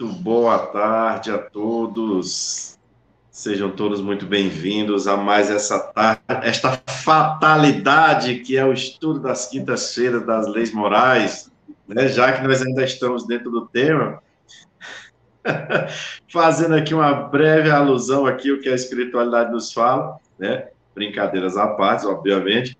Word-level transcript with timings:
Muito 0.00 0.14
boa 0.14 0.58
tarde 0.66 1.28
a 1.28 1.38
todos. 1.38 2.78
Sejam 3.32 3.72
todos 3.72 4.00
muito 4.00 4.26
bem-vindos 4.26 5.08
a 5.08 5.16
mais 5.16 5.50
essa 5.50 5.76
tarde, 5.80 6.20
esta 6.44 6.80
fatalidade 6.86 8.36
que 8.40 8.56
é 8.56 8.64
o 8.64 8.72
estudo 8.72 9.18
das 9.18 9.48
quintas-feiras 9.48 10.24
das 10.24 10.46
leis 10.46 10.72
morais, 10.72 11.50
né? 11.88 12.06
Já 12.06 12.32
que 12.32 12.46
nós 12.46 12.62
ainda 12.62 12.84
estamos 12.84 13.26
dentro 13.26 13.50
do 13.50 13.66
tema, 13.66 14.22
fazendo 16.30 16.76
aqui 16.76 16.94
uma 16.94 17.12
breve 17.12 17.68
alusão 17.68 18.24
aqui 18.24 18.52
o 18.52 18.60
que 18.60 18.68
a 18.68 18.76
espiritualidade 18.76 19.50
nos 19.50 19.72
fala, 19.72 20.16
né? 20.38 20.68
Brincadeiras 20.94 21.56
à 21.56 21.66
parte, 21.66 22.06
obviamente, 22.06 22.78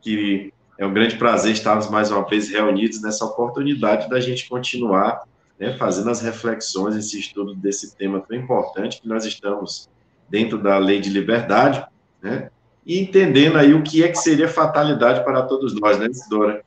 que 0.00 0.52
é 0.78 0.86
um 0.86 0.94
grande 0.94 1.16
prazer 1.16 1.54
estarmos 1.54 1.90
mais 1.90 2.12
uma 2.12 2.24
vez 2.24 2.50
reunidos 2.50 3.02
nessa 3.02 3.24
oportunidade 3.24 4.08
da 4.08 4.20
gente 4.20 4.48
continuar 4.48 5.24
né, 5.62 5.76
fazendo 5.78 6.10
as 6.10 6.20
reflexões, 6.20 6.96
esse 6.96 7.20
estudo 7.20 7.54
desse 7.54 7.94
tema 7.94 8.18
tão 8.18 8.36
importante 8.36 9.00
que 9.00 9.06
nós 9.06 9.24
estamos 9.24 9.88
dentro 10.28 10.58
da 10.58 10.76
lei 10.76 10.98
de 11.00 11.08
liberdade, 11.08 11.86
né, 12.20 12.50
e 12.84 12.98
entendendo 12.98 13.56
aí 13.56 13.72
o 13.72 13.80
que 13.80 14.02
é 14.02 14.08
que 14.08 14.16
seria 14.16 14.48
fatalidade 14.48 15.22
para 15.22 15.42
todos 15.42 15.72
nós, 15.72 16.00
né, 16.00 16.08
Isidora? 16.10 16.62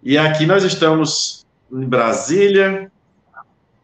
E 0.00 0.16
aqui 0.16 0.46
nós 0.46 0.62
estamos 0.62 1.44
em 1.72 1.84
Brasília, 1.84 2.88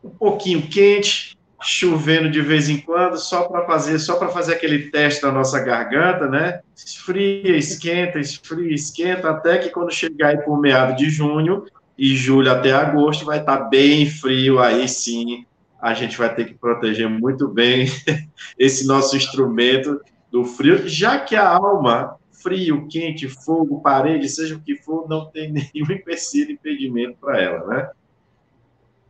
um 0.05 0.11
pouquinho 0.11 0.63
quente, 0.69 1.37
chovendo 1.61 2.31
de 2.31 2.41
vez 2.41 2.69
em 2.69 2.79
quando, 2.79 3.19
só 3.19 3.49
para 3.49 3.67
fazer, 3.67 3.99
só 3.99 4.15
para 4.15 4.29
fazer 4.29 4.53
aquele 4.53 4.91
teste 4.91 5.23
da 5.23 5.33
nossa 5.33 5.59
garganta, 5.59 6.29
né? 6.29 6.61
Esfria, 6.77 7.57
esquenta, 7.57 8.21
esfria, 8.21 8.73
esquenta, 8.73 9.31
até 9.31 9.59
que 9.59 9.71
quando 9.71 9.93
chegar 9.93 10.29
aí 10.29 10.39
por 10.39 10.61
meado 10.61 10.97
de 10.97 11.11
junho, 11.11 11.65
e 12.03 12.17
julho 12.17 12.51
até 12.51 12.73
agosto 12.73 13.25
vai 13.25 13.39
estar 13.39 13.59
tá 13.59 13.65
bem 13.65 14.11
frio, 14.11 14.59
aí 14.59 14.89
sim 14.89 15.47
a 15.81 15.95
gente 15.95 16.19
vai 16.19 16.35
ter 16.35 16.47
que 16.47 16.55
proteger 16.55 17.09
muito 17.09 17.47
bem 17.47 17.87
esse 18.59 18.89
nosso 18.89 19.17
instrumento 19.17 20.01
do 20.29 20.45
frio, 20.45 20.89
já 20.89 21.21
que 21.21 21.37
a 21.37 21.49
alma, 21.49 22.17
frio, 22.33 22.89
quente, 22.89 23.29
fogo, 23.29 23.81
parede, 23.81 24.29
seja 24.29 24.57
o 24.57 24.61
que 24.61 24.75
for, 24.79 25.09
não 25.09 25.27
tem 25.27 25.53
nenhum 25.73 25.93
empecilho, 25.93 26.51
impedimento 26.51 27.19
para 27.21 27.41
ela, 27.41 27.67
né? 27.69 27.91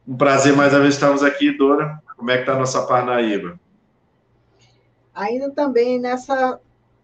Um 0.06 0.14
prazer 0.14 0.54
mais 0.54 0.74
uma 0.74 0.80
vez 0.80 0.92
estarmos 0.92 1.22
aqui, 1.22 1.50
Dora. 1.50 1.98
Como 2.14 2.30
é 2.30 2.34
que 2.34 2.42
está 2.42 2.52
a 2.52 2.58
nossa 2.58 2.86
Parnaíba? 2.86 3.58
Ainda 5.14 5.50
também 5.50 5.98
nessa 5.98 6.60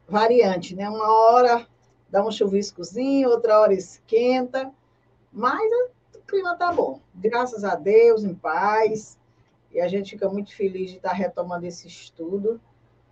variante, 0.06 0.75
né? 0.75 0.86
Uma 0.86 1.11
hora 1.11 1.67
dá 2.11 2.23
um 2.23 2.30
chuviscozinho, 2.30 3.30
outra 3.30 3.58
hora 3.58 3.73
esquenta, 3.73 4.70
mas 5.39 5.70
o 6.17 6.19
clima 6.27 6.55
está 6.55 6.72
bom. 6.72 7.00
Graças 7.14 7.62
a 7.62 7.77
Deus, 7.77 8.25
em 8.25 8.34
paz. 8.34 9.17
E 9.70 9.80
a 9.80 9.86
gente 9.86 10.11
fica 10.11 10.28
muito 10.28 10.53
feliz 10.55 10.90
de 10.90 10.96
estar 10.96 11.12
retomando 11.12 11.64
esse 11.64 11.86
estudo. 11.86 12.61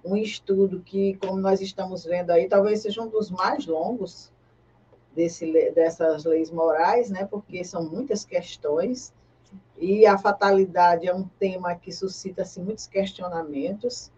Um 0.05 0.17
estudo 0.17 0.81
que, 0.81 1.15
como 1.19 1.37
nós 1.37 1.61
estamos 1.61 2.05
vendo 2.05 2.31
aí, 2.31 2.49
talvez 2.49 2.81
seja 2.81 3.01
um 3.01 3.09
dos 3.09 3.31
mais 3.31 3.67
longos 3.67 4.33
desse, 5.15 5.71
dessas 5.71 6.25
leis 6.25 6.51
morais, 6.51 7.11
né? 7.11 7.25
porque 7.31 7.63
são 7.63 7.89
muitas 7.89 8.25
questões. 8.25 9.15
E 9.79 10.05
a 10.05 10.19
fatalidade 10.19 11.07
é 11.07 11.15
um 11.15 11.29
tema 11.39 11.77
que 11.77 11.93
suscita 11.93 12.43
assim, 12.43 12.61
muitos 12.61 12.89
questionamentos. 12.89 14.11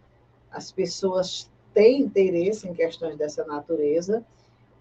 As 0.51 0.73
pessoas 0.73 1.51
têm 1.75 2.01
interesse 2.01 2.67
em 2.67 2.73
questões 2.73 3.19
dessa 3.19 3.45
natureza. 3.45 4.25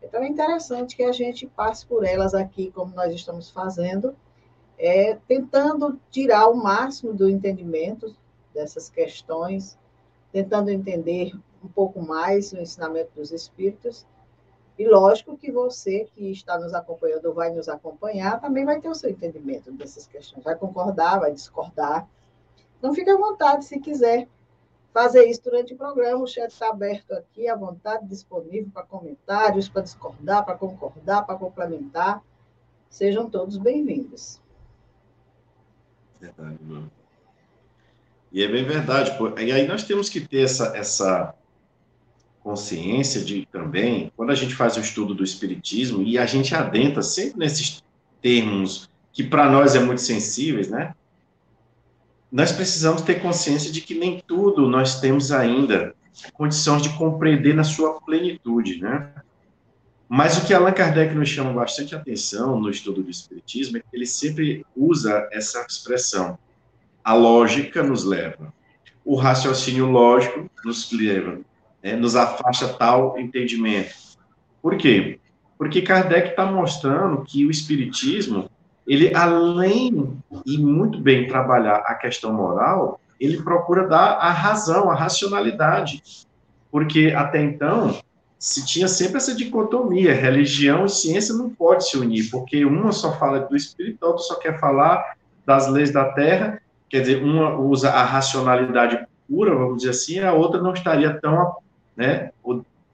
Então, 0.01 0.21
é 0.21 0.27
interessante 0.27 0.95
que 0.95 1.03
a 1.03 1.11
gente 1.11 1.47
passe 1.47 1.85
por 1.85 2.05
elas 2.05 2.33
aqui, 2.33 2.71
como 2.71 2.95
nós 2.95 3.13
estamos 3.13 3.49
fazendo, 3.49 4.15
é, 4.77 5.15
tentando 5.27 5.99
tirar 6.11 6.47
o 6.47 6.55
máximo 6.55 7.13
do 7.13 7.29
entendimento 7.29 8.15
dessas 8.53 8.89
questões, 8.89 9.77
tentando 10.31 10.69
entender 10.69 11.33
um 11.63 11.67
pouco 11.67 12.01
mais 12.01 12.53
o 12.53 12.57
ensinamento 12.57 13.11
dos 13.15 13.31
espíritos. 13.31 14.05
E 14.77 14.87
lógico 14.87 15.37
que 15.37 15.51
você 15.51 16.07
que 16.15 16.31
está 16.31 16.59
nos 16.59 16.73
acompanhando 16.73 17.25
ou 17.25 17.33
vai 17.33 17.51
nos 17.51 17.67
acompanhar 17.67 18.39
também 18.39 18.63
vai 18.63 18.79
ter 18.79 18.89
o 18.89 18.95
seu 18.95 19.09
entendimento 19.09 19.71
dessas 19.71 20.05
questões, 20.05 20.43
vai 20.43 20.55
concordar, 20.55 21.19
vai 21.19 21.33
discordar. 21.33 22.07
Então, 22.77 22.93
fique 22.93 23.09
à 23.09 23.17
vontade, 23.17 23.65
se 23.65 23.79
quiser 23.79 24.27
fazer 24.97 25.29
isso 25.29 25.43
durante 25.43 25.75
o 25.75 25.77
programa. 25.77 26.23
O 26.23 26.25
chat 26.25 26.49
está 26.49 26.69
aberto 26.69 27.11
aqui, 27.11 27.47
à 27.47 27.55
vontade, 27.55 28.07
disponível 28.07 28.71
para 28.73 28.81
comentários, 28.81 29.69
para 29.69 29.83
discordar, 29.83 30.43
para 30.43 30.55
concordar, 30.55 31.21
para 31.21 31.35
complementar. 31.35 32.23
Sejam 32.89 33.29
todos 33.29 33.57
bem-vindos. 33.57 34.41
Verdade, 36.19 36.57
mano. 36.63 36.91
E 38.31 38.41
é 38.41 38.47
bem 38.47 38.65
verdade. 38.65 39.15
Pô. 39.19 39.29
E 39.37 39.51
aí 39.51 39.67
nós 39.67 39.83
temos 39.83 40.09
que 40.09 40.19
ter 40.19 40.41
essa, 40.41 40.75
essa 40.75 41.35
consciência 42.41 43.23
de 43.23 43.45
também, 43.51 44.11
quando 44.17 44.31
a 44.31 44.35
gente 44.35 44.55
faz 44.55 44.77
o 44.77 44.79
estudo 44.79 45.13
do 45.13 45.23
Espiritismo, 45.23 46.01
e 46.01 46.17
a 46.17 46.25
gente 46.25 46.55
adentra 46.55 47.03
sempre 47.03 47.37
nesses 47.37 47.83
termos 48.19 48.89
que 49.13 49.23
para 49.23 49.47
nós 49.47 49.75
é 49.75 49.79
muito 49.79 50.01
sensíveis, 50.01 50.69
né? 50.69 50.95
Nós 52.31 52.51
precisamos 52.51 53.01
ter 53.01 53.21
consciência 53.21 53.71
de 53.71 53.81
que 53.81 53.95
nem 53.95 54.21
tudo 54.25 54.67
nós 54.67 54.99
temos 54.99 55.31
ainda 55.31 55.95
condições 56.33 56.81
de 56.81 56.89
compreender 56.97 57.55
na 57.55 57.63
sua 57.63 58.01
plenitude, 58.01 58.81
né? 58.81 59.11
Mas 60.09 60.37
o 60.37 60.45
que 60.45 60.53
Allan 60.53 60.71
Kardec 60.71 61.13
nos 61.13 61.29
chama 61.29 61.51
bastante 61.51 61.93
atenção 61.93 62.59
no 62.59 62.69
estudo 62.69 63.03
do 63.03 63.11
Espiritismo 63.11 63.77
é 63.77 63.79
que 63.81 63.87
ele 63.93 64.05
sempre 64.05 64.65
usa 64.75 65.27
essa 65.31 65.65
expressão. 65.67 66.39
A 67.03 67.13
lógica 67.13 67.83
nos 67.83 68.03
leva, 68.03 68.53
o 69.03 69.15
raciocínio 69.15 69.85
lógico 69.85 70.49
nos 70.63 70.91
leva, 70.91 71.39
né, 71.83 71.95
nos 71.95 72.15
afasta 72.15 72.69
tal 72.69 73.19
entendimento. 73.19 73.93
Por 74.61 74.77
quê? 74.77 75.19
Porque 75.57 75.81
Kardec 75.81 76.29
está 76.29 76.45
mostrando 76.45 77.23
que 77.23 77.45
o 77.45 77.51
Espiritismo 77.51 78.49
ele, 78.87 79.13
além 79.13 80.17
e 80.45 80.57
muito 80.57 80.99
bem 80.99 81.27
trabalhar 81.27 81.83
a 81.85 81.93
questão 81.93 82.33
moral, 82.33 82.99
ele 83.19 83.41
procura 83.41 83.87
dar 83.87 84.13
a 84.13 84.31
razão, 84.31 84.89
a 84.89 84.95
racionalidade. 84.95 86.01
Porque 86.71 87.13
até 87.15 87.41
então 87.41 87.99
se 88.39 88.65
tinha 88.65 88.87
sempre 88.87 89.17
essa 89.17 89.33
dicotomia, 89.33 90.13
religião 90.13 90.85
e 90.85 90.89
ciência 90.89 91.33
não 91.33 91.49
pode 91.49 91.89
se 91.89 91.97
unir, 91.97 92.29
porque 92.29 92.63
uma 92.65 92.91
só 92.91 93.17
fala 93.17 93.39
do 93.39 93.55
espírito, 93.55 94.03
a 94.05 94.09
outra 94.09 94.23
só 94.23 94.35
quer 94.35 94.59
falar 94.59 95.15
das 95.45 95.67
leis 95.67 95.91
da 95.91 96.05
terra, 96.11 96.61
quer 96.89 97.01
dizer, 97.01 97.23
uma 97.23 97.57
usa 97.57 97.89
a 97.89 98.03
racionalidade 98.03 99.05
pura, 99.27 99.55
vamos 99.55 99.77
dizer 99.77 99.89
assim, 99.89 100.19
a 100.19 100.33
outra 100.33 100.61
não 100.61 100.73
estaria 100.73 101.13
tão, 101.19 101.55
né, 101.95 102.31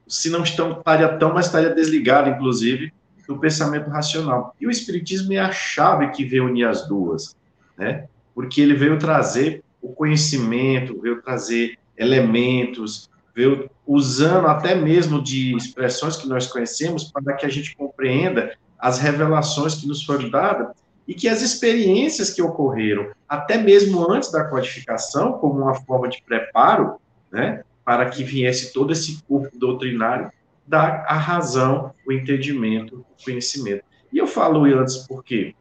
se 0.08 0.30
não 0.30 0.44
estaria 0.44 1.10
tão, 1.18 1.34
mas 1.34 1.48
estaria 1.48 1.70
desligada, 1.70 2.30
inclusive, 2.30 2.94
do 3.34 3.40
pensamento 3.40 3.90
racional. 3.90 4.56
E 4.60 4.68
o 4.68 4.72
Espiritismo 4.72 5.34
é 5.34 5.40
a 5.40 5.52
chave 5.52 6.12
que 6.12 6.24
veio 6.24 6.46
unir 6.46 6.68
as 6.68 6.88
duas, 6.88 7.36
né? 7.78 8.08
Porque 8.34 8.62
ele 8.62 8.74
veio 8.74 8.98
trazer 8.98 9.64
o 9.82 9.90
conhecimento, 9.90 11.00
veio 11.02 11.22
trazer 11.22 11.78
elementos, 11.98 13.10
veio 13.36 13.70
usando 13.86 14.48
até 14.48 14.76
mesmo 14.76 15.22
de 15.22 15.56
expressões 15.56 16.16
que 16.16 16.28
nós 16.28 16.48
conhecemos 16.48 17.12
para 17.12 17.34
que 17.34 17.46
a 17.46 17.50
gente 17.50 17.76
compreenda 17.76 18.56
as 18.80 19.00
revelações 19.00 19.76
que 19.76 19.88
nos 19.88 20.04
foram 20.04 20.30
dadas 20.30 20.68
e 21.08 21.14
que 21.14 21.28
as 21.28 21.42
experiências 21.42 22.30
que 22.30 22.42
ocorreram, 22.42 23.12
até 23.28 23.58
mesmo 23.58 24.10
antes 24.10 24.32
da 24.32 24.46
codificação, 24.46 25.34
como 25.34 25.62
uma 25.62 25.76
forma 25.76 26.08
de 26.08 26.22
preparo, 26.24 26.96
né, 27.32 27.64
para 27.84 28.10
que 28.10 28.24
viesse 28.24 28.72
todo 28.72 28.94
esse 28.94 29.22
corpo 29.24 29.58
doutrinário, 29.58 30.32
dar 30.66 31.06
a 31.08 31.16
razão, 31.16 31.94
o 32.06 32.12
entendimento, 32.12 33.06
o 33.20 33.24
conhecimento. 33.24 33.84
E 34.12 34.18
eu 34.18 34.28
falo 34.28 34.64
antes 34.66 34.98
por 34.98 35.24
quê? 35.24 35.56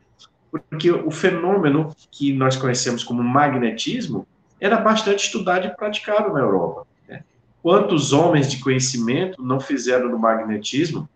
Porque 0.50 0.90
o 0.90 1.10
fenômeno 1.10 1.94
que 2.10 2.32
nós 2.32 2.56
conhecemos 2.56 3.02
como 3.02 3.22
magnetismo 3.22 4.26
era 4.60 4.76
bastante 4.76 5.24
estudado 5.24 5.66
e 5.66 5.76
praticado 5.76 6.32
na 6.32 6.40
Europa. 6.40 6.86
Né? 7.08 7.24
Quantos 7.62 8.12
homens 8.12 8.50
de 8.50 8.58
conhecimento 8.58 9.42
não 9.42 9.58
fizeram 9.58 10.10
do 10.10 10.18
magnetismo, 10.18 11.08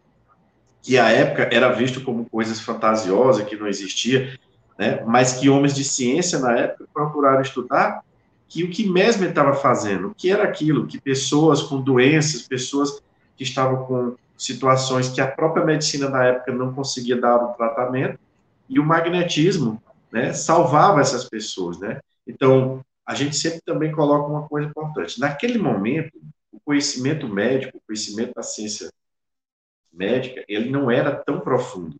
que 0.82 0.98
à 0.98 1.10
época 1.10 1.48
era 1.52 1.68
visto 1.70 2.00
como 2.00 2.28
coisas 2.28 2.60
fantasiosas, 2.60 3.46
que 3.46 3.56
não 3.56 3.66
existia, 3.66 4.38
né? 4.78 5.02
mas 5.06 5.34
que 5.34 5.48
homens 5.48 5.74
de 5.74 5.84
ciência 5.84 6.38
na 6.38 6.56
época 6.56 6.88
procuraram 6.92 7.42
estudar 7.42 8.02
que 8.48 8.62
o 8.62 8.70
que 8.70 8.88
Mesmer 8.88 9.30
estava 9.30 9.54
fazendo, 9.54 10.14
que 10.16 10.30
era 10.30 10.44
aquilo, 10.44 10.86
que 10.86 11.00
pessoas 11.00 11.62
com 11.62 11.80
doenças, 11.80 12.42
pessoas 12.42 13.02
que 13.36 13.44
estavam 13.44 13.84
com 13.86 14.16
situações 14.36 15.08
que 15.08 15.20
a 15.20 15.26
própria 15.26 15.64
medicina 15.64 16.08
na 16.08 16.24
época 16.24 16.52
não 16.52 16.74
conseguia 16.74 17.20
dar 17.20 17.36
o 17.36 17.54
tratamento, 17.54 18.18
e 18.68 18.78
o 18.78 18.84
magnetismo 18.84 19.82
né, 20.10 20.32
salvava 20.32 21.00
essas 21.00 21.28
pessoas. 21.28 21.78
Né? 21.78 22.00
Então, 22.26 22.84
a 23.06 23.14
gente 23.14 23.36
sempre 23.36 23.60
também 23.64 23.92
coloca 23.92 24.28
uma 24.28 24.48
coisa 24.48 24.68
importante. 24.68 25.20
Naquele 25.20 25.58
momento, 25.58 26.12
o 26.52 26.58
conhecimento 26.64 27.28
médico, 27.28 27.78
o 27.78 27.80
conhecimento 27.86 28.34
da 28.34 28.42
ciência 28.42 28.90
médica, 29.92 30.44
ele 30.48 30.70
não 30.70 30.90
era 30.90 31.14
tão 31.14 31.40
profundo. 31.40 31.96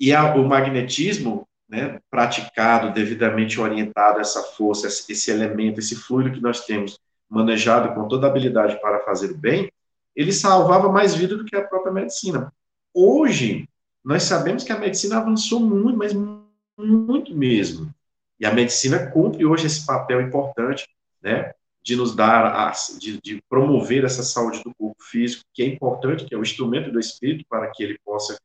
E 0.00 0.12
a, 0.12 0.34
o 0.34 0.48
magnetismo 0.48 1.46
né, 1.68 2.00
praticado, 2.10 2.92
devidamente 2.92 3.60
orientado 3.60 4.20
essa 4.20 4.42
força, 4.42 4.86
esse 4.86 5.30
elemento, 5.30 5.80
esse 5.80 5.94
fluido 5.94 6.32
que 6.32 6.40
nós 6.40 6.66
temos 6.66 6.98
manejado 7.28 7.94
com 7.94 8.08
toda 8.08 8.26
habilidade 8.26 8.80
para 8.80 9.00
fazer 9.00 9.30
o 9.30 9.38
bem, 9.38 9.70
ele 10.14 10.32
salvava 10.32 10.90
mais 10.90 11.14
vida 11.14 11.36
do 11.36 11.44
que 11.44 11.56
a 11.56 11.64
própria 11.66 11.92
medicina. 11.92 12.52
Hoje, 12.94 13.68
nós 14.04 14.24
sabemos 14.24 14.64
que 14.64 14.72
a 14.72 14.78
medicina 14.78 15.18
avançou 15.18 15.60
muito, 15.60 15.96
mas 15.96 16.12
muito 16.78 17.34
mesmo. 17.34 17.92
E 18.38 18.46
a 18.46 18.52
medicina 18.52 19.06
cumpre 19.10 19.44
hoje 19.44 19.66
esse 19.66 19.86
papel 19.86 20.20
importante, 20.20 20.88
né, 21.22 21.52
de 21.82 21.96
nos 21.96 22.14
dar, 22.14 22.46
a, 22.46 22.72
de, 22.98 23.20
de, 23.20 23.42
promover 23.48 24.04
essa 24.04 24.22
saúde 24.22 24.62
do 24.62 24.74
corpo 24.74 25.02
físico, 25.02 25.44
que 25.52 25.62
é 25.62 25.66
importante, 25.66 26.24
que 26.24 26.34
é 26.34 26.38
o 26.38 26.42
instrumento 26.42 26.90
do 26.90 27.00
espírito 27.00 27.44
para 27.48 27.70
que 27.70 27.82
ele 27.82 27.98
possa 28.04 28.38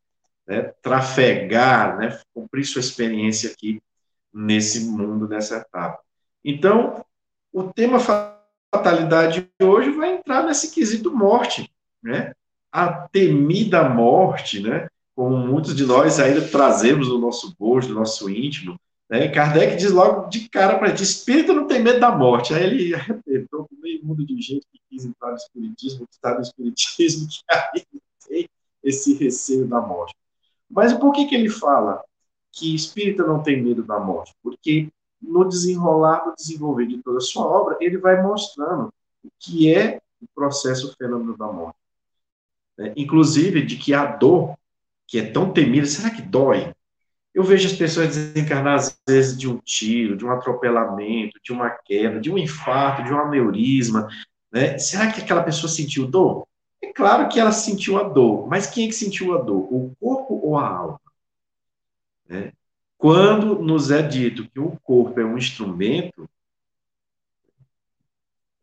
né, 0.48 0.74
trafegar, 0.82 1.98
né, 1.98 2.20
cumprir 2.34 2.66
sua 2.66 2.80
experiência 2.80 3.52
aqui 3.52 3.82
nesse 4.34 4.86
mundo, 4.86 5.28
nessa 5.28 5.58
etapa. 5.58 6.00
Então, 6.44 7.04
o 7.52 7.64
tema 7.64 8.00
fatalidade 8.74 9.50
hoje 9.62 9.92
vai 9.92 10.16
entrar 10.16 10.44
nesse 10.44 10.72
quesito 10.72 11.16
morte, 11.16 11.72
né? 12.02 12.34
A 12.72 12.92
temida 12.92 13.88
morte, 13.88 14.60
né? 14.60 14.88
Como 15.16 15.36
muitos 15.38 15.76
de 15.76 15.86
nós 15.86 16.20
ainda 16.20 16.48
trazemos 16.48 17.08
no 17.08 17.18
nosso 17.18 17.56
gosto, 17.58 17.90
no 17.90 18.00
nosso 18.00 18.30
íntimo, 18.30 18.80
né? 19.10 19.30
Kardec 19.30 19.78
diz 19.78 19.92
logo 19.92 20.28
de 20.30 20.50
cara 20.50 20.78
para 20.78 20.90
gente, 20.90 21.04
espírito 21.04 21.54
não 21.54 21.66
tem 21.66 21.82
medo 21.82 22.00
da 22.00 22.12
morte. 22.12 22.54
Aí 22.54 22.64
ele 22.64 22.94
arrebentou 22.96 23.68
com 23.68 23.76
meio 23.82 24.06
mundo 24.06 24.26
de 24.26 24.40
gente 24.42 24.66
que 24.72 24.80
quis 24.90 25.06
entrar 25.06 25.32
no 25.32 25.38
espiritismo, 25.38 26.08
que 26.08 26.14
está 26.14 26.36
no 26.36 26.42
espiritismo, 26.42 27.28
que 27.30 27.44
aí 27.50 27.86
tem 28.28 28.50
esse 28.84 29.14
receio 29.14 29.66
da 29.66 29.82
morte. 29.82 30.16
Mas 30.70 30.94
por 30.94 31.14
que 31.14 31.26
que 31.26 31.36
ele 31.36 31.50
fala 31.50 32.04
que 32.52 32.76
espírito 32.76 33.26
não 33.26 33.42
tem 33.42 33.62
medo 33.62 33.84
da 33.84 34.00
morte? 34.00 34.34
Porque 34.44 34.90
no 35.28 35.48
desenrolar, 35.48 36.26
no 36.26 36.36
desenvolver 36.36 36.88
de 36.88 36.98
toda 37.04 37.18
a 37.18 37.22
sua 37.22 37.46
obra, 37.46 37.78
ele 37.80 37.98
vai 37.98 38.22
mostrando 38.22 38.94
o 39.24 39.30
que 39.40 39.74
é 39.74 40.02
o 40.22 40.28
processo, 40.34 40.90
o 40.90 40.96
fenômeno 40.96 41.38
da 41.38 41.48
morte. 41.48 41.78
É, 42.80 42.94
inclusive, 42.96 43.62
de 43.62 43.76
que 43.76 43.94
a 43.94 44.06
dor, 44.06 44.58
que 45.08 45.20
é 45.20 45.32
tão 45.32 45.52
temida, 45.52 45.86
será 45.86 46.10
que 46.10 46.22
dói? 46.22 46.74
Eu 47.34 47.44
vejo 47.44 47.68
as 47.68 47.74
pessoas 47.74 48.08
desencarnar, 48.08 48.76
às 48.76 49.00
vezes, 49.08 49.38
de 49.38 49.50
um 49.50 49.58
tiro, 49.58 50.18
de 50.18 50.26
um 50.26 50.32
atropelamento, 50.32 51.40
de 51.44 51.52
uma 51.52 51.70
queda, 51.70 52.20
de 52.20 52.32
um 52.32 52.38
infarto, 52.38 53.04
de 53.04 53.14
um 53.14 53.20
aneurisma. 53.20 54.08
Né? 54.52 54.78
Será 54.78 55.12
que 55.12 55.22
aquela 55.22 55.44
pessoa 55.44 55.70
sentiu 55.70 56.08
dor? 56.08 56.48
É 56.82 56.92
claro 56.94 57.30
que 57.30 57.40
ela 57.40 57.52
sentiu 57.52 57.98
a 57.98 58.04
dor, 58.04 58.48
mas 58.48 58.68
quem 58.68 58.86
é 58.86 58.88
que 58.88 58.96
sentiu 58.96 59.38
a 59.38 59.42
dor? 59.42 59.68
O 59.72 59.96
corpo 60.00 60.40
ou 60.44 60.58
a 60.58 60.68
alma? 60.68 61.02
Né? 62.28 62.52
Quando 62.98 63.62
nos 63.62 63.92
é 63.92 64.02
dito 64.02 64.50
que 64.50 64.60
o 64.60 64.76
corpo 64.84 65.20
é 65.20 65.26
um 65.26 65.38
instrumento, 65.38 66.28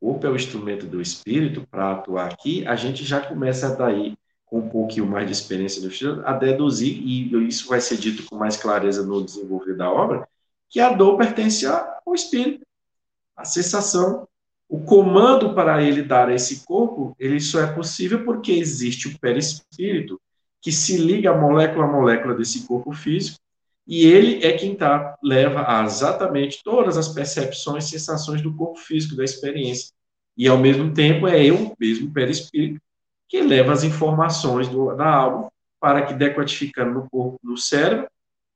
o 0.00 0.08
corpo 0.08 0.26
é 0.26 0.30
o 0.30 0.36
instrumento 0.36 0.86
do 0.86 1.00
espírito 1.00 1.66
para 1.70 1.92
atuar 1.92 2.32
aqui, 2.32 2.66
a 2.66 2.74
gente 2.74 3.04
já 3.04 3.20
começa 3.20 3.74
daí, 3.76 4.16
com 4.44 4.58
um 4.58 4.68
pouquinho 4.68 5.06
mais 5.06 5.26
de 5.26 5.32
experiência 5.32 5.80
no 5.80 5.88
estudo, 5.88 6.26
a 6.26 6.32
deduzir, 6.32 7.00
e 7.00 7.46
isso 7.46 7.68
vai 7.68 7.80
ser 7.80 7.96
dito 7.96 8.24
com 8.24 8.36
mais 8.36 8.56
clareza 8.56 9.06
no 9.06 9.24
desenvolver 9.24 9.76
da 9.76 9.90
obra, 9.90 10.28
que 10.68 10.80
a 10.80 10.92
dor 10.92 11.16
pertence 11.16 11.64
ao 11.66 12.14
espírito, 12.14 12.66
a 13.36 13.44
sensação, 13.44 14.26
o 14.68 14.80
comando 14.80 15.54
para 15.54 15.82
ele 15.82 16.02
dar 16.02 16.28
a 16.28 16.34
esse 16.34 16.64
corpo, 16.64 17.14
ele 17.18 17.38
só 17.40 17.60
é 17.60 17.72
possível 17.72 18.24
porque 18.24 18.50
existe 18.50 19.08
o 19.08 19.18
perispírito, 19.18 20.20
que 20.60 20.72
se 20.72 20.96
liga 20.96 21.32
molécula 21.34 21.84
a 21.84 21.92
molécula 21.92 22.34
desse 22.34 22.66
corpo 22.66 22.92
físico, 22.92 23.38
e 23.86 24.06
ele 24.06 24.44
é 24.44 24.52
quem 24.52 24.74
tá, 24.74 25.16
leva 25.22 25.64
a 25.66 25.84
exatamente 25.84 26.62
todas 26.64 26.96
as 26.96 27.08
percepções, 27.08 27.84
sensações 27.84 28.40
do 28.40 28.54
corpo 28.54 28.78
físico, 28.78 29.16
da 29.16 29.24
experiência. 29.24 29.92
E, 30.36 30.48
ao 30.48 30.58
mesmo 30.58 30.92
tempo, 30.92 31.28
é 31.28 31.44
eu 31.44 31.74
mesmo, 31.78 32.12
perispírito, 32.12 32.80
que 33.28 33.42
leva 33.42 33.72
as 33.72 33.84
informações 33.84 34.68
do, 34.68 34.94
da 34.94 35.06
alma 35.06 35.50
para 35.78 36.02
que, 36.02 36.14
decodificando 36.14 36.94
no 36.94 37.10
corpo, 37.10 37.38
no 37.42 37.56
cérebro, 37.58 38.08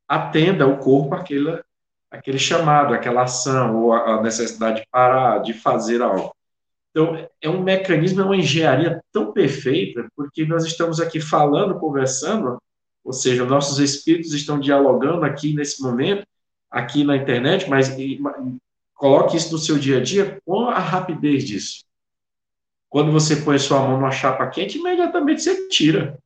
atenda 0.09 0.67
o 0.67 0.79
corpo 0.79 1.15
àquele, 1.15 1.63
àquele 2.11 2.39
chamado, 2.39 2.95
àquela 2.95 3.23
ação, 3.23 3.77
ou 3.77 3.93
a 3.93 4.23
necessidade 4.23 4.81
de 4.81 4.87
parar, 4.91 5.43
de 5.43 5.53
fazer 5.53 6.01
algo. 6.01 6.35
Então, 6.91 7.29
é 7.41 7.51
um 7.51 7.63
mecanismo, 7.63 8.23
é 8.23 8.25
uma 8.25 8.37
engenharia 8.37 9.01
tão 9.13 9.31
perfeita, 9.31 10.09
porque 10.17 10.47
nós 10.47 10.65
estamos 10.65 11.01
aqui 11.01 11.21
falando, 11.21 11.79
conversando, 11.79 12.59
ou 13.05 13.12
seja, 13.12 13.45
nossos 13.45 13.79
espíritos 13.79 14.33
estão 14.33 14.59
dialogando 14.59 15.25
aqui 15.25 15.55
nesse 15.55 15.83
momento, 15.83 16.27
aqui 16.71 17.05
na 17.05 17.17
internet, 17.17 17.69
mas 17.69 17.89
e, 17.99 18.21
coloque 18.95 19.37
isso 19.37 19.53
no 19.53 19.59
seu 19.59 19.79
dia 19.79 19.99
a 19.99 20.03
dia 20.03 20.41
com 20.45 20.69
a 20.69 20.79
rapidez 20.79 21.45
disso. 21.45 21.85
Quando 22.89 23.12
você 23.12 23.37
põe 23.37 23.59
sua 23.59 23.81
mão 23.81 23.93
numa 23.93 24.11
chapa 24.11 24.47
quente, 24.49 24.79
imediatamente 24.79 25.43
você 25.43 25.69
tira. 25.69 26.19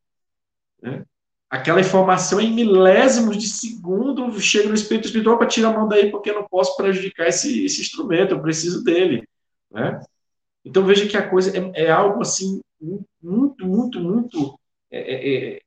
Né? 0.80 1.04
Aquela 1.50 1.80
informação 1.80 2.40
em 2.40 2.52
milésimos 2.52 3.36
de 3.36 3.48
segundo 3.48 4.40
chega 4.40 4.68
no 4.68 4.74
espírito 4.74 5.06
espiritual 5.06 5.36
para 5.36 5.48
tirar 5.48 5.70
a 5.70 5.78
mão 5.78 5.88
daí, 5.88 6.10
porque 6.10 6.30
eu 6.30 6.34
não 6.34 6.48
posso 6.48 6.76
prejudicar 6.76 7.28
esse, 7.28 7.64
esse 7.64 7.82
instrumento, 7.82 8.32
eu 8.32 8.40
preciso 8.40 8.82
dele. 8.82 9.28
Né? 9.70 10.00
Então 10.64 10.84
veja 10.84 11.06
que 11.06 11.16
a 11.16 11.28
coisa 11.28 11.56
é, 11.56 11.84
é 11.84 11.90
algo 11.90 12.22
assim 12.22 12.60
muito, 13.20 13.66
muito, 13.66 14.00
muito 14.00 14.58
é, 14.90 15.00
é, 15.00 15.54
é 15.56 15.60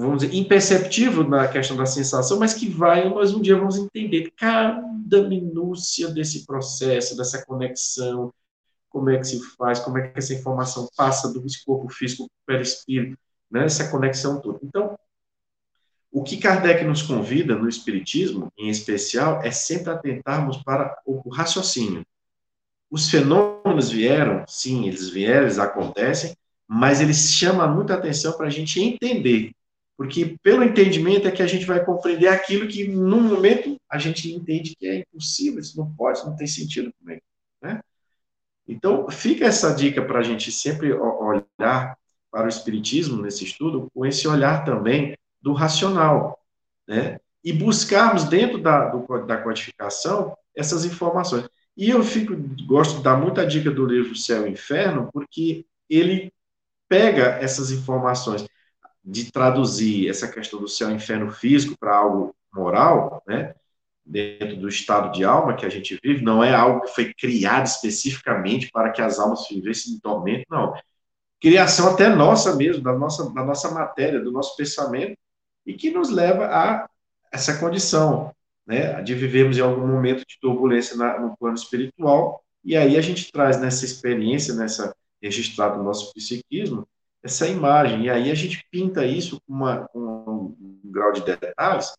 vamos 0.00 0.22
dizer, 0.22 0.34
imperceptível 0.34 1.28
na 1.28 1.46
questão 1.46 1.76
da 1.76 1.86
sensação, 1.86 2.38
mas 2.38 2.54
que 2.54 2.68
vai, 2.68 3.08
nós 3.08 3.32
um 3.32 3.40
dia 3.40 3.56
vamos 3.56 3.76
entender 3.76 4.32
cada 4.36 5.28
minúcia 5.28 6.08
desse 6.08 6.44
processo, 6.44 7.16
dessa 7.16 7.44
conexão, 7.44 8.32
como 8.88 9.10
é 9.10 9.18
que 9.18 9.24
se 9.24 9.40
faz, 9.56 9.78
como 9.78 9.98
é 9.98 10.08
que 10.08 10.18
essa 10.18 10.34
informação 10.34 10.88
passa 10.96 11.32
do 11.32 11.42
corpo 11.64 11.88
físico 11.88 12.28
para 12.44 12.58
o 12.58 12.62
espírito, 12.62 13.16
né, 13.50 13.64
essa 13.64 13.88
conexão 13.88 14.40
toda. 14.40 14.58
Então, 14.62 14.98
o 16.10 16.22
que 16.22 16.36
Kardec 16.36 16.84
nos 16.84 17.02
convida 17.02 17.56
no 17.56 17.68
Espiritismo, 17.68 18.52
em 18.56 18.68
especial, 18.68 19.42
é 19.42 19.50
sempre 19.50 19.90
atentarmos 19.90 20.58
para 20.58 20.96
o 21.04 21.28
raciocínio. 21.28 22.06
Os 22.88 23.10
fenômenos 23.10 23.90
vieram, 23.90 24.44
sim, 24.46 24.86
eles 24.86 25.08
vieram, 25.08 25.42
eles 25.42 25.58
acontecem, 25.58 26.36
mas 26.68 27.00
eles 27.00 27.32
chamam 27.32 27.74
muita 27.74 27.94
atenção 27.94 28.32
para 28.36 28.46
a 28.46 28.50
gente 28.50 28.80
entender 28.80 29.52
porque 29.96 30.36
pelo 30.42 30.64
entendimento 30.64 31.28
é 31.28 31.30
que 31.30 31.42
a 31.42 31.46
gente 31.46 31.64
vai 31.64 31.84
compreender 31.84 32.28
aquilo 32.28 32.66
que, 32.66 32.88
no 32.88 33.20
momento, 33.20 33.76
a 33.90 33.98
gente 33.98 34.32
entende 34.32 34.74
que 34.76 34.86
é 34.86 35.00
impossível, 35.00 35.60
isso 35.60 35.78
não 35.78 35.92
pode, 35.94 36.18
isso 36.18 36.26
não 36.28 36.36
tem 36.36 36.46
sentido 36.46 36.92
comigo. 36.98 37.22
Né? 37.62 37.80
Então, 38.66 39.08
fica 39.08 39.44
essa 39.44 39.72
dica 39.74 40.02
para 40.02 40.18
a 40.18 40.22
gente 40.22 40.50
sempre 40.50 40.92
olhar 40.92 41.96
para 42.30 42.46
o 42.46 42.48
Espiritismo 42.48 43.22
nesse 43.22 43.44
estudo, 43.44 43.88
com 43.94 44.04
esse 44.04 44.26
olhar 44.26 44.64
também 44.64 45.16
do 45.40 45.52
racional, 45.52 46.40
né? 46.88 47.20
E 47.44 47.52
buscarmos 47.52 48.24
dentro 48.24 48.60
da, 48.60 48.88
do, 48.88 49.26
da 49.26 49.36
codificação 49.36 50.34
essas 50.56 50.84
informações. 50.84 51.46
E 51.76 51.90
eu 51.90 52.02
fico, 52.02 52.34
gosto 52.66 52.96
de 52.96 53.02
dar 53.02 53.16
muita 53.16 53.46
dica 53.46 53.70
do 53.70 53.84
livro 53.84 54.16
Céu 54.16 54.46
e 54.46 54.50
Inferno, 54.50 55.10
porque 55.12 55.66
ele 55.88 56.32
pega 56.88 57.38
essas 57.40 57.70
informações 57.70 58.46
de 59.04 59.30
traduzir 59.30 60.08
essa 60.08 60.26
questão 60.26 60.60
do 60.60 60.68
céu 60.68 60.90
e 60.90 60.94
inferno 60.94 61.30
físico 61.30 61.76
para 61.78 61.96
algo 61.96 62.34
moral, 62.52 63.22
né, 63.26 63.54
dentro 64.04 64.56
do 64.56 64.68
estado 64.68 65.12
de 65.12 65.24
alma 65.24 65.54
que 65.54 65.66
a 65.66 65.68
gente 65.68 65.98
vive, 66.02 66.22
não 66.22 66.42
é 66.42 66.54
algo 66.54 66.82
que 66.82 66.94
foi 66.94 67.12
criado 67.12 67.66
especificamente 67.66 68.70
para 68.70 68.90
que 68.90 69.02
as 69.02 69.18
almas 69.18 69.46
vivessem 69.48 69.94
em 69.94 69.98
tormento, 69.98 70.44
não. 70.50 70.74
Criação 71.40 71.92
até 71.92 72.08
nossa 72.08 72.54
mesmo, 72.54 72.82
da 72.82 72.92
nossa, 72.92 73.30
da 73.30 73.44
nossa 73.44 73.70
matéria, 73.70 74.20
do 74.20 74.32
nosso 74.32 74.56
pensamento, 74.56 75.16
e 75.66 75.74
que 75.74 75.90
nos 75.90 76.10
leva 76.10 76.46
a 76.46 76.88
essa 77.32 77.58
condição, 77.58 78.34
né, 78.66 79.02
de 79.02 79.14
vivermos 79.14 79.58
em 79.58 79.60
algum 79.60 79.86
momento 79.86 80.20
de 80.20 80.38
turbulência 80.40 80.96
na, 80.96 81.18
no 81.18 81.36
plano 81.36 81.56
espiritual, 81.56 82.42
e 82.64 82.76
aí 82.76 82.96
a 82.96 83.00
gente 83.00 83.30
traz 83.30 83.60
nessa 83.60 83.84
experiência, 83.84 84.54
nessa 84.54 84.94
registrada 85.20 85.76
no 85.76 85.82
nosso 85.82 86.12
psiquismo, 86.14 86.86
essa 87.24 87.48
imagem. 87.48 88.04
E 88.04 88.10
aí 88.10 88.30
a 88.30 88.34
gente 88.34 88.64
pinta 88.70 89.04
isso 89.06 89.40
com, 89.46 89.54
um, 89.94 90.80
grau 90.84 91.10
de 91.12 91.22
detalhes, 91.24 91.92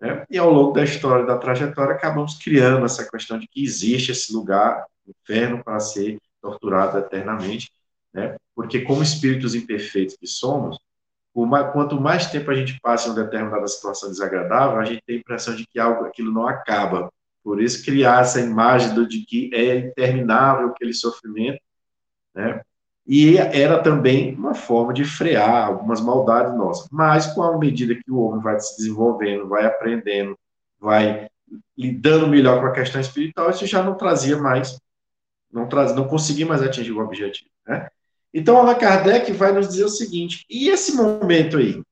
né? 0.00 0.24
e 0.30 0.38
ao 0.38 0.50
longo 0.50 0.72
da 0.72 0.84
história, 0.84 1.26
da 1.26 1.36
trajetória, 1.36 1.94
acabamos 1.94 2.38
criando 2.38 2.86
essa 2.86 3.08
questão 3.10 3.38
de 3.38 3.48
que 3.48 3.62
existe 3.62 4.12
esse 4.12 4.32
lugar, 4.32 4.86
inferno, 5.06 5.62
para 5.62 5.80
ser 5.80 6.18
torturado 6.40 6.96
eternamente, 6.98 7.70
né? 8.14 8.36
porque 8.54 8.82
como 8.82 9.02
espíritos 9.02 9.54
imperfeitos 9.54 10.16
que 10.16 10.26
somos, 10.26 10.78
quanto 11.72 12.00
mais 12.00 12.30
tempo 12.30 12.50
a 12.50 12.54
gente 12.54 12.78
passa 12.80 13.08
em 13.08 13.12
uma 13.12 13.22
determinada 13.22 13.66
situação 13.66 14.08
desagradável, 14.08 14.78
a 14.78 14.84
gente 14.84 15.02
tem 15.04 15.16
a 15.16 15.18
impressão 15.20 15.54
de 15.54 15.66
que 15.66 15.78
algo, 15.78 16.04
aquilo 16.04 16.32
não 16.32 16.46
acaba. 16.46 17.12
Por 17.44 17.62
isso, 17.62 17.84
criar 17.84 18.22
essa 18.22 18.40
imagem 18.40 18.94
do, 18.94 19.06
de 19.06 19.24
que 19.24 19.50
é 19.54 19.76
interminável 19.76 20.68
aquele 20.68 20.92
sofrimento, 20.92 21.60
né? 22.34 22.60
E 23.08 23.38
era 23.38 23.82
também 23.82 24.34
uma 24.34 24.52
forma 24.52 24.92
de 24.92 25.02
frear 25.02 25.68
algumas 25.68 25.98
maldades 25.98 26.54
nossas. 26.54 26.88
Mas, 26.92 27.26
com 27.28 27.42
a 27.42 27.56
medida 27.56 27.94
que 27.94 28.10
o 28.10 28.18
homem 28.18 28.42
vai 28.42 28.60
se 28.60 28.76
desenvolvendo, 28.76 29.48
vai 29.48 29.64
aprendendo, 29.64 30.38
vai 30.78 31.26
lidando 31.74 32.28
melhor 32.28 32.60
com 32.60 32.66
a 32.66 32.72
questão 32.72 33.00
espiritual, 33.00 33.48
isso 33.48 33.66
já 33.66 33.82
não 33.82 33.94
trazia 33.94 34.36
mais, 34.36 34.78
não, 35.50 35.66
traz, 35.66 35.94
não 35.94 36.06
conseguia 36.06 36.44
mais 36.44 36.62
atingir 36.62 36.92
o 36.92 37.00
objetivo. 37.00 37.48
Né? 37.66 37.88
Então, 38.34 38.58
Allan 38.58 38.74
Kardec 38.74 39.32
vai 39.32 39.52
nos 39.52 39.68
dizer 39.68 39.84
o 39.84 39.88
seguinte: 39.88 40.44
e 40.50 40.68
esse 40.68 40.94
momento 40.94 41.56
aí? 41.56 41.82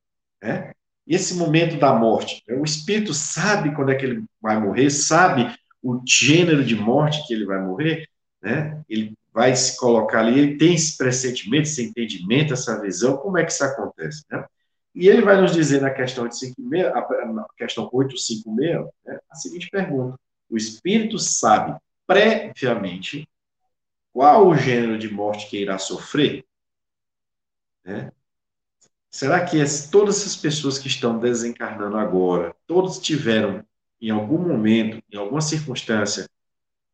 Né? 0.43 0.73
Esse 1.07 1.35
momento 1.35 1.79
da 1.79 1.95
morte? 1.95 2.43
O 2.51 2.65
espírito 2.65 3.15
sabe 3.15 3.75
quando 3.75 3.91
é 3.91 3.95
que 3.95 4.05
ele 4.05 4.23
vai 4.39 4.61
morrer, 4.61 4.91
sabe 4.91 5.51
o 5.83 5.99
gênero 6.07 6.63
de 6.63 6.75
morte 6.75 7.27
que 7.27 7.33
ele 7.33 7.47
vai 7.47 7.59
morrer, 7.59 8.07
né? 8.43 8.83
ele 8.87 9.15
vai 9.37 9.55
se 9.55 9.77
colocar 9.77 10.21
ali, 10.21 10.39
ele 10.39 10.57
tem 10.57 10.75
esse 10.75 10.97
pressentimento, 10.97 11.65
esse 11.65 11.85
entendimento, 11.85 12.55
essa 12.55 12.81
visão, 12.81 13.19
como 13.19 13.37
é 13.37 13.45
que 13.45 13.53
isso 13.53 13.63
acontece? 13.63 14.25
Né? 14.31 14.43
E 14.95 15.09
ele 15.09 15.21
vai 15.21 15.39
nos 15.39 15.53
dizer 15.53 15.83
na 15.83 15.91
questão 15.91 16.25
856, 16.25 16.87
a 16.87 17.47
questão 17.55 17.87
856, 17.93 18.91
né, 19.05 19.19
a 19.29 19.35
seguinte 19.35 19.69
pergunta: 19.69 20.19
o 20.49 20.57
espírito 20.57 21.19
sabe 21.19 21.79
previamente 22.07 23.29
qual 24.11 24.49
o 24.49 24.57
gênero 24.57 24.97
de 24.97 25.13
morte 25.13 25.51
que 25.51 25.59
irá 25.59 25.77
sofrer? 25.77 26.43
Né? 27.85 28.11
Será 29.11 29.45
que 29.45 29.59
todas 29.91 30.17
essas 30.17 30.35
pessoas 30.35 30.79
que 30.79 30.89
estão 30.89 31.19
desencarnando 31.19 31.99
agora, 31.99 32.57
todos 32.67 32.99
tiveram, 32.99 33.63
em 34.01 34.09
algum 34.09 34.39
momento, 34.39 35.03
em 35.13 35.17
alguma 35.19 35.43
circunstância, 35.43 36.27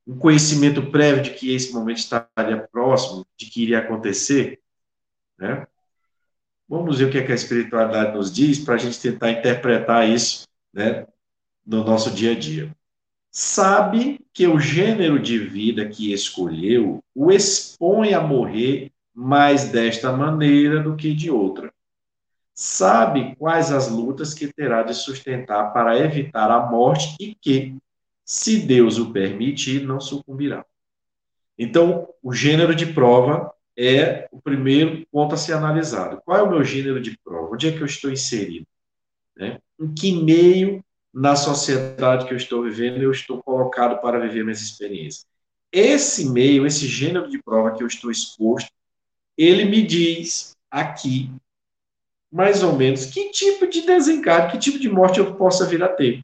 um 0.06 0.18
conhecimento 0.18 0.90
prévio 0.90 1.22
de 1.22 1.30
que 1.30 1.54
esse 1.54 1.72
momento 1.72 1.98
estaria 1.98 2.68
próximo, 2.70 3.26
de 3.36 3.46
que 3.46 3.62
iria 3.62 3.78
acontecer? 3.78 4.60
Né? 5.38 5.66
Vamos 6.68 6.98
ver 6.98 7.06
o 7.06 7.10
que, 7.10 7.18
é 7.18 7.24
que 7.24 7.32
a 7.32 7.36
espiritualidade 7.36 8.16
nos 8.16 8.32
diz 8.32 8.58
para 8.58 8.74
a 8.74 8.78
gente 8.78 9.00
tentar 9.00 9.30
interpretar 9.30 10.08
isso 10.08 10.46
né, 10.72 11.06
no 11.64 11.84
nosso 11.84 12.10
dia 12.10 12.32
a 12.32 12.38
dia. 12.38 12.74
Sabe 13.30 14.20
que 14.32 14.46
o 14.46 14.60
gênero 14.60 15.18
de 15.18 15.38
vida 15.38 15.88
que 15.88 16.12
escolheu 16.12 17.02
o 17.14 17.30
expõe 17.30 18.14
a 18.14 18.20
morrer 18.20 18.92
mais 19.14 19.70
desta 19.70 20.12
maneira 20.12 20.82
do 20.82 20.96
que 20.96 21.14
de 21.14 21.30
outra. 21.30 21.72
Sabe 22.54 23.34
quais 23.36 23.72
as 23.72 23.88
lutas 23.88 24.34
que 24.34 24.52
terá 24.52 24.82
de 24.82 24.94
sustentar 24.94 25.72
para 25.72 25.98
evitar 25.98 26.50
a 26.50 26.70
morte 26.70 27.16
e 27.18 27.34
que, 27.34 27.76
se 28.24 28.60
Deus 28.60 28.98
o 28.98 29.12
permitir, 29.12 29.84
não 29.84 30.00
sucumbirá. 30.00 30.64
Então, 31.58 32.08
o 32.22 32.32
gênero 32.32 32.74
de 32.74 32.86
prova 32.86 33.52
é 33.76 34.28
o 34.32 34.40
primeiro 34.40 35.06
ponto 35.10 35.34
a 35.34 35.38
ser 35.38 35.52
analisado. 35.52 36.20
Qual 36.24 36.36
é 36.36 36.42
o 36.42 36.50
meu 36.50 36.64
gênero 36.64 37.00
de 37.00 37.16
prova? 37.24 37.54
Onde 37.54 37.68
é 37.68 37.72
que 37.72 37.80
eu 37.80 37.86
estou 37.86 38.10
inserido? 38.10 38.66
Né? 39.36 39.58
Em 39.80 39.92
que 39.92 40.12
meio 40.12 40.84
na 41.12 41.36
sociedade 41.36 42.26
que 42.26 42.32
eu 42.32 42.36
estou 42.36 42.62
vivendo 42.62 43.02
eu 43.02 43.10
estou 43.10 43.42
colocado 43.42 44.00
para 44.00 44.20
viver 44.20 44.44
minhas 44.44 44.60
experiências? 44.60 45.26
Esse 45.70 46.28
meio, 46.28 46.66
esse 46.66 46.86
gênero 46.86 47.30
de 47.30 47.42
prova 47.42 47.74
que 47.74 47.82
eu 47.82 47.86
estou 47.86 48.10
exposto, 48.10 48.70
ele 49.36 49.64
me 49.64 49.82
diz 49.82 50.54
aqui, 50.70 51.30
mais 52.30 52.62
ou 52.62 52.76
menos, 52.76 53.06
que 53.06 53.30
tipo 53.30 53.66
de 53.66 53.82
desencarne, 53.82 54.52
que 54.52 54.58
tipo 54.58 54.78
de 54.78 54.88
morte 54.88 55.18
eu 55.18 55.34
possa 55.34 55.66
vir 55.66 55.82
a 55.82 55.88
ter. 55.88 56.22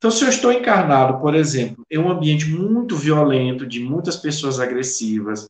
Então, 0.00 0.10
se 0.10 0.24
eu 0.24 0.30
estou 0.30 0.50
encarnado, 0.50 1.20
por 1.20 1.34
exemplo, 1.34 1.84
em 1.90 1.98
um 1.98 2.10
ambiente 2.10 2.46
muito 2.46 2.96
violento, 2.96 3.66
de 3.66 3.80
muitas 3.80 4.16
pessoas 4.16 4.58
agressivas, 4.58 5.46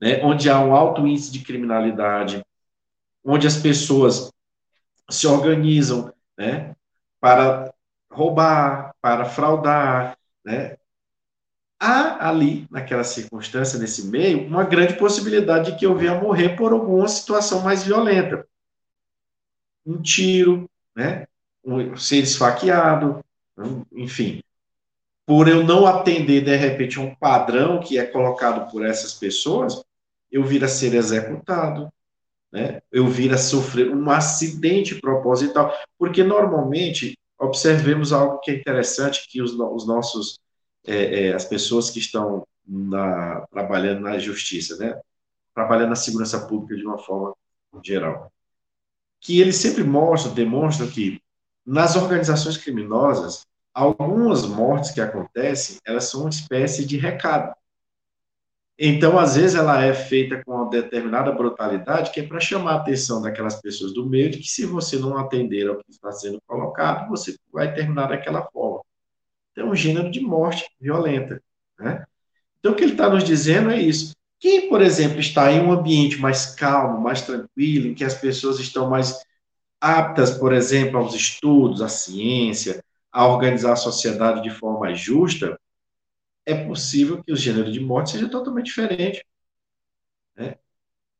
né, 0.00 0.18
onde 0.24 0.48
há 0.48 0.58
um 0.58 0.74
alto 0.74 1.06
índice 1.06 1.30
de 1.30 1.40
criminalidade, 1.40 2.42
onde 3.22 3.46
as 3.46 3.58
pessoas 3.58 4.32
se 5.10 5.26
organizam 5.26 6.10
né, 6.38 6.74
para 7.20 7.70
roubar, 8.10 8.94
para 8.98 9.26
fraudar, 9.26 10.16
né, 10.42 10.78
há 11.78 12.30
ali, 12.30 12.66
naquela 12.70 13.04
circunstância, 13.04 13.78
nesse 13.78 14.06
meio, 14.06 14.46
uma 14.46 14.64
grande 14.64 14.94
possibilidade 14.94 15.70
de 15.70 15.78
que 15.78 15.84
eu 15.84 15.94
venha 15.94 16.18
morrer 16.18 16.56
por 16.56 16.72
alguma 16.72 17.06
situação 17.08 17.60
mais 17.60 17.82
violenta. 17.84 18.48
Um 19.84 20.00
tiro, 20.00 20.66
né, 20.96 21.26
um, 21.62 21.94
ser 21.94 22.20
esfaqueado, 22.20 23.22
enfim. 23.92 24.42
Por 25.24 25.48
eu 25.48 25.62
não 25.62 25.86
atender, 25.86 26.42
de 26.44 26.56
repente, 26.56 26.98
um 26.98 27.14
padrão 27.14 27.80
que 27.80 27.98
é 27.98 28.04
colocado 28.04 28.70
por 28.70 28.84
essas 28.84 29.14
pessoas, 29.14 29.82
eu 30.30 30.44
vir 30.44 30.64
a 30.64 30.68
ser 30.68 30.94
executado, 30.94 31.92
né? 32.50 32.82
eu 32.90 33.06
vir 33.06 33.32
a 33.32 33.38
sofrer 33.38 33.88
um 33.90 34.10
acidente 34.10 35.00
proposital, 35.00 35.72
porque 35.98 36.24
normalmente 36.24 37.16
observemos 37.38 38.12
algo 38.12 38.40
que 38.40 38.50
é 38.50 38.54
interessante, 38.54 39.28
que 39.28 39.40
os, 39.40 39.52
os 39.52 39.86
nossos, 39.86 40.40
é, 40.86 41.28
é, 41.28 41.32
as 41.34 41.44
pessoas 41.44 41.90
que 41.90 41.98
estão 41.98 42.46
na, 42.66 43.46
trabalhando 43.50 44.00
na 44.00 44.18
justiça, 44.18 44.76
né? 44.76 44.98
trabalhando 45.54 45.90
na 45.90 45.96
segurança 45.96 46.46
pública 46.46 46.76
de 46.76 46.84
uma 46.84 46.98
forma 46.98 47.34
geral, 47.84 48.32
que 49.20 49.40
eles 49.40 49.56
sempre 49.56 49.84
mostram, 49.84 50.34
demonstram 50.34 50.90
que 50.90 51.21
nas 51.64 51.96
organizações 51.96 52.56
criminosas, 52.56 53.46
algumas 53.72 54.44
mortes 54.44 54.90
que 54.90 55.00
acontecem, 55.00 55.78
elas 55.86 56.04
são 56.04 56.22
uma 56.22 56.30
espécie 56.30 56.84
de 56.84 56.96
recado. 56.96 57.54
Então, 58.78 59.18
às 59.18 59.36
vezes, 59.36 59.54
ela 59.54 59.84
é 59.84 59.94
feita 59.94 60.42
com 60.44 60.52
uma 60.52 60.68
determinada 60.68 61.30
brutalidade, 61.30 62.10
que 62.10 62.20
é 62.20 62.26
para 62.26 62.40
chamar 62.40 62.72
a 62.72 62.76
atenção 62.76 63.22
daquelas 63.22 63.60
pessoas 63.60 63.94
do 63.94 64.08
meio, 64.08 64.30
de 64.30 64.38
que 64.38 64.48
se 64.48 64.66
você 64.66 64.98
não 64.98 65.16
atender 65.16 65.68
ao 65.68 65.76
que 65.76 65.90
está 65.90 66.10
sendo 66.10 66.40
colocado, 66.46 67.08
você 67.08 67.36
vai 67.52 67.72
terminar 67.72 68.08
daquela 68.08 68.42
forma. 68.50 68.82
Então, 69.52 69.68
é 69.68 69.70
um 69.70 69.76
gênero 69.76 70.10
de 70.10 70.20
morte 70.20 70.66
violenta. 70.80 71.40
Né? 71.78 72.04
Então, 72.58 72.72
o 72.72 72.74
que 72.74 72.82
ele 72.82 72.92
está 72.92 73.08
nos 73.08 73.22
dizendo 73.22 73.70
é 73.70 73.80
isso. 73.80 74.14
Quem, 74.40 74.68
por 74.68 74.80
exemplo, 74.80 75.20
está 75.20 75.52
em 75.52 75.60
um 75.60 75.70
ambiente 75.70 76.16
mais 76.18 76.46
calmo, 76.46 77.00
mais 77.00 77.22
tranquilo, 77.22 77.86
em 77.86 77.94
que 77.94 78.02
as 78.02 78.14
pessoas 78.14 78.58
estão 78.58 78.90
mais 78.90 79.22
aptas, 79.82 80.30
por 80.30 80.52
exemplo, 80.52 80.96
aos 80.96 81.12
estudos, 81.12 81.82
à 81.82 81.88
ciência, 81.88 82.84
a 83.10 83.26
organizar 83.26 83.72
a 83.72 83.76
sociedade 83.76 84.40
de 84.40 84.50
forma 84.50 84.94
justa, 84.94 85.58
é 86.46 86.54
possível 86.64 87.20
que 87.20 87.32
o 87.32 87.36
gênero 87.36 87.70
de 87.70 87.80
morte 87.80 88.12
seja 88.12 88.28
totalmente 88.28 88.66
diferente. 88.66 89.26
Né? 90.36 90.54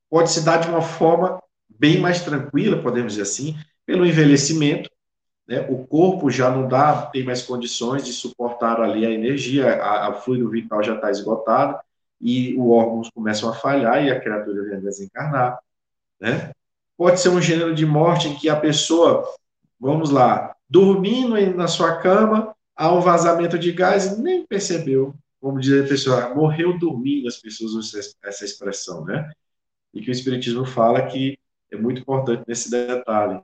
Pode 0.08 0.30
se 0.30 0.44
dar 0.44 0.58
de 0.58 0.68
uma 0.68 0.80
forma 0.80 1.42
bem 1.68 1.98
mais 1.98 2.22
tranquila, 2.22 2.80
podemos 2.80 3.14
dizer 3.14 3.22
assim, 3.22 3.58
pelo 3.84 4.06
envelhecimento. 4.06 4.88
Né? 5.46 5.66
O 5.68 5.84
corpo 5.84 6.30
já 6.30 6.48
não 6.48 6.68
dá, 6.68 7.06
tem 7.06 7.24
mais 7.24 7.42
condições 7.42 8.04
de 8.04 8.12
suportar 8.12 8.80
ali 8.80 9.04
a 9.04 9.10
energia, 9.10 9.74
a, 9.74 10.08
a 10.08 10.12
fluido 10.14 10.48
vital 10.48 10.84
já 10.84 10.94
está 10.94 11.10
esgotado 11.10 11.80
e 12.20 12.54
os 12.56 12.70
órgãos 12.70 13.10
começam 13.10 13.50
a 13.50 13.54
falhar 13.54 14.04
e 14.04 14.10
a 14.10 14.20
criatura 14.20 14.62
vem 14.62 14.76
a 14.76 14.80
desencarnar. 14.80 15.58
Né? 16.20 16.52
Pode 17.02 17.20
ser 17.20 17.30
um 17.30 17.42
gênero 17.42 17.74
de 17.74 17.84
morte 17.84 18.28
em 18.28 18.36
que 18.36 18.48
a 18.48 18.54
pessoa, 18.54 19.28
vamos 19.80 20.10
lá, 20.10 20.54
dormindo 20.70 21.34
na 21.56 21.66
sua 21.66 21.96
cama, 21.96 22.54
há 22.76 22.92
um 22.92 23.00
vazamento 23.00 23.58
de 23.58 23.72
gás 23.72 24.06
e 24.06 24.22
nem 24.22 24.46
percebeu. 24.46 25.12
Vamos 25.40 25.62
dizer, 25.62 25.84
a 25.84 25.88
pessoa 25.88 26.32
morreu 26.32 26.78
dormindo, 26.78 27.26
as 27.26 27.38
pessoas 27.38 27.72
usam 27.72 28.00
essa 28.22 28.44
expressão, 28.44 29.04
né? 29.04 29.28
E 29.92 30.00
que 30.00 30.10
o 30.10 30.12
Espiritismo 30.12 30.64
fala 30.64 31.04
que 31.04 31.36
é 31.72 31.76
muito 31.76 32.00
importante 32.00 32.44
nesse 32.46 32.70
detalhe, 32.70 33.42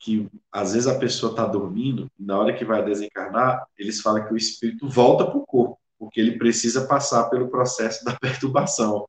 que 0.00 0.28
às 0.50 0.72
vezes 0.72 0.88
a 0.88 0.98
pessoa 0.98 1.30
está 1.30 1.46
dormindo 1.46 2.10
e 2.18 2.24
na 2.24 2.36
hora 2.36 2.52
que 2.52 2.64
vai 2.64 2.84
desencarnar, 2.84 3.68
eles 3.78 4.00
falam 4.00 4.26
que 4.26 4.34
o 4.34 4.36
espírito 4.36 4.88
volta 4.88 5.24
para 5.24 5.38
o 5.38 5.46
corpo, 5.46 5.78
porque 5.96 6.18
ele 6.18 6.38
precisa 6.38 6.88
passar 6.88 7.30
pelo 7.30 7.50
processo 7.50 8.04
da 8.04 8.14
perturbação. 8.18 9.08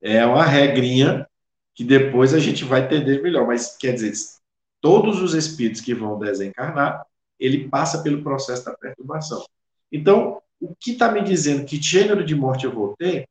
É 0.00 0.24
uma 0.24 0.46
regrinha 0.46 1.28
que 1.76 1.84
depois 1.84 2.32
a 2.32 2.38
gente 2.40 2.64
vai 2.64 2.84
entender 2.84 3.22
melhor, 3.22 3.46
mas 3.46 3.76
quer 3.76 3.92
dizer, 3.92 4.12
todos 4.80 5.20
os 5.20 5.34
espíritos 5.34 5.82
que 5.82 5.94
vão 5.94 6.18
desencarnar, 6.18 7.04
ele 7.38 7.68
passa 7.68 8.02
pelo 8.02 8.22
processo 8.22 8.64
da 8.64 8.74
perturbação. 8.74 9.44
Então, 9.92 10.40
o 10.58 10.74
que 10.74 10.92
está 10.92 11.12
me 11.12 11.22
dizendo 11.22 11.66
que 11.66 11.80
gênero 11.80 12.24
de 12.24 12.34
morte 12.34 12.64
eu 12.64 12.72
vou 12.72 12.96
ter 12.96 13.28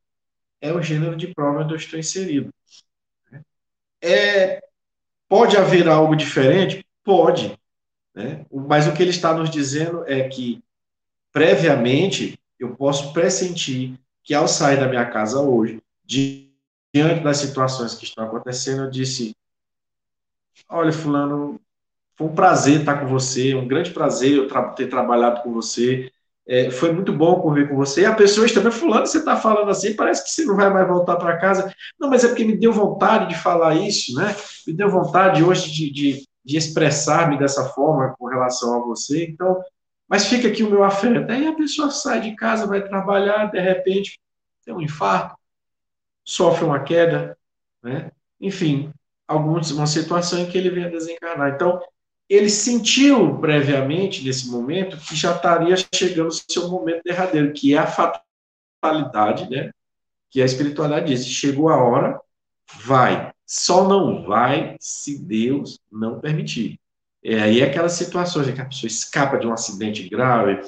é 0.62 0.72
o 0.72 0.82
gênero 0.82 1.16
de 1.16 1.34
prova 1.34 1.64
onde 1.64 1.74
eu 1.74 1.78
estou 1.78 1.98
inserido. 1.98 2.54
É, 4.00 4.62
pode 5.28 5.58
haver 5.58 5.88
algo 5.88 6.16
diferente? 6.16 6.86
Pode. 7.04 7.58
Né? 8.14 8.46
Mas 8.52 8.88
o 8.88 8.94
que 8.94 9.02
ele 9.02 9.10
está 9.10 9.34
nos 9.34 9.50
dizendo 9.50 10.04
é 10.08 10.30
que, 10.30 10.64
previamente, 11.32 12.40
eu 12.60 12.76
posso 12.76 13.12
pressentir 13.12 14.00
que 14.24 14.36
ao 14.36 14.48
sair 14.48 14.80
da 14.80 14.88
minha 14.88 15.06
casa 15.06 15.42
hoje, 15.42 15.82
diante 16.96 17.22
das 17.22 17.38
situações 17.38 17.94
que 17.94 18.06
estão 18.06 18.24
acontecendo, 18.24 18.84
eu 18.84 18.90
disse: 18.90 19.36
Olha, 20.70 20.94
Fulano, 20.94 21.60
foi 22.16 22.28
um 22.28 22.34
prazer 22.34 22.80
estar 22.80 23.02
com 23.02 23.08
você, 23.08 23.54
um 23.54 23.68
grande 23.68 23.92
prazer 23.92 24.32
eu 24.38 24.48
tra 24.48 24.70
ter 24.70 24.88
trabalhado 24.88 25.42
com 25.44 25.52
você. 25.52 26.10
É, 26.48 26.72
foi 26.72 26.94
muito 26.94 27.12
bom 27.12 27.42
conviver 27.42 27.68
com 27.68 27.76
você. 27.76 28.02
E 28.02 28.06
a 28.06 28.16
pessoa 28.16 28.46
está 28.46 28.72
fulano, 28.72 29.06
você 29.06 29.18
está 29.18 29.36
falando 29.36 29.70
assim, 29.70 29.94
parece 29.94 30.24
que 30.24 30.30
você 30.30 30.46
não 30.46 30.56
vai 30.56 30.70
mais 30.70 30.88
voltar 30.88 31.18
para 31.18 31.38
casa. 31.38 31.74
Não, 32.00 32.10
mas 32.10 32.24
é 32.24 32.30
porque 32.30 32.46
me 32.46 32.56
deu 32.56 32.72
vontade 32.72 33.28
de 33.28 33.36
falar 33.36 33.76
isso, 33.76 34.14
né? 34.16 34.34
Me 34.66 34.72
deu 34.72 34.88
vontade 34.88 35.44
hoje 35.44 35.72
de, 35.72 35.92
de, 35.92 36.28
de 36.46 36.58
expressar-me 36.58 37.38
dessa 37.38 37.66
forma 37.70 38.16
com 38.18 38.28
relação 38.28 38.76
a 38.76 38.86
você. 38.86 39.26
Então, 39.26 39.60
mas 40.08 40.28
fica 40.28 40.48
aqui 40.48 40.64
o 40.64 40.70
meu 40.70 40.84
afeto. 40.84 41.30
Aí 41.30 41.46
a 41.46 41.56
pessoa 41.56 41.90
sai 41.92 42.22
de 42.22 42.36
casa, 42.36 42.68
vai 42.68 42.88
trabalhar, 42.88 43.52
de 43.52 43.60
repente 43.60 44.18
tem 44.64 44.74
um 44.74 44.82
infarto, 44.82 45.36
sofre 46.26 46.66
uma 46.66 46.80
queda, 46.80 47.38
né? 47.84 48.12
enfim, 48.42 48.92
alguns, 49.28 49.72
uma 49.72 49.88
situação 49.88 50.40
em 50.40 50.50
que 50.50 50.58
ele 50.58 50.70
vem 50.70 50.86
a 50.86 50.90
desencarnar. 50.90 51.54
Então, 51.54 51.82
ele 52.28 52.50
sentiu 52.50 53.38
previamente, 53.40 54.24
nesse 54.24 54.50
momento, 54.50 54.98
que 54.98 55.16
já 55.16 55.36
estaria 55.36 55.76
chegando 55.94 56.30
o 56.30 56.32
seu 56.32 56.68
momento 56.68 57.04
derradeiro, 57.04 57.54
que 57.54 57.76
é 57.76 57.78
a 57.78 57.88
fatalidade, 58.82 59.50
né? 59.50 59.72
que 60.36 60.42
a 60.42 60.46
espiritualidade 60.46 61.08
diz, 61.08 61.26
chegou 61.26 61.70
a 61.70 61.82
hora, 61.82 62.20
vai. 62.84 63.32
Só 63.46 63.88
não 63.88 64.26
vai 64.26 64.76
se 64.80 65.24
Deus 65.24 65.80
não 65.92 66.20
permitir. 66.20 66.80
É 67.24 67.42
aí 67.42 67.64
aquelas 67.64 67.94
situações 67.94 68.48
em 68.48 68.54
que 68.54 68.62
a 68.62 68.66
pessoa 68.66 68.88
escapa 68.88 69.38
de 69.38 69.48
um 69.48 69.54
acidente 69.54 70.08
grave, 70.10 70.62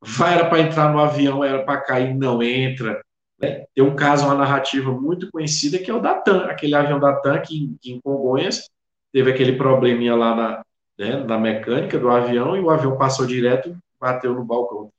vai 0.00 0.34
era 0.34 0.48
para 0.48 0.60
entrar 0.60 0.92
no 0.92 0.98
avião, 0.98 1.42
era 1.42 1.64
para 1.64 1.80
cair, 1.80 2.14
não 2.14 2.42
entra. 2.42 3.02
Né? 3.38 3.66
Tem 3.74 3.84
um 3.84 3.94
caso, 3.94 4.24
uma 4.24 4.34
narrativa 4.34 4.90
muito 4.90 5.30
conhecida, 5.30 5.78
que 5.78 5.90
é 5.90 5.94
o 5.94 6.00
da 6.00 6.14
TAM, 6.14 6.46
aquele 6.46 6.74
avião 6.74 6.98
da 6.98 7.12
TAM 7.14 7.40
que, 7.40 7.76
que 7.80 7.92
em 7.92 8.00
Congonhas 8.00 8.68
teve 9.12 9.30
aquele 9.30 9.52
probleminha 9.52 10.14
lá 10.14 10.34
na, 10.34 10.64
né, 10.98 11.16
na 11.24 11.38
mecânica 11.38 11.98
do 11.98 12.10
avião 12.10 12.56
e 12.56 12.60
o 12.60 12.70
avião 12.70 12.96
passou 12.96 13.26
direto, 13.26 13.76
bateu 14.00 14.34
no 14.34 14.44
balcão. 14.44 14.90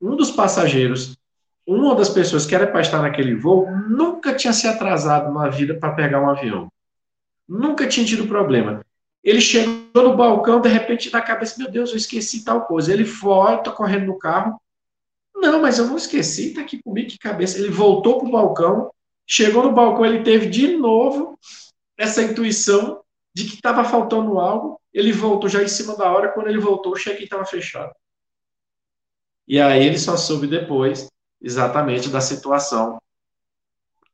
Um 0.00 0.14
dos 0.14 0.30
passageiros, 0.30 1.16
uma 1.66 1.94
das 1.94 2.08
pessoas 2.08 2.46
que 2.46 2.54
era 2.54 2.66
para 2.66 2.80
estar 2.80 3.00
naquele 3.00 3.34
voo, 3.34 3.68
nunca 3.88 4.34
tinha 4.34 4.52
se 4.52 4.66
atrasado 4.66 5.32
na 5.32 5.48
vida 5.48 5.74
para 5.74 5.94
pegar 5.94 6.20
um 6.20 6.28
avião. 6.28 6.70
Nunca 7.48 7.86
tinha 7.86 8.04
tido 8.04 8.26
problema. 8.26 8.84
Ele 9.22 9.40
chegou 9.40 10.02
no 10.04 10.16
balcão, 10.16 10.60
de 10.60 10.68
repente, 10.68 11.12
na 11.12 11.20
cabeça, 11.20 11.58
meu 11.58 11.70
Deus, 11.70 11.90
eu 11.90 11.96
esqueci 11.96 12.44
tal 12.44 12.64
coisa. 12.66 12.92
Ele 12.92 13.02
volta 13.02 13.72
correndo 13.72 14.06
no 14.06 14.18
carro. 14.18 14.60
Não, 15.36 15.60
mas 15.60 15.78
eu 15.78 15.86
não 15.86 15.96
esqueci, 15.96 16.54
tá 16.54 16.62
aqui 16.62 16.82
comigo, 16.82 17.10
que 17.10 17.18
cabeça. 17.18 17.58
Ele 17.58 17.70
voltou 17.70 18.18
para 18.18 18.28
o 18.28 18.32
balcão, 18.32 18.90
chegou 19.26 19.62
no 19.62 19.72
balcão, 19.72 20.06
ele 20.06 20.24
teve 20.24 20.46
de 20.46 20.76
novo 20.76 21.38
essa 21.96 22.22
intuição 22.22 23.02
de 23.34 23.44
que 23.44 23.54
estava 23.56 23.84
faltando 23.84 24.40
algo. 24.40 24.80
Ele 24.92 25.12
voltou 25.12 25.48
já 25.48 25.62
em 25.62 25.68
cima 25.68 25.94
da 25.94 26.10
hora, 26.10 26.32
quando 26.32 26.48
ele 26.48 26.58
voltou, 26.58 26.92
o 26.92 26.96
check-in 26.96 27.24
estava 27.24 27.44
fechado. 27.44 27.92
E 29.46 29.60
aí 29.60 29.86
ele 29.86 29.98
só 29.98 30.16
soube 30.16 30.46
depois 30.46 31.08
exatamente 31.40 32.08
da 32.08 32.20
situação 32.20 32.98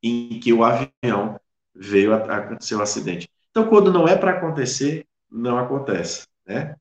em 0.02 0.40
que 0.40 0.52
o 0.52 0.64
avião 0.64 1.40
veio 1.72 2.12
a 2.12 2.36
acontecer 2.36 2.74
o 2.74 2.82
acidente. 2.82 3.30
Então, 3.50 3.68
quando 3.68 3.92
não 3.92 4.08
é 4.08 4.16
para 4.16 4.32
acontecer, 4.32 5.06
não 5.30 5.56
acontece, 5.56 6.26
né? 6.44 6.74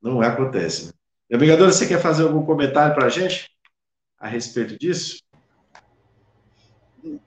Não 0.00 0.20
acontece. 0.20 0.92
Meu 1.28 1.38
brigadeiro, 1.38 1.72
você 1.72 1.88
quer 1.88 2.00
fazer 2.00 2.24
algum 2.24 2.44
comentário 2.44 2.94
para 2.94 3.06
a 3.06 3.08
gente 3.08 3.50
a 4.18 4.26
respeito 4.28 4.78
disso? 4.78 5.22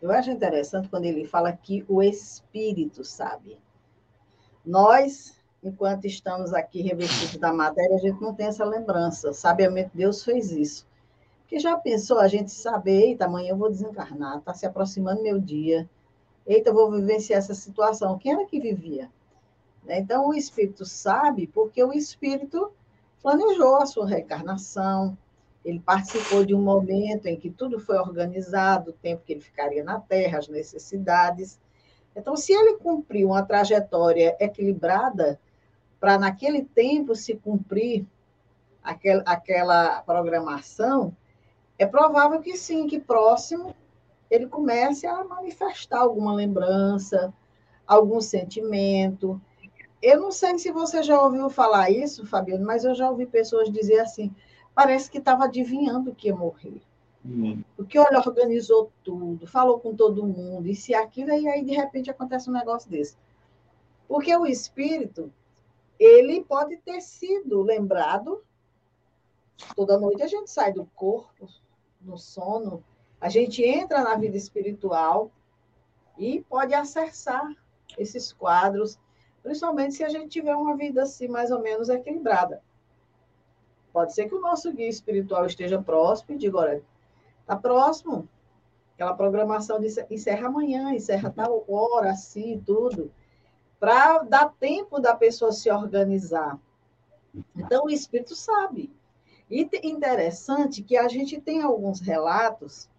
Eu 0.01 0.11
acho 0.11 0.29
interessante 0.29 0.89
quando 0.89 1.05
ele 1.05 1.25
fala 1.25 1.51
que 1.51 1.85
o 1.87 2.03
Espírito 2.03 3.03
sabe. 3.03 3.57
Nós, 4.65 5.37
enquanto 5.63 6.05
estamos 6.05 6.53
aqui 6.53 6.81
revestidos 6.81 7.37
da 7.37 7.53
matéria, 7.53 7.95
a 7.95 7.99
gente 7.99 8.21
não 8.21 8.33
tem 8.33 8.47
essa 8.47 8.65
lembrança. 8.65 9.33
Sabiamente, 9.33 9.91
Deus 9.93 10.23
fez 10.23 10.51
isso. 10.51 10.85
Porque 11.41 11.59
já 11.59 11.77
pensou 11.77 12.19
a 12.19 12.27
gente 12.27 12.51
saber, 12.51 13.07
eita, 13.07 13.25
amanhã 13.25 13.51
eu 13.51 13.57
vou 13.57 13.69
desencarnar, 13.69 14.37
está 14.37 14.53
se 14.53 14.65
aproximando 14.65 15.23
meu 15.23 15.39
dia, 15.39 15.89
eita, 16.45 16.69
eu 16.69 16.73
vou 16.73 16.91
vivenciar 16.91 17.39
essa 17.39 17.53
situação. 17.53 18.17
Quem 18.17 18.33
era 18.33 18.45
que 18.45 18.59
vivia? 18.59 19.09
Né? 19.83 19.99
Então, 19.99 20.27
o 20.27 20.33
espírito 20.33 20.85
sabe 20.85 21.47
porque 21.47 21.83
o 21.83 21.93
espírito 21.93 22.71
planejou 23.21 23.77
a 23.77 23.85
sua 23.85 24.07
reencarnação, 24.07 25.17
ele 25.63 25.79
participou 25.79 26.43
de 26.43 26.55
um 26.55 26.61
momento 26.61 27.27
em 27.27 27.37
que 27.37 27.49
tudo 27.49 27.79
foi 27.79 27.97
organizado, 27.97 28.91
o 28.91 28.93
tempo 28.93 29.23
que 29.23 29.33
ele 29.33 29.41
ficaria 29.41 29.83
na 29.83 29.99
Terra, 29.99 30.39
as 30.39 30.47
necessidades. 30.47 31.59
Então, 32.15 32.35
se 32.35 32.51
ele 32.51 32.77
cumpriu 32.77 33.29
uma 33.29 33.43
trajetória 33.43 34.35
equilibrada, 34.39 35.39
para 35.99 36.17
naquele 36.17 36.63
tempo 36.63 37.15
se 37.15 37.35
cumprir 37.35 38.05
aquel, 38.83 39.21
aquela 39.23 40.01
programação, 40.01 41.15
é 41.77 41.85
provável 41.85 42.41
que 42.41 42.57
sim, 42.57 42.87
que 42.87 42.99
próximo 42.99 43.75
ele 44.29 44.47
comece 44.47 45.05
a 45.05 45.23
manifestar 45.23 45.99
alguma 45.99 46.33
lembrança, 46.33 47.31
algum 47.85 48.19
sentimento. 48.19 49.39
Eu 50.01 50.19
não 50.19 50.31
sei 50.31 50.57
se 50.57 50.71
você 50.71 51.03
já 51.03 51.21
ouviu 51.21 51.49
falar 51.49 51.91
isso, 51.91 52.25
Fabiano, 52.25 52.65
mas 52.65 52.83
eu 52.83 52.95
já 52.95 53.09
ouvi 53.09 53.27
pessoas 53.27 53.69
dizer 53.69 53.99
assim: 53.99 54.33
parece 54.73 55.09
que 55.09 55.17
estava 55.17 55.45
adivinhando 55.45 56.15
que 56.15 56.27
ia 56.27 56.35
morrer. 56.35 56.81
Uhum. 57.23 57.63
Porque, 57.75 57.99
olha, 57.99 58.19
organizou 58.19 58.91
tudo, 59.03 59.45
falou 59.45 59.79
com 59.79 59.95
todo 59.95 60.25
mundo, 60.25 60.67
e 60.67 60.75
se 60.75 60.93
aquilo, 60.93 61.31
e 61.31 61.47
aí 61.47 61.63
de 61.63 61.73
repente 61.73 62.09
acontece 62.09 62.49
um 62.49 62.53
negócio 62.53 62.89
desse. 62.89 63.15
Porque 64.07 64.35
o 64.35 64.45
espírito, 64.45 65.31
ele 65.99 66.43
pode 66.43 66.77
ter 66.77 67.01
sido 67.01 67.61
lembrado. 67.61 68.43
Toda 69.75 69.99
noite 69.99 70.23
a 70.23 70.27
gente 70.27 70.49
sai 70.49 70.73
do 70.73 70.85
corpo, 70.95 71.47
no 72.01 72.17
sono, 72.17 72.83
a 73.19 73.29
gente 73.29 73.63
entra 73.63 74.01
na 74.01 74.15
vida 74.15 74.35
espiritual 74.35 75.31
e 76.17 76.41
pode 76.41 76.73
acessar 76.73 77.55
esses 77.97 78.33
quadros, 78.33 78.97
principalmente 79.43 79.93
se 79.93 80.03
a 80.03 80.09
gente 80.09 80.29
tiver 80.29 80.55
uma 80.55 80.75
vida 80.75 81.03
assim 81.03 81.27
mais 81.27 81.51
ou 81.51 81.61
menos 81.61 81.87
equilibrada. 81.87 82.63
Pode 83.91 84.13
ser 84.13 84.27
que 84.27 84.35
o 84.35 84.41
nosso 84.41 84.71
guia 84.71 84.87
espiritual 84.87 85.45
esteja 85.45 85.81
próximo 85.81 86.35
e 86.35 86.37
diga, 86.37 86.57
olha, 86.57 86.83
está 87.41 87.55
próximo, 87.55 88.27
aquela 88.93 89.13
programação 89.13 89.79
de 89.79 89.87
encerra 90.09 90.47
amanhã, 90.47 90.93
encerra 90.93 91.29
tal 91.29 91.63
hora, 91.67 92.11
assim, 92.11 92.61
tudo, 92.65 93.11
para 93.79 94.19
dar 94.19 94.53
tempo 94.59 94.99
da 94.99 95.15
pessoa 95.15 95.51
se 95.51 95.69
organizar. 95.69 96.57
Então, 97.55 97.85
o 97.85 97.89
espírito 97.89 98.35
sabe. 98.35 98.93
E 99.49 99.67
interessante 99.83 100.81
que 100.81 100.95
a 100.95 101.07
gente 101.07 101.41
tem 101.41 101.61
alguns 101.61 101.99
relatos 101.99 102.89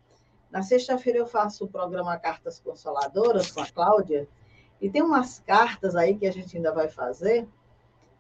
na 0.53 0.63
sexta-feira 0.63 1.19
eu 1.19 1.27
faço 1.27 1.65
o 1.65 1.69
programa 1.69 2.19
Cartas 2.19 2.61
Consoladoras 2.61 3.51
com 3.51 3.63
a 3.63 3.67
Cláudia, 3.67 4.29
e 4.83 4.91
tem 4.91 5.01
umas 5.01 5.41
cartas 5.41 5.97
aí 5.97 6.15
que 6.15 6.27
a 6.27 6.31
gente 6.31 6.55
ainda 6.55 6.71
vai 6.71 6.89
fazer, 6.89 7.49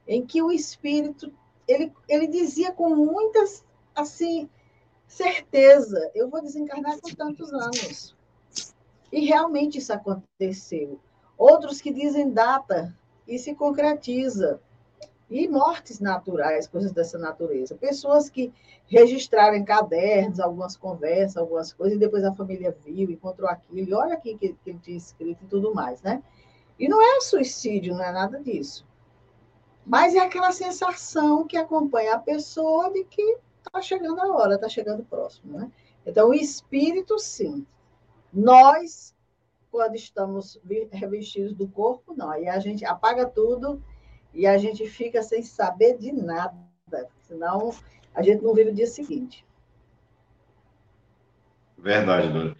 em 0.08 0.24
que 0.24 0.42
o 0.42 0.50
espírito, 0.50 1.30
ele, 1.66 1.92
ele 2.08 2.26
dizia 2.26 2.72
com 2.72 2.94
muitas, 2.94 3.64
assim, 3.94 4.48
certeza, 5.06 6.10
eu 6.14 6.28
vou 6.28 6.42
desencarnar 6.42 7.00
com 7.00 7.10
tantos 7.14 7.52
anos. 7.52 8.16
E 9.10 9.26
realmente 9.26 9.78
isso 9.78 9.92
aconteceu. 9.92 10.98
Outros 11.36 11.80
que 11.80 11.92
dizem 11.92 12.30
data 12.30 12.94
e 13.26 13.38
se 13.38 13.54
concretiza 13.54 14.60
e 15.30 15.48
mortes 15.48 15.98
naturais, 15.98 16.66
coisas 16.66 16.92
dessa 16.92 17.18
natureza. 17.18 17.74
Pessoas 17.74 18.28
que 18.28 18.52
registraram 18.86 19.56
em 19.56 19.64
cadernos 19.64 20.38
algumas 20.38 20.76
conversas, 20.76 21.38
algumas 21.38 21.72
coisas, 21.72 21.96
e 21.96 22.00
depois 22.00 22.22
a 22.24 22.34
família 22.34 22.76
viu, 22.84 23.10
encontrou 23.10 23.48
aquilo, 23.48 23.88
e 23.88 23.94
olha 23.94 24.14
aqui 24.14 24.36
que, 24.36 24.52
que 24.52 24.70
ele 24.70 24.78
tinha 24.82 24.96
escrito 24.96 25.44
e 25.44 25.46
tudo 25.46 25.74
mais, 25.74 26.02
né? 26.02 26.22
E 26.78 26.88
não 26.88 27.00
é 27.00 27.20
suicídio, 27.20 27.94
não 27.94 28.04
é 28.04 28.12
nada 28.12 28.40
disso. 28.40 28.84
Mas 29.84 30.14
é 30.14 30.20
aquela 30.20 30.52
sensação 30.52 31.46
que 31.46 31.56
acompanha 31.56 32.14
a 32.14 32.18
pessoa 32.18 32.90
de 32.92 33.04
que 33.04 33.38
está 33.58 33.80
chegando 33.80 34.20
a 34.20 34.32
hora, 34.32 34.54
está 34.54 34.68
chegando 34.68 35.04
próximo, 35.04 35.58
né? 35.58 35.70
Então, 36.06 36.30
o 36.30 36.34
espírito, 36.34 37.18
sim. 37.18 37.66
Nós, 38.32 39.14
quando 39.70 39.94
estamos 39.94 40.60
revestidos 40.90 41.54
do 41.54 41.68
corpo, 41.68 42.14
não. 42.14 42.30
Aí 42.30 42.48
a 42.48 42.58
gente 42.58 42.84
apaga 42.84 43.26
tudo 43.26 43.82
e 44.34 44.46
a 44.46 44.56
gente 44.58 44.86
fica 44.88 45.22
sem 45.22 45.42
saber 45.42 45.98
de 45.98 46.12
nada, 46.12 46.56
senão 47.22 47.74
a 48.14 48.22
gente 48.22 48.42
não 48.42 48.54
vive 48.54 48.70
o 48.70 48.74
dia 48.74 48.86
seguinte. 48.86 49.44
Verdade, 51.76 52.32
Dona. 52.32 52.56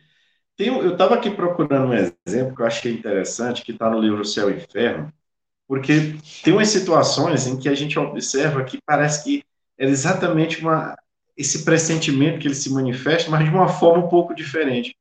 Eu 0.59 0.93
estava 0.93 1.15
aqui 1.15 1.31
procurando 1.31 1.89
um 1.89 2.13
exemplo 2.27 2.55
que 2.55 2.63
eu 2.63 2.67
achei 2.67 2.93
interessante, 2.93 3.65
que 3.65 3.73
está 3.73 3.91
no 3.91 3.99
livro 3.99 4.25
Céu 4.25 4.51
e 4.51 4.57
Inferno, 4.57 5.13
porque 5.67 6.17
tem 6.43 6.53
umas 6.53 6.69
situações 6.69 7.47
em 7.47 7.59
que 7.59 7.69
a 7.69 7.75
gente 7.75 7.99
observa 7.99 8.65
que 8.65 8.79
parece 8.85 9.25
que 9.25 9.45
é 9.79 9.87
exatamente 9.87 10.61
uma, 10.61 10.97
esse 11.37 11.65
pressentimento 11.65 12.39
que 12.39 12.47
ele 12.47 12.55
se 12.55 12.71
manifesta, 12.71 13.31
mas 13.31 13.45
de 13.45 13.51
uma 13.51 13.69
forma 13.69 14.05
um 14.05 14.09
pouco 14.09 14.35
diferente. 14.35 14.97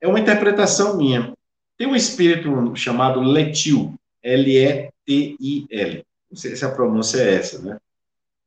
É 0.00 0.08
uma 0.08 0.20
interpretação 0.20 0.96
minha. 0.96 1.32
Tem 1.76 1.86
um 1.86 1.96
espírito 1.96 2.74
chamado 2.76 3.20
Letil, 3.20 3.94
L-E-T-I-L. 4.22 6.04
Não 6.30 6.36
sei 6.36 6.54
se 6.54 6.64
a 6.64 6.70
pronúncia 6.70 7.18
é 7.18 7.34
essa, 7.34 7.58
né? 7.60 7.78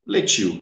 Letil. 0.06 0.62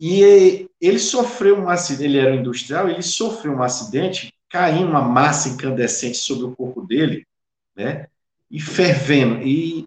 E 0.00 0.68
ele 0.80 0.98
sofreu 0.98 1.58
um 1.58 1.68
acidente, 1.68 2.04
ele 2.04 2.18
era 2.18 2.36
industrial, 2.36 2.88
ele 2.88 3.02
sofreu 3.02 3.52
um 3.52 3.62
acidente, 3.62 4.32
caiu 4.48 4.86
uma 4.86 5.02
massa 5.02 5.48
incandescente 5.48 6.16
sobre 6.18 6.44
o 6.44 6.54
corpo 6.54 6.82
dele, 6.82 7.26
né? 7.74 8.06
E 8.50 8.60
fervendo. 8.60 9.42
E, 9.42 9.84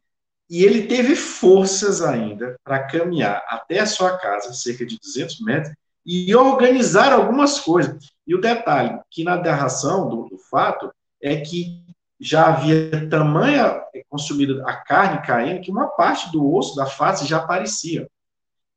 E 0.52 0.66
ele 0.66 0.86
teve 0.86 1.16
forças 1.16 2.02
ainda 2.02 2.60
para 2.62 2.84
caminhar 2.84 3.42
até 3.48 3.80
a 3.80 3.86
sua 3.86 4.18
casa, 4.18 4.52
cerca 4.52 4.86
de 4.86 5.00
200 5.00 5.40
metros, 5.40 5.74
e 6.06 6.36
organizar 6.36 7.14
algumas 7.14 7.58
coisas. 7.58 8.06
E 8.28 8.36
o 8.36 8.42
detalhe, 8.42 9.00
que 9.10 9.24
na 9.24 9.38
narração 9.38 10.10
do, 10.10 10.28
do 10.28 10.38
fato, 10.38 10.92
é 11.22 11.38
que 11.38 11.86
já 12.20 12.48
havia 12.48 13.10
tamanha 13.10 13.82
consumida 14.10 14.62
a 14.68 14.76
carne 14.76 15.26
caindo 15.26 15.62
que 15.62 15.72
uma 15.72 15.88
parte 15.88 16.30
do 16.34 16.54
osso 16.54 16.76
da 16.76 16.86
face 16.86 17.26
já 17.26 17.38
aparecia. 17.38 18.10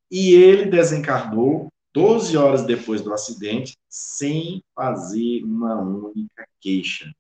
E 0.08 0.32
ele 0.32 0.66
desencarnou 0.66 1.72
12 1.92 2.37
horas 2.37 2.62
depois 2.62 3.02
do 3.02 3.12
acidente, 3.12 3.76
sem 3.88 4.62
fazer 4.76 5.42
uma 5.42 5.82
única 5.82 6.46
queixa. 6.60 7.12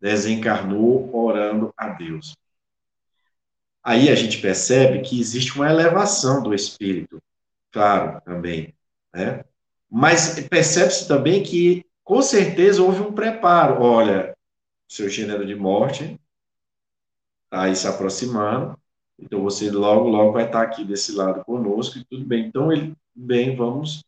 Desencarnou 0.00 1.14
orando 1.14 1.74
a 1.76 1.90
Deus. 1.90 2.32
Aí 3.82 4.08
a 4.08 4.14
gente 4.14 4.40
percebe 4.40 5.00
que 5.00 5.20
existe 5.20 5.56
uma 5.56 5.68
elevação 5.68 6.42
do 6.42 6.54
espírito, 6.54 7.20
claro, 7.72 8.20
também. 8.20 8.72
Né? 9.12 9.44
Mas 9.90 10.38
percebe-se 10.48 11.08
também 11.08 11.42
que, 11.42 11.84
com 12.04 12.22
certeza, 12.22 12.82
houve 12.82 13.02
um 13.02 13.12
preparo. 13.12 13.82
Olha, 13.82 14.36
seu 14.88 15.08
gênero 15.08 15.44
de 15.44 15.54
morte 15.54 16.18
está 17.44 17.64
aí 17.64 17.74
se 17.74 17.86
aproximando, 17.86 18.78
então 19.18 19.42
você 19.42 19.70
logo, 19.70 20.08
logo 20.08 20.32
vai 20.32 20.46
estar 20.46 20.62
aqui 20.62 20.84
desse 20.84 21.12
lado 21.12 21.44
conosco 21.44 21.98
e 21.98 22.04
tudo 22.04 22.24
bem. 22.24 22.46
Então, 22.46 22.72
ele, 22.72 22.96
bem, 23.14 23.56
vamos 23.56 24.04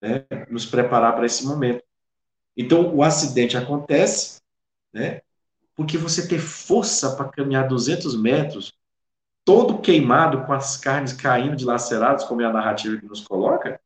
né, 0.00 0.24
nos 0.48 0.64
preparar 0.64 1.14
para 1.14 1.26
esse 1.26 1.44
momento. 1.44 1.82
Então, 2.56 2.94
o 2.94 3.02
acidente 3.02 3.56
acontece, 3.56 4.40
né, 4.92 5.20
porque 5.76 5.98
você 5.98 6.26
ter 6.28 6.38
força 6.38 7.16
para 7.16 7.28
caminhar 7.28 7.66
200 7.68 8.20
metros, 8.20 8.72
todo 9.44 9.78
queimado, 9.78 10.44
com 10.46 10.52
as 10.52 10.76
carnes 10.76 11.12
caindo 11.12 11.56
dilaceradas, 11.56 12.24
como 12.24 12.42
é 12.42 12.46
a 12.46 12.52
narrativa 12.52 12.96
que 12.96 13.06
nos 13.06 13.20
coloca, 13.20 13.80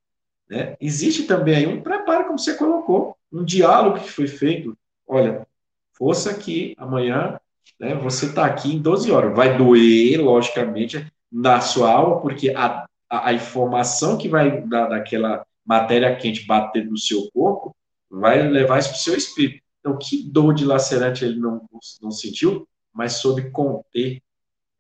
né? 0.48 0.77
existe 0.81 1.24
também 1.24 1.57
aí 1.57 1.66
um 1.66 1.83
preparo, 1.83 2.27
como 2.27 2.38
você 2.38 2.55
colocou, 2.55 3.16
um 3.33 3.44
diálogo 3.44 4.01
que 4.01 4.11
foi 4.11 4.27
feito. 4.27 4.77
Olha, 5.07 5.46
força 5.92 6.31
aqui, 6.31 6.74
amanhã 6.79 7.38
né, 7.79 7.94
você 7.94 8.27
está 8.27 8.46
aqui 8.46 8.74
em 8.74 8.81
12 8.81 9.11
horas. 9.11 9.35
Vai 9.35 9.57
doer, 9.57 10.20
logicamente, 10.20 11.07
na 11.31 11.61
sua 11.61 11.90
alma, 11.90 12.20
porque 12.20 12.51
a, 12.51 12.87
a, 13.09 13.29
a 13.29 13.33
informação 13.33 14.16
que 14.16 14.29
vai 14.29 14.62
da, 14.62 14.88
daquela 14.88 15.46
matéria 15.64 16.16
quente 16.16 16.46
bater 16.46 16.87
no 16.87 16.96
seu 16.96 17.31
corpo 17.33 17.74
vai 18.11 18.42
levar 18.48 18.79
isso 18.79 18.88
para 18.88 18.96
o 18.96 19.01
seu 19.01 19.14
espírito. 19.14 19.62
Então, 19.80 19.96
que 19.96 20.22
dor 20.30 20.54
dilacerante 20.54 21.24
ele 21.24 21.38
não, 21.38 21.68
não 22.02 22.10
sentiu, 22.10 22.68
mas 22.92 23.14
soube 23.14 23.50
conter 23.50 24.22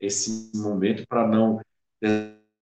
esse 0.00 0.50
momento 0.54 1.06
para 1.08 1.26
não 1.26 1.60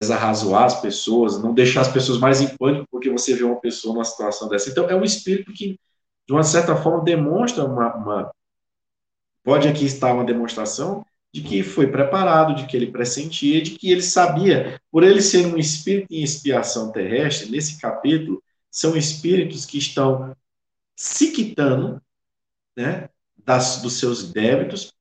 desarrazoar 0.01 0.65
as 0.65 0.81
pessoas, 0.81 1.41
não 1.43 1.55
deixar 1.55 1.83
as 1.83 1.93
pessoas 1.93 2.19
mais 2.19 2.41
em 2.41 2.57
pânico 2.57 2.87
porque 2.91 3.11
você 3.11 3.35
vê 3.35 3.45
uma 3.45 3.61
pessoa 3.61 3.95
numa 3.95 4.05
situação 4.05 4.49
dessa. 4.49 4.71
Então, 4.71 4.89
é 4.89 4.95
um 4.95 5.05
espírito 5.05 5.53
que, 5.53 5.79
de 6.27 6.33
uma 6.33 6.43
certa 6.43 6.77
forma, 6.77 7.05
demonstra 7.05 7.65
uma, 7.65 7.95
uma 7.95 8.33
pode 9.43 9.69
aqui 9.69 9.85
estar 9.85 10.13
uma 10.13 10.25
demonstração 10.25 11.05
de 11.33 11.43
que 11.43 11.63
foi 11.63 11.89
preparado, 11.89 12.55
de 12.55 12.67
que 12.67 12.77
ele 12.77 12.93
pressentia, 12.93 13.61
de 13.61 13.73
que 13.73 13.91
ele 13.91 14.03
sabia, 14.03 14.81
por 14.91 15.03
ele 15.03 15.21
ser 15.21 15.47
um 15.47 15.59
espírito 15.59 16.13
em 16.13 16.23
expiação 16.23 16.93
terrestre, 16.93 17.51
nesse 17.51 17.81
capítulo, 17.81 18.43
são 18.71 18.97
espíritos 18.97 19.67
que 19.67 19.79
estão 19.79 20.35
se 20.97 21.33
quitando 21.33 22.01
né, 22.77 23.09
das, 23.45 23.83
dos 23.83 23.99
seus 23.99 24.33
débitos 24.33 24.93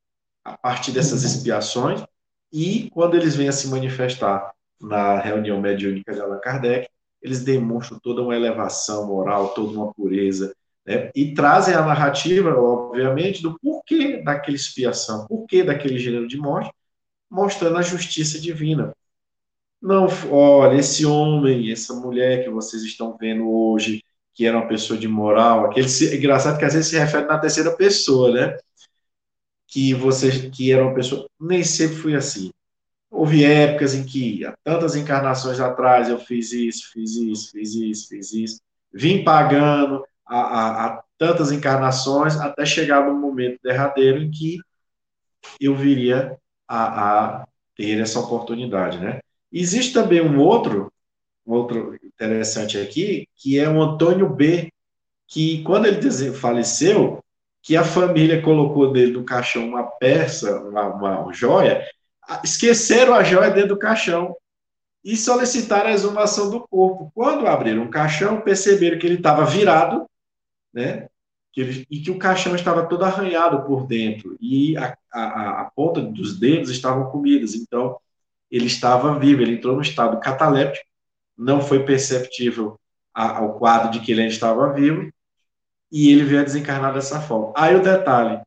a 0.43 0.57
partir 0.57 0.91
dessas 0.91 1.23
expiações, 1.23 2.03
e 2.51 2.89
quando 2.91 3.15
eles 3.15 3.35
vêm 3.35 3.47
a 3.47 3.53
se 3.53 3.67
manifestar 3.67 4.51
na 4.79 5.19
reunião 5.19 5.59
mediúnica 5.61 6.13
de 6.13 6.19
Allan 6.19 6.39
Kardec, 6.39 6.87
eles 7.21 7.43
demonstram 7.43 7.99
toda 7.99 8.21
uma 8.21 8.35
elevação 8.35 9.07
moral, 9.07 9.49
toda 9.49 9.71
uma 9.71 9.93
pureza, 9.93 10.53
né, 10.85 11.09
e 11.15 11.33
trazem 11.33 11.73
a 11.73 11.81
narrativa, 11.81 12.53
obviamente, 12.55 13.41
do 13.41 13.57
porquê 13.59 14.21
daquela 14.21 14.55
expiação, 14.55 15.25
porquê 15.27 15.63
daquele 15.63 15.97
gênero 15.97 16.27
de 16.27 16.37
morte, 16.37 16.71
mostrando 17.29 17.77
a 17.77 17.81
justiça 17.81 18.39
divina. 18.39 18.93
Não, 19.81 20.07
olha, 20.29 20.77
esse 20.77 21.05
homem, 21.05 21.71
essa 21.71 21.93
mulher 21.93 22.43
que 22.43 22.49
vocês 22.49 22.83
estão 22.83 23.17
vendo 23.17 23.49
hoje, 23.49 24.03
que 24.33 24.45
era 24.45 24.57
uma 24.57 24.67
pessoa 24.67 24.97
de 24.97 25.07
moral, 25.07 25.65
aquele 25.65 25.87
é 25.87 26.15
engraçado 26.15 26.57
que 26.57 26.65
às 26.65 26.73
vezes 26.73 26.89
se 26.89 26.97
refere 26.97 27.25
na 27.25 27.37
terceira 27.37 27.71
pessoa, 27.75 28.31
né? 28.31 28.57
Que 29.67 29.93
você 29.93 30.49
que 30.49 30.71
era 30.71 30.83
uma 30.83 30.93
pessoa, 30.93 31.27
nem 31.39 31.63
sempre 31.63 31.97
fui 31.97 32.15
assim. 32.15 32.51
Houve 33.11 33.45
épocas 33.45 33.93
em 33.93 34.03
que, 34.03 34.43
há 34.45 34.55
tantas 34.63 34.95
encarnações 34.95 35.59
atrás, 35.59 36.09
eu 36.09 36.19
fiz 36.19 36.51
isso, 36.51 36.89
fiz 36.91 37.15
isso, 37.15 37.51
fiz 37.51 37.75
isso, 37.75 38.09
fiz 38.09 38.33
isso, 38.33 38.61
vim 38.91 39.23
pagando 39.23 40.03
a, 40.25 41.03
tantas 41.17 41.51
encarnações 41.51 42.35
até 42.37 42.65
chegar 42.65 43.05
no 43.05 43.13
momento 43.13 43.59
derradeiro 43.63 44.21
em 44.21 44.31
que 44.31 44.57
eu 45.59 45.75
viria 45.75 46.37
a, 46.67 47.41
a 47.41 47.47
ter 47.75 47.99
essa 47.99 48.19
oportunidade, 48.19 48.99
né? 48.99 49.19
Existe 49.51 49.93
também 49.93 50.21
um 50.21 50.39
outro 50.39 50.91
outro 51.45 51.97
interessante 52.03 52.77
aqui, 52.77 53.27
que 53.35 53.59
é 53.59 53.67
o 53.69 53.81
Antônio 53.81 54.29
B, 54.29 54.71
que 55.27 55.63
quando 55.63 55.85
ele 55.85 56.31
faleceu, 56.31 57.23
que 57.61 57.75
a 57.75 57.83
família 57.83 58.41
colocou 58.41 58.91
dele 58.91 59.13
no 59.13 59.23
caixão 59.23 59.67
uma 59.67 59.83
peça, 59.83 60.59
uma, 60.61 60.87
uma 60.87 61.33
joia, 61.33 61.85
esqueceram 62.43 63.13
a 63.13 63.23
joia 63.23 63.49
dentro 63.51 63.69
do 63.69 63.79
caixão 63.79 64.35
e 65.03 65.17
solicitaram 65.17 65.89
a 65.89 65.93
exumação 65.93 66.49
do 66.49 66.61
corpo. 66.67 67.11
Quando 67.13 67.47
abriram 67.47 67.83
o 67.83 67.89
caixão, 67.89 68.41
perceberam 68.41 68.97
que 68.97 69.05
ele 69.05 69.15
estava 69.15 69.45
virado, 69.45 70.05
né? 70.73 71.07
Que 71.51 71.61
ele, 71.61 71.87
e 71.89 71.99
que 71.99 72.11
o 72.11 72.17
caixão 72.17 72.55
estava 72.55 72.85
todo 72.85 73.03
arranhado 73.03 73.63
por 73.63 73.85
dentro 73.85 74.35
e 74.41 74.75
a, 74.77 74.97
a, 75.11 75.61
a 75.61 75.71
ponta 75.75 76.01
dos 76.01 76.39
dedos 76.39 76.69
estavam 76.69 77.11
comidas. 77.11 77.53
Então, 77.53 77.97
ele 78.49 78.65
estava 78.65 79.17
vivo, 79.19 79.41
ele 79.41 79.55
entrou 79.55 79.75
no 79.75 79.81
estado 79.81 80.19
cataléptico 80.19 80.92
não 81.37 81.61
foi 81.61 81.83
perceptível 81.83 82.79
ao 83.13 83.57
quadro 83.59 83.91
de 83.91 83.99
que 83.99 84.11
ele 84.11 84.21
ainda 84.21 84.33
estava 84.33 84.73
vivo, 84.73 85.11
e 85.91 86.11
ele 86.11 86.23
veio 86.23 86.41
a 86.41 86.43
desencarnar 86.43 86.93
dessa 86.93 87.21
forma. 87.21 87.53
Aí 87.55 87.75
o 87.75 87.81
detalhe, 87.81 88.41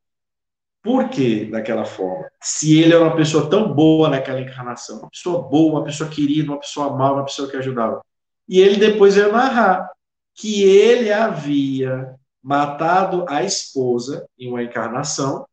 por 0.82 1.08
que 1.08 1.44
daquela 1.46 1.84
forma? 1.84 2.28
Se 2.42 2.80
ele 2.80 2.92
era 2.92 3.04
uma 3.04 3.14
pessoa 3.16 3.48
tão 3.48 3.72
boa 3.72 4.08
naquela 4.08 4.40
encarnação, 4.40 4.98
uma 4.98 5.10
pessoa 5.10 5.42
boa, 5.48 5.78
uma 5.78 5.84
pessoa 5.84 6.10
querida, 6.10 6.50
uma 6.50 6.60
pessoa 6.60 6.96
mal, 6.96 7.14
uma 7.14 7.24
pessoa 7.24 7.48
que 7.48 7.56
ajudava. 7.56 8.04
E 8.48 8.60
ele 8.60 8.76
depois 8.76 9.14
veio 9.14 9.32
narrar 9.32 9.90
que 10.34 10.64
ele 10.64 11.12
havia 11.12 12.14
matado 12.42 13.24
a 13.28 13.42
esposa 13.42 14.28
em 14.38 14.48
uma 14.48 14.62
encarnação 14.62 15.46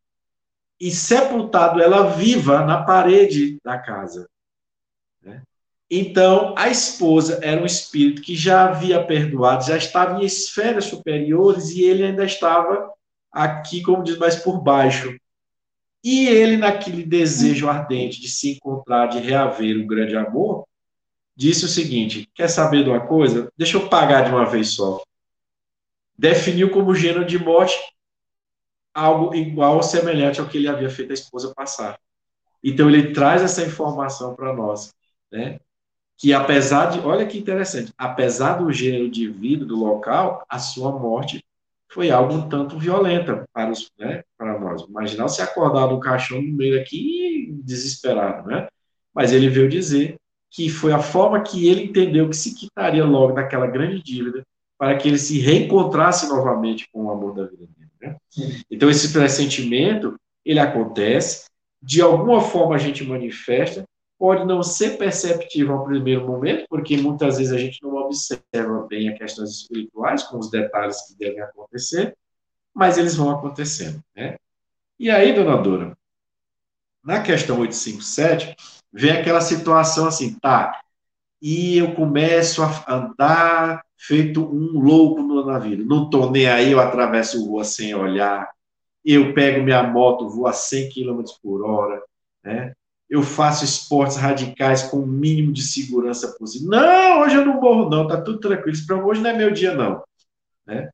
e 0.80 0.92
sepultado 0.92 1.82
ela 1.82 2.10
viva 2.10 2.66
na 2.66 2.84
parede 2.84 3.60
da 3.64 3.80
casa. 3.80 4.30
Então, 5.90 6.56
a 6.58 6.70
esposa 6.70 7.40
era 7.44 7.62
um 7.62 7.66
espírito 7.66 8.22
que 8.22 8.36
já 8.36 8.70
havia 8.70 9.04
perdoado, 9.04 9.66
já 9.66 9.78
estava 9.78 10.22
em 10.22 10.26
esferas 10.26 10.86
superiores 10.86 11.70
e 11.70 11.84
ele 11.84 12.04
ainda 12.04 12.26
estava 12.26 12.92
aqui, 13.32 13.82
como 13.82 14.04
diz, 14.04 14.18
mais 14.18 14.36
por 14.36 14.62
baixo. 14.62 15.16
E 16.04 16.28
ele, 16.28 16.58
naquele 16.58 17.04
desejo 17.04 17.70
ardente 17.70 18.20
de 18.20 18.28
se 18.28 18.54
encontrar, 18.54 19.08
de 19.08 19.20
reaver 19.20 19.78
o 19.78 19.88
grande 19.88 20.16
amor, 20.16 20.66
disse 21.36 21.66
o 21.66 21.70
seguinte: 21.70 22.30
quer 22.34 22.50
saber 22.50 22.84
de 22.84 22.90
uma 22.90 23.06
coisa? 23.06 23.52
Deixa 23.58 23.78
eu 23.78 23.88
pagar 23.88 24.24
de 24.26 24.32
uma 24.32 24.46
vez 24.46 24.70
só. 24.70 25.02
Definiu 26.18 26.72
como 26.72 26.96
gênero 26.96 27.26
de 27.26 27.40
morte 27.40 27.78
algo 28.94 29.34
igual 29.34 29.78
ou 29.78 29.84
semelhante 29.84 30.40
ao 30.40 30.48
que 30.48 30.58
ele 30.58 30.68
havia 30.68 30.90
feito 30.90 31.12
a 31.12 31.16
esposa 31.16 31.54
passar. 31.56 32.00
Então 32.64 32.90
ele 32.90 33.12
traz 33.12 33.42
essa 33.42 33.64
informação 33.64 34.36
para 34.36 34.54
nós, 34.54 34.94
né? 35.32 35.60
Que 36.18 36.34
apesar 36.34 36.88
de, 36.88 37.00
olha 37.00 37.26
que 37.26 37.38
interessante, 37.38 37.92
apesar 37.98 38.54
do 38.54 38.72
gênero 38.72 39.10
de 39.10 39.28
vida 39.28 39.66
do 39.66 39.76
local, 39.76 40.46
a 40.48 40.60
sua 40.60 40.92
morte 40.92 41.44
foi 41.92 42.10
algo 42.10 42.34
um 42.34 42.50
tanto 42.50 42.78
violenta 42.78 43.46
para, 43.54 43.72
os, 43.72 43.92
né, 44.00 44.24
para 44.38 44.60
nós. 44.60 44.82
Imaginar 44.82 45.28
se 45.28 45.42
acordar 45.42 45.88
no 45.88 46.00
caixão 46.00 46.42
no 46.42 46.54
meio 46.54 46.80
aqui 46.82 47.54
desesperado, 47.64 48.48
né? 48.48 48.68
Mas 49.14 49.32
ele 49.32 49.48
veio 49.48 49.70
dizer 49.70 50.16
que 50.50 50.70
foi 50.70 50.92
a 50.92 51.00
forma 51.00 51.42
que 51.42 51.68
ele 51.68 51.84
entendeu 51.84 52.30
que 52.30 52.36
se 52.36 52.56
quitaria 52.56 53.06
logo 53.06 53.34
daquela 53.34 53.68
grande 53.68 54.02
dívida 54.02 54.44
para 54.78 54.98
que 54.98 55.08
ele 55.08 55.18
se 55.18 55.40
reencontrasse 55.40 56.28
novamente 56.28 56.90
com 56.92 57.06
o 57.06 57.12
amor 57.12 57.34
da 57.36 57.46
vida 57.46 57.68
dele. 57.68 57.92
Né? 58.02 58.18
Então 58.70 58.90
esse 58.90 59.14
pressentimento 59.14 60.16
ele 60.44 60.60
acontece, 60.60 61.46
de 61.82 62.02
alguma 62.02 62.42
forma 62.42 62.76
a 62.76 62.78
gente 62.78 63.04
manifesta, 63.04 63.84
pode 64.18 64.46
não 64.46 64.64
ser 64.64 64.98
perceptível 64.98 65.76
ao 65.76 65.86
primeiro 65.86 66.26
momento, 66.26 66.66
porque 66.70 66.98
muitas 66.98 67.38
vezes 67.38 67.54
a 67.54 67.58
gente 67.58 67.82
não 67.82 67.96
observa 67.96 68.88
bem 68.88 69.10
as 69.10 69.18
questões 69.18 69.50
espirituais, 69.50 70.24
com 70.24 70.38
os 70.38 70.50
detalhes 70.50 71.02
que 71.08 71.18
devem 71.18 71.42
acontecer, 71.42 72.16
mas 72.74 72.98
eles 72.98 73.16
vão 73.16 73.32
acontecendo, 73.32 74.02
né? 74.16 74.38
E 75.00 75.10
aí, 75.10 75.34
dona 75.34 75.58
Dora, 75.58 75.98
na 77.04 77.22
questão 77.22 77.60
857, 77.60 78.56
vem 78.92 79.12
aquela 79.12 79.42
situação 79.42 80.08
assim, 80.08 80.38
tá, 80.40 80.82
e 81.42 81.78
eu 81.78 81.94
começo 81.94 82.64
a 82.64 82.86
andar 82.88 83.84
feito 83.98 84.42
um 84.42 84.80
louco 84.80 85.22
na 85.46 85.60
vida. 85.60 85.84
Não 85.84 86.10
tô 86.10 86.30
nem 86.30 86.48
aí, 86.48 86.72
eu 86.72 86.80
atravesso 86.80 87.46
rua 87.46 87.66
sem 87.66 87.94
olhar, 87.94 88.50
eu 89.04 89.34
pego 89.34 89.62
minha 89.62 89.84
moto, 89.84 90.30
vou 90.30 90.48
a 90.48 90.54
100 90.54 90.90
km 90.90 91.22
por 91.42 91.66
hora, 91.66 92.02
né? 92.44 92.74
Eu 93.10 93.22
faço 93.22 93.64
esportes 93.64 94.18
radicais 94.18 94.84
com 94.84 94.98
o 94.98 95.08
mínimo 95.08 95.52
de 95.52 95.62
segurança 95.62 96.36
possível. 96.38 96.70
Não, 96.70 97.22
hoje 97.22 97.36
eu 97.36 97.46
não 97.46 97.62
morro, 97.62 97.90
não, 97.90 98.08
tá 98.08 98.20
tudo 98.20 98.40
tranquilo. 98.40 98.72
Isso 98.72 98.92
hoje 98.94 99.22
não 99.22 99.30
é 99.30 99.34
meu 99.34 99.52
dia, 99.52 99.76
não. 99.76 100.04
Né? 100.66 100.90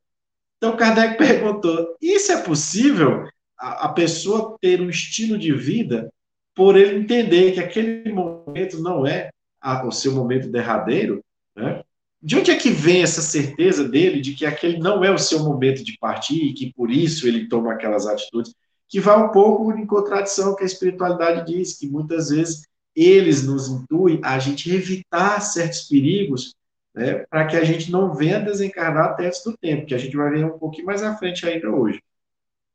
Então, 0.56 0.76
Kardec 0.76 1.16
perguntou: 1.18 1.96
isso 2.00 2.32
é 2.32 2.42
possível? 2.42 3.26
A, 3.58 3.86
a 3.86 3.88
pessoa 3.88 4.56
ter 4.60 4.80
um 4.80 4.90
estilo 4.90 5.38
de 5.38 5.52
vida 5.52 6.12
por 6.54 6.76
ele 6.76 6.98
entender 6.98 7.52
que 7.52 7.60
aquele 7.60 8.12
momento 8.12 8.80
não 8.80 9.06
é 9.06 9.30
a, 9.60 9.86
o 9.86 9.92
seu 9.92 10.12
momento 10.12 10.50
derradeiro, 10.50 11.24
né? 11.56 11.82
De 12.22 12.36
onde 12.36 12.50
é 12.50 12.56
que 12.56 12.68
vem 12.68 13.02
essa 13.02 13.22
certeza 13.22 13.88
dele 13.88 14.20
de 14.20 14.34
que 14.34 14.44
aquele 14.44 14.78
não 14.78 15.02
é 15.02 15.10
o 15.10 15.18
seu 15.18 15.42
momento 15.42 15.82
de 15.82 15.96
partir 15.98 16.44
e 16.44 16.52
que 16.52 16.70
por 16.74 16.90
isso 16.90 17.26
ele 17.26 17.48
toma 17.48 17.72
aquelas 17.72 18.06
atitudes? 18.06 18.54
Que 18.90 19.00
vai 19.00 19.16
um 19.16 19.30
pouco 19.30 19.72
em 19.72 19.86
contradição 19.86 20.54
com 20.54 20.62
a 20.62 20.66
espiritualidade 20.66 21.50
diz, 21.50 21.78
que 21.78 21.88
muitas 21.88 22.28
vezes 22.28 22.68
eles 22.94 23.42
nos 23.46 23.68
intuem 23.68 24.20
a 24.22 24.38
gente 24.38 24.70
evitar 24.70 25.40
certos 25.40 25.82
perigos 25.82 26.54
né, 26.94 27.24
para 27.30 27.46
que 27.46 27.56
a 27.56 27.64
gente 27.64 27.90
não 27.90 28.12
venha 28.14 28.40
desencarnar 28.40 29.10
até 29.10 29.26
antes 29.26 29.42
do 29.44 29.56
tempo, 29.56 29.86
que 29.86 29.94
a 29.94 29.98
gente 29.98 30.16
vai 30.16 30.30
ver 30.30 30.44
um 30.44 30.58
pouquinho 30.58 30.86
mais 30.86 31.02
à 31.02 31.16
frente 31.16 31.46
ainda 31.46 31.70
hoje. 31.70 32.02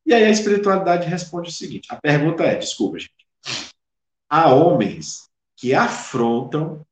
E 0.06 0.14
aí 0.14 0.24
a 0.24 0.30
espiritualidade 0.30 1.08
responde 1.08 1.50
o 1.50 1.54
seguinte: 1.54 1.88
a 1.92 1.96
pergunta 1.98 2.44
é, 2.44 2.56
desculpa, 2.56 2.98
gente. 3.00 3.14
Há 4.30 4.54
homens 4.54 5.30
que 5.56 5.74
afrontam 5.74 6.86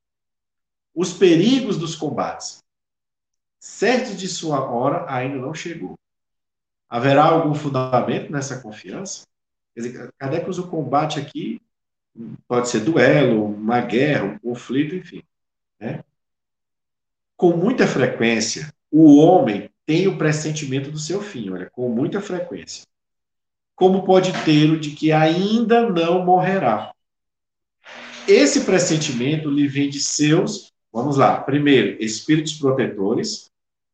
os 0.94 1.14
perigos 1.14 1.78
dos 1.78 1.96
combates, 1.96 2.60
certo 3.60 4.16
de 4.16 4.28
sua 4.28 4.70
hora 4.70 5.06
ainda 5.12 5.38
não 5.38 5.54
chegou. 5.54 5.96
Haverá 6.94 7.24
algum 7.24 7.56
fundamento 7.56 8.32
nessa 8.32 8.62
confiança? 8.62 9.26
Quer 9.74 9.82
dizer, 9.82 10.60
o 10.60 10.68
combate 10.68 11.20
aqui, 11.20 11.60
pode 12.48 12.70
ser 12.70 12.82
duelo, 12.82 13.46
uma 13.46 13.82
guerra, 13.82 14.26
um 14.26 14.38
conflito, 14.38 14.94
enfim. 14.94 15.24
Né? 15.80 16.04
Com 17.36 17.58
muita 17.58 17.88
frequência, 17.88 18.72
o 18.92 19.18
homem 19.18 19.72
tem 19.88 20.08
o 20.08 20.20
pressentimento 20.20 20.92
do 20.92 21.00
seu 21.00 21.20
fim, 21.20 21.50
olha, 21.50 21.68
com 21.68 21.90
muita 21.90 22.22
frequência. 22.22 22.86
Como 23.74 24.06
pode 24.06 24.32
ter 24.46 24.70
o 24.70 24.80
de 24.80 24.92
que 24.92 25.12
ainda 25.12 25.90
não 25.90 26.24
morrerá? 26.24 26.94
Esse 28.28 28.66
pressentimento 28.66 29.50
lhe 29.50 29.68
vem 29.68 29.90
de 29.90 30.00
seus, 30.00 30.72
vamos 30.92 31.18
lá, 31.18 31.42
primeiro, 31.42 31.98
espíritos 32.00 32.54
protetores, 32.54 33.52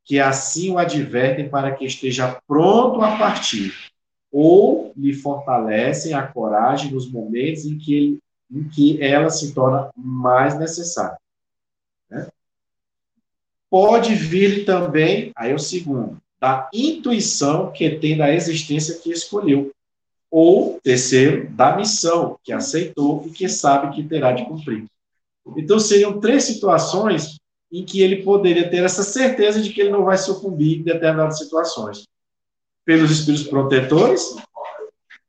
que 0.10 0.20
assim 0.20 0.72
o 0.72 0.80
advertem 0.80 1.48
para 1.48 1.76
que 1.76 1.86
esteja 1.86 2.42
pronto 2.48 3.00
a 3.04 3.16
partir, 3.16 3.92
ou 4.32 4.92
lhe 4.98 5.14
fortalecem 5.14 6.16
a 6.16 6.26
coragem 6.26 6.92
nos 6.92 7.08
momentos 7.08 7.64
em 7.66 7.78
que, 7.78 7.94
ele, 7.96 8.20
em 8.52 8.68
que 8.68 9.04
ela 9.04 9.30
se 9.30 9.54
torna 9.54 9.92
mais 9.96 10.58
necessária. 10.58 11.16
Né? 12.10 12.28
Pode 13.70 14.16
vir 14.16 14.66
também, 14.66 15.32
aí 15.36 15.52
é 15.52 15.54
o 15.54 15.60
segundo, 15.60 16.20
da 16.40 16.68
intuição 16.74 17.72
que 17.72 17.88
tem 17.92 18.18
da 18.18 18.34
existência 18.34 18.98
que 18.98 19.12
escolheu. 19.12 19.72
Ou, 20.32 20.80
terceiro, 20.82 21.48
da 21.52 21.78
missão 21.78 22.40
que 22.44 22.52
aceitou 22.52 23.28
e 23.28 23.30
que 23.30 23.48
sabe 23.48 23.96
que 23.96 24.08
terá 24.08 24.32
de 24.32 24.44
cumprir. 24.46 24.86
Então, 25.56 25.80
seriam 25.80 26.20
três 26.20 26.46
situações 26.46 27.39
em 27.72 27.86
que 27.86 28.02
ele 28.02 28.24
poderia 28.24 28.70
ter 28.70 28.84
essa 28.84 29.04
certeza 29.04 29.62
de 29.62 29.72
que 29.72 29.82
ele 29.82 29.92
não 29.92 30.04
vai 30.04 30.18
sucumbir 30.18 30.80
em 30.80 30.84
determinadas 30.84 31.38
situações. 31.38 32.08
Pelos 32.84 33.12
espíritos 33.12 33.48
protetores, 33.48 34.36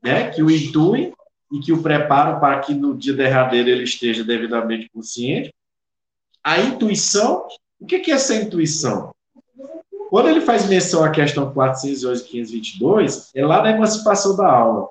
né, 0.02 0.30
que 0.30 0.42
o 0.42 0.50
intuem 0.50 1.12
e 1.52 1.58
que 1.60 1.72
o 1.72 1.82
preparam 1.82 2.40
para 2.40 2.60
que 2.60 2.72
no 2.72 2.96
dia 2.96 3.12
derradeiro 3.12 3.68
ele 3.68 3.84
esteja 3.84 4.24
devidamente 4.24 4.88
consciente. 4.88 5.52
A 6.42 6.58
intuição, 6.60 7.46
o 7.78 7.84
que 7.84 7.96
é 7.96 8.14
essa 8.14 8.34
intuição? 8.34 9.12
Quando 10.08 10.28
ele 10.28 10.40
faz 10.40 10.68
menção 10.68 11.04
à 11.04 11.10
questão 11.10 11.52
411 11.52 12.22
e 12.22 12.26
522, 12.26 13.30
é 13.34 13.46
lá 13.46 13.62
na 13.62 13.70
emancipação 13.70 14.36
da 14.36 14.50
alma. 14.50 14.88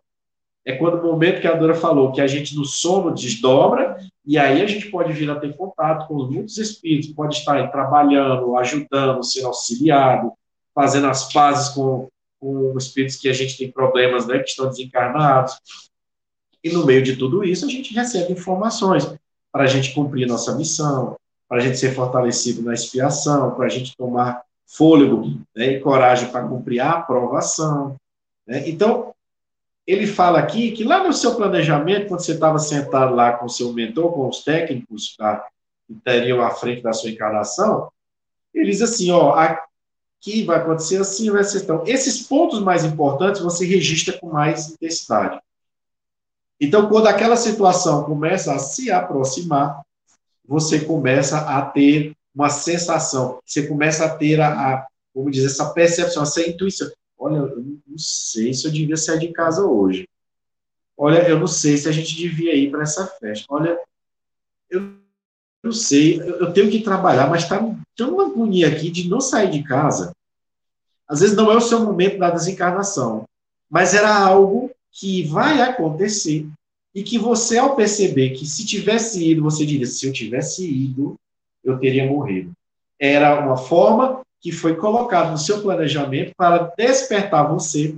É 0.63 0.73
quando 0.73 0.99
o 0.99 1.03
momento 1.03 1.41
que 1.41 1.47
a 1.47 1.55
Dora 1.55 1.73
falou 1.73 2.11
que 2.11 2.21
a 2.21 2.27
gente 2.27 2.55
no 2.55 2.63
sono 2.63 3.13
desdobra, 3.13 3.97
e 4.25 4.37
aí 4.37 4.61
a 4.61 4.67
gente 4.67 4.89
pode 4.89 5.13
vir 5.13 5.29
a 5.29 5.39
ter 5.39 5.55
contato 5.55 6.07
com 6.07 6.25
muitos 6.25 6.57
espíritos, 6.57 7.11
pode 7.13 7.37
estar 7.37 7.71
trabalhando, 7.71 8.55
ajudando, 8.57 9.23
sendo 9.23 9.47
auxiliado, 9.47 10.31
fazendo 10.73 11.07
as 11.07 11.31
pazes 11.31 11.69
com, 11.69 12.07
com 12.39 12.77
espíritos 12.77 13.15
que 13.15 13.29
a 13.29 13.33
gente 13.33 13.57
tem 13.57 13.71
problemas, 13.71 14.27
né, 14.27 14.39
que 14.39 14.49
estão 14.49 14.67
desencarnados. 14.67 15.59
E 16.63 16.69
no 16.69 16.85
meio 16.85 17.01
de 17.01 17.15
tudo 17.15 17.43
isso, 17.43 17.65
a 17.65 17.69
gente 17.69 17.93
recebe 17.93 18.33
informações 18.33 19.11
para 19.51 19.63
a 19.63 19.67
gente 19.67 19.93
cumprir 19.93 20.27
nossa 20.27 20.55
missão, 20.55 21.15
para 21.47 21.57
a 21.57 21.61
gente 21.61 21.77
ser 21.77 21.95
fortalecido 21.95 22.61
na 22.61 22.73
expiação, 22.73 23.55
para 23.55 23.65
a 23.65 23.69
gente 23.69 23.95
tomar 23.97 24.43
fôlego 24.67 25.33
né, 25.55 25.73
e 25.73 25.79
coragem 25.79 26.29
para 26.29 26.47
cumprir 26.47 26.79
a 26.79 26.91
aprovação. 26.91 27.95
Né? 28.45 28.69
Então, 28.69 29.13
ele 29.89 30.05
fala 30.05 30.37
aqui 30.37 30.71
que 30.71 30.83
lá 30.83 31.03
no 31.03 31.11
seu 31.11 31.33
planejamento, 31.33 32.09
quando 32.09 32.19
você 32.19 32.33
estava 32.33 32.59
sentado 32.59 33.15
lá 33.15 33.33
com 33.33 33.49
seu 33.49 33.73
mentor, 33.73 34.13
com 34.13 34.29
os 34.29 34.43
técnicos 34.43 35.15
tá, 35.17 35.43
que 35.87 35.93
estariam 35.93 36.43
à 36.43 36.51
frente 36.51 36.83
da 36.83 36.93
sua 36.93 37.09
encarnação, 37.09 37.91
ele 38.53 38.69
diz 38.69 38.83
assim, 38.83 39.09
ó, 39.09 39.31
aqui 39.33 40.43
vai 40.43 40.59
acontecer 40.59 40.97
assim, 40.97 41.31
vai 41.31 41.43
ser 41.43 41.63
então. 41.63 41.83
Esses 41.87 42.21
pontos 42.21 42.59
mais 42.59 42.85
importantes 42.85 43.41
você 43.41 43.65
registra 43.65 44.15
com 44.19 44.29
mais 44.29 44.69
intensidade. 44.69 45.41
Então, 46.61 46.87
quando 46.87 47.07
aquela 47.07 47.35
situação 47.35 48.03
começa 48.03 48.53
a 48.53 48.59
se 48.59 48.91
aproximar, 48.91 49.81
você 50.45 50.81
começa 50.81 51.39
a 51.39 51.63
ter 51.63 52.15
uma 52.35 52.51
sensação, 52.51 53.39
você 53.43 53.65
começa 53.65 54.05
a 54.05 54.09
ter 54.09 54.39
a, 54.39 54.49
a 54.49 54.87
como 55.11 55.31
dizer, 55.31 55.47
essa 55.47 55.73
percepção, 55.73 56.21
essa 56.21 56.47
intuição. 56.47 56.91
Olha, 57.17 57.51
não 57.89 57.97
sei 57.97 58.53
se 58.53 58.65
eu 58.65 58.71
devia 58.71 58.95
sair 58.95 59.19
de 59.19 59.29
casa 59.29 59.65
hoje. 59.65 60.07
Olha, 60.97 61.27
eu 61.27 61.39
não 61.39 61.47
sei 61.47 61.77
se 61.77 61.87
a 61.87 61.91
gente 61.91 62.15
devia 62.15 62.55
ir 62.55 62.69
para 62.69 62.83
essa 62.83 63.07
festa. 63.07 63.45
Olha, 63.49 63.79
eu 64.69 64.93
não 65.63 65.71
sei, 65.71 66.19
eu 66.19 66.53
tenho 66.53 66.69
que 66.69 66.81
trabalhar, 66.81 67.29
mas 67.29 67.43
está 67.43 67.59
tão 67.95 68.13
uma 68.13 68.27
agonia 68.27 68.67
aqui 68.67 68.89
de 68.89 69.09
não 69.09 69.19
sair 69.19 69.49
de 69.49 69.63
casa. 69.63 70.13
Às 71.07 71.21
vezes 71.21 71.35
não 71.35 71.51
é 71.51 71.55
o 71.55 71.61
seu 71.61 71.79
momento 71.79 72.17
da 72.17 72.29
desencarnação, 72.29 73.25
mas 73.69 73.93
era 73.93 74.13
algo 74.13 74.71
que 74.91 75.23
vai 75.23 75.61
acontecer 75.61 76.47
e 76.93 77.03
que 77.03 77.17
você, 77.17 77.57
ao 77.57 77.75
perceber 77.75 78.31
que 78.31 78.45
se 78.45 78.65
tivesse 78.65 79.29
ido, 79.29 79.43
você 79.43 79.65
diria: 79.65 79.85
se 79.85 80.05
eu 80.05 80.13
tivesse 80.13 80.69
ido, 80.69 81.15
eu 81.63 81.79
teria 81.79 82.07
morrido. 82.07 82.51
Era 82.99 83.39
uma 83.45 83.57
forma 83.57 84.21
que 84.41 84.51
foi 84.51 84.75
colocada 84.75 85.31
no 85.31 85.37
seu 85.37 85.61
planejamento 85.61 86.33
para 86.35 86.71
despertar 86.77 87.47
você 87.47 87.95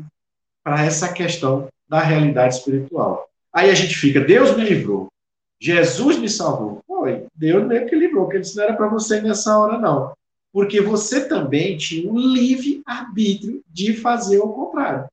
para 0.63 0.83
essa 0.83 1.11
questão 1.11 1.67
da 1.87 1.99
realidade 1.99 2.55
espiritual. 2.55 3.27
Aí 3.53 3.69
a 3.69 3.73
gente 3.73 3.95
fica, 3.95 4.19
Deus 4.21 4.55
me 4.55 4.63
livrou, 4.63 5.11
Jesus 5.59 6.17
me 6.17 6.27
salvou. 6.27 6.81
Foi, 6.87 7.27
Deus 7.35 7.67
mesmo 7.67 7.87
que 7.87 7.95
livrou, 7.95 8.25
porque 8.25 8.39
isso 8.39 8.57
não 8.57 8.63
era 8.63 8.73
para 8.73 8.87
você 8.87 9.21
nessa 9.21 9.57
hora, 9.57 9.77
não. 9.77 10.13
Porque 10.51 10.81
você 10.81 11.27
também 11.27 11.77
tinha 11.77 12.11
um 12.11 12.17
livre 12.17 12.81
arbítrio 12.85 13.61
de 13.67 13.93
fazer 13.93 14.39
o 14.39 14.49
contrário. 14.49 15.07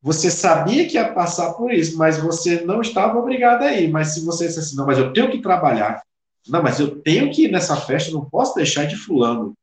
Você 0.00 0.30
sabia 0.30 0.86
que 0.86 0.94
ia 0.94 1.12
passar 1.12 1.54
por 1.54 1.72
isso, 1.72 1.96
mas 1.96 2.18
você 2.18 2.60
não 2.60 2.80
estava 2.80 3.18
obrigado 3.18 3.62
a 3.62 3.72
ir. 3.72 3.90
Mas 3.90 4.08
se 4.08 4.24
você 4.24 4.46
disse 4.46 4.60
assim, 4.60 4.76
não, 4.76 4.86
mas 4.86 4.98
eu 4.98 5.12
tenho 5.12 5.30
que 5.30 5.40
trabalhar, 5.40 6.02
não, 6.46 6.62
mas 6.62 6.78
eu 6.78 7.00
tenho 7.00 7.32
que 7.32 7.46
ir 7.46 7.50
nessa 7.50 7.74
festa, 7.74 8.12
não 8.12 8.24
posso 8.24 8.54
deixar 8.54 8.84
de 8.84 8.96
fulano. 8.96 9.54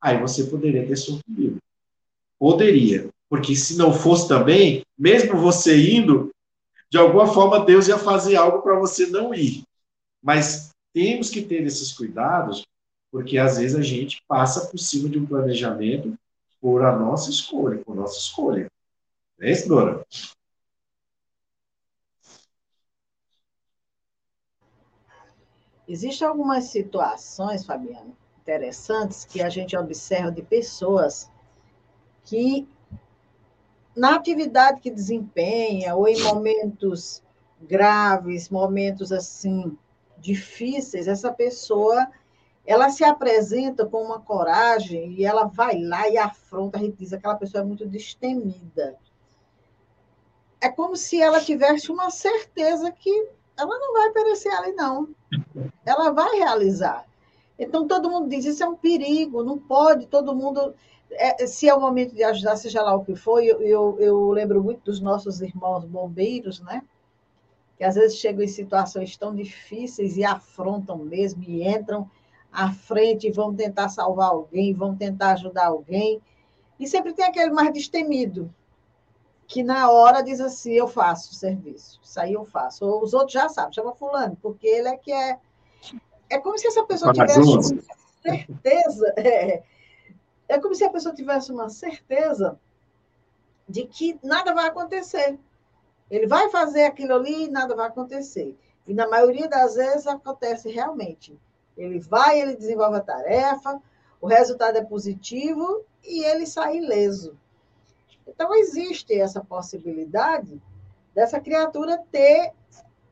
Aí 0.00 0.20
você 0.20 0.44
poderia 0.44 0.86
ter 0.86 0.96
sucumbido. 0.96 1.58
Poderia. 2.38 3.08
Porque 3.28 3.56
se 3.56 3.76
não 3.76 3.92
fosse 3.92 4.28
também, 4.28 4.84
mesmo 4.96 5.36
você 5.36 5.90
indo, 5.90 6.30
de 6.88 6.98
alguma 6.98 7.26
forma 7.26 7.64
Deus 7.64 7.88
ia 7.88 7.98
fazer 7.98 8.36
algo 8.36 8.62
para 8.62 8.78
você 8.78 9.06
não 9.06 9.34
ir. 9.34 9.64
Mas 10.22 10.70
temos 10.92 11.28
que 11.30 11.42
ter 11.42 11.62
esses 11.64 11.92
cuidados, 11.92 12.64
porque 13.10 13.38
às 13.38 13.58
vezes 13.58 13.76
a 13.76 13.82
gente 13.82 14.22
passa 14.28 14.66
por 14.68 14.78
cima 14.78 15.08
de 15.08 15.18
um 15.18 15.26
planejamento 15.26 16.16
por 16.60 16.84
a 16.84 16.96
nossa 16.96 17.30
escolha, 17.30 17.82
por 17.84 17.94
nossa 17.94 18.18
escolha. 18.18 18.70
É 19.40 19.50
isso, 19.50 19.68
Dora? 19.68 20.04
Existem 25.88 26.26
algumas 26.26 26.64
situações, 26.64 27.64
Fabiano, 27.64 28.16
interessantes 28.46 29.24
que 29.24 29.42
a 29.42 29.48
gente 29.48 29.76
observa 29.76 30.30
de 30.30 30.40
pessoas 30.40 31.28
que, 32.22 32.68
na 33.94 34.14
atividade 34.14 34.80
que 34.80 34.90
desempenha, 34.90 35.96
ou 35.96 36.06
em 36.06 36.22
momentos 36.22 37.24
graves, 37.60 38.48
momentos 38.48 39.10
assim 39.10 39.76
difíceis, 40.18 41.08
essa 41.08 41.32
pessoa 41.32 42.08
ela 42.64 42.88
se 42.88 43.04
apresenta 43.04 43.84
com 43.84 44.02
uma 44.02 44.20
coragem 44.20 45.12
e 45.12 45.24
ela 45.24 45.44
vai 45.44 45.80
lá 45.80 46.08
e 46.08 46.16
afronta, 46.16 46.78
a 46.78 46.80
gente 46.80 46.96
diz, 46.96 47.12
aquela 47.12 47.36
pessoa 47.36 47.62
é 47.62 47.66
muito 47.66 47.86
destemida. 47.86 48.96
É 50.60 50.68
como 50.68 50.96
se 50.96 51.20
ela 51.20 51.40
tivesse 51.40 51.92
uma 51.92 52.10
certeza 52.10 52.90
que 52.90 53.28
ela 53.56 53.78
não 53.78 53.92
vai 53.92 54.10
perecer 54.10 54.52
ali, 54.52 54.72
não. 54.72 55.08
Ela 55.84 56.10
vai 56.10 56.38
realizar. 56.38 57.06
Então, 57.58 57.86
todo 57.86 58.10
mundo 58.10 58.28
diz, 58.28 58.44
isso 58.44 58.62
é 58.62 58.68
um 58.68 58.76
perigo, 58.76 59.42
não 59.42 59.58
pode, 59.58 60.06
todo 60.06 60.34
mundo... 60.34 60.74
É, 61.10 61.46
se 61.46 61.68
é 61.68 61.74
o 61.74 61.80
momento 61.80 62.14
de 62.14 62.24
ajudar, 62.24 62.56
seja 62.56 62.82
lá 62.82 62.94
o 62.94 63.04
que 63.04 63.14
for, 63.14 63.40
eu, 63.40 63.62
eu, 63.62 63.96
eu 64.00 64.30
lembro 64.30 64.62
muito 64.62 64.82
dos 64.84 65.00
nossos 65.00 65.40
irmãos 65.40 65.84
bombeiros, 65.84 66.60
né? 66.60 66.82
Que 67.78 67.84
às 67.84 67.94
vezes 67.94 68.18
chegam 68.18 68.42
em 68.42 68.48
situações 68.48 69.16
tão 69.16 69.34
difíceis 69.34 70.16
e 70.16 70.24
afrontam 70.24 70.98
mesmo, 70.98 71.44
e 71.44 71.66
entram 71.66 72.10
à 72.52 72.72
frente, 72.72 73.30
vão 73.30 73.54
tentar 73.54 73.88
salvar 73.88 74.30
alguém, 74.30 74.74
vão 74.74 74.96
tentar 74.96 75.32
ajudar 75.32 75.66
alguém. 75.66 76.20
E 76.78 76.86
sempre 76.88 77.12
tem 77.12 77.24
aquele 77.24 77.52
mais 77.52 77.72
destemido, 77.72 78.52
que 79.46 79.62
na 79.62 79.88
hora 79.90 80.22
diz 80.22 80.40
assim: 80.40 80.72
eu 80.72 80.88
faço 80.88 81.30
o 81.30 81.34
serviço, 81.34 82.00
isso 82.02 82.18
aí 82.18 82.32
eu 82.32 82.44
faço. 82.44 82.84
Ou 82.84 83.02
os 83.02 83.14
outros 83.14 83.32
já 83.32 83.48
sabem, 83.48 83.72
chama 83.72 83.94
Fulano, 83.94 84.36
porque 84.42 84.66
ele 84.66 84.88
é 84.88 84.96
que 84.96 85.12
é. 85.12 85.38
É 86.28 86.38
como 86.38 86.58
se 86.58 86.66
essa 86.66 86.84
pessoa 86.84 87.12
tivesse 87.12 87.40
uma 87.40 87.62
certeza. 87.62 89.14
É, 89.16 89.62
é 90.48 90.58
como 90.58 90.74
se 90.74 90.84
a 90.84 90.90
pessoa 90.90 91.14
tivesse 91.14 91.52
uma 91.52 91.68
certeza 91.68 92.58
de 93.68 93.84
que 93.86 94.18
nada 94.22 94.54
vai 94.54 94.66
acontecer. 94.68 95.38
Ele 96.10 96.26
vai 96.26 96.48
fazer 96.50 96.84
aquilo 96.84 97.14
ali 97.14 97.44
e 97.44 97.50
nada 97.50 97.74
vai 97.74 97.88
acontecer. 97.88 98.56
E 98.86 98.94
na 98.94 99.08
maioria 99.08 99.48
das 99.48 99.74
vezes 99.74 100.06
acontece 100.06 100.70
realmente. 100.70 101.38
Ele 101.76 101.98
vai, 101.98 102.40
ele 102.40 102.56
desenvolve 102.56 102.96
a 102.96 103.00
tarefa, 103.00 103.80
o 104.20 104.26
resultado 104.26 104.76
é 104.78 104.84
positivo 104.84 105.84
e 106.04 106.24
ele 106.24 106.46
sai 106.46 106.78
ileso. 106.78 107.36
Então, 108.26 108.54
existe 108.54 109.14
essa 109.14 109.40
possibilidade 109.40 110.60
dessa 111.14 111.40
criatura 111.40 112.02
ter 112.10 112.52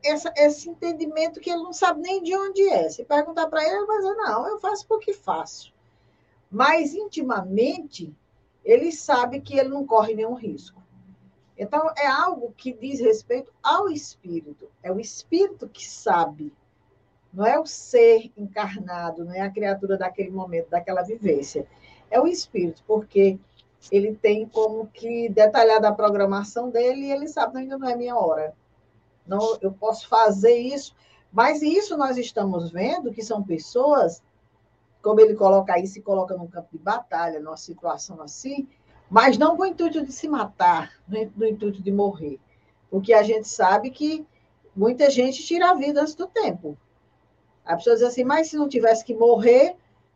essa, 0.05 0.33
esse 0.35 0.69
entendimento 0.69 1.39
que 1.39 1.49
ele 1.49 1.63
não 1.63 1.73
sabe 1.73 2.01
nem 2.01 2.21
de 2.21 2.35
onde 2.35 2.67
é. 2.67 2.89
Se 2.89 3.03
perguntar 3.03 3.47
para 3.47 3.63
ele, 3.63 3.75
ele 3.75 3.85
vai 3.85 3.97
dizer: 3.97 4.15
não, 4.15 4.47
eu 4.47 4.59
faço 4.59 4.87
porque 4.87 5.13
faço. 5.13 5.73
Mas, 6.49 6.93
intimamente, 6.93 8.15
ele 8.63 8.91
sabe 8.91 9.41
que 9.41 9.57
ele 9.57 9.69
não 9.69 9.85
corre 9.85 10.13
nenhum 10.13 10.35
risco. 10.35 10.81
Então, 11.57 11.91
é 11.97 12.07
algo 12.07 12.53
que 12.55 12.73
diz 12.73 12.99
respeito 12.99 13.51
ao 13.63 13.89
espírito. 13.89 14.69
É 14.83 14.91
o 14.91 14.99
espírito 14.99 15.67
que 15.67 15.87
sabe 15.87 16.53
não 17.35 17.45
é 17.45 17.59
o 17.59 17.65
ser 17.65 18.31
encarnado, 18.37 19.25
não 19.25 19.33
é 19.33 19.41
a 19.41 19.51
criatura 19.51 19.97
daquele 19.97 20.31
momento, 20.31 20.69
daquela 20.69 21.01
vivência. 21.01 21.67
É 22.09 22.19
o 22.19 22.25
espírito, 22.25 22.81
porque 22.87 23.37
ele 23.91 24.15
tem 24.15 24.47
como 24.47 24.87
que 24.87 25.27
detalhar 25.27 25.83
a 25.83 25.91
programação 25.91 26.69
dele 26.69 27.07
e 27.07 27.11
ele 27.11 27.27
sabe, 27.27 27.59
ainda 27.59 27.77
não 27.77 27.89
é 27.89 27.95
minha 27.95 28.15
hora. 28.15 28.55
Não, 29.27 29.57
eu 29.61 29.71
posso 29.71 30.07
fazer 30.07 30.55
isso, 30.57 30.95
mas 31.31 31.61
isso 31.61 31.97
nós 31.97 32.17
estamos 32.17 32.71
vendo 32.71 33.11
que 33.11 33.23
são 33.23 33.43
pessoas, 33.43 34.21
como 35.01 35.19
ele 35.19 35.35
coloca 35.35 35.73
aí, 35.73 35.87
se 35.87 36.01
coloca 36.01 36.35
num 36.35 36.47
campo 36.47 36.69
de 36.71 36.77
batalha, 36.77 37.39
numa 37.39 37.57
situação 37.57 38.21
assim, 38.21 38.67
mas 39.09 39.37
não 39.37 39.55
com 39.55 39.63
o 39.63 39.65
intuito 39.65 40.03
de 40.03 40.11
se 40.11 40.27
matar, 40.27 40.93
no 41.07 41.45
intuito 41.45 41.81
de 41.81 41.91
morrer. 41.91 42.39
Porque 42.89 43.13
a 43.13 43.23
gente 43.23 43.47
sabe 43.47 43.89
que 43.89 44.25
muita 44.75 45.09
gente 45.09 45.43
tira 45.43 45.71
a 45.71 45.73
vida 45.73 46.01
antes 46.01 46.15
do 46.15 46.27
tempo. 46.27 46.77
A 47.63 47.75
pessoa 47.75 47.95
diz 47.95 48.03
assim, 48.03 48.23
mas 48.23 48.49
se 48.49 48.57
não 48.57 48.69
tivesse 48.69 49.03
que 49.03 49.13
morrer, 49.13 49.75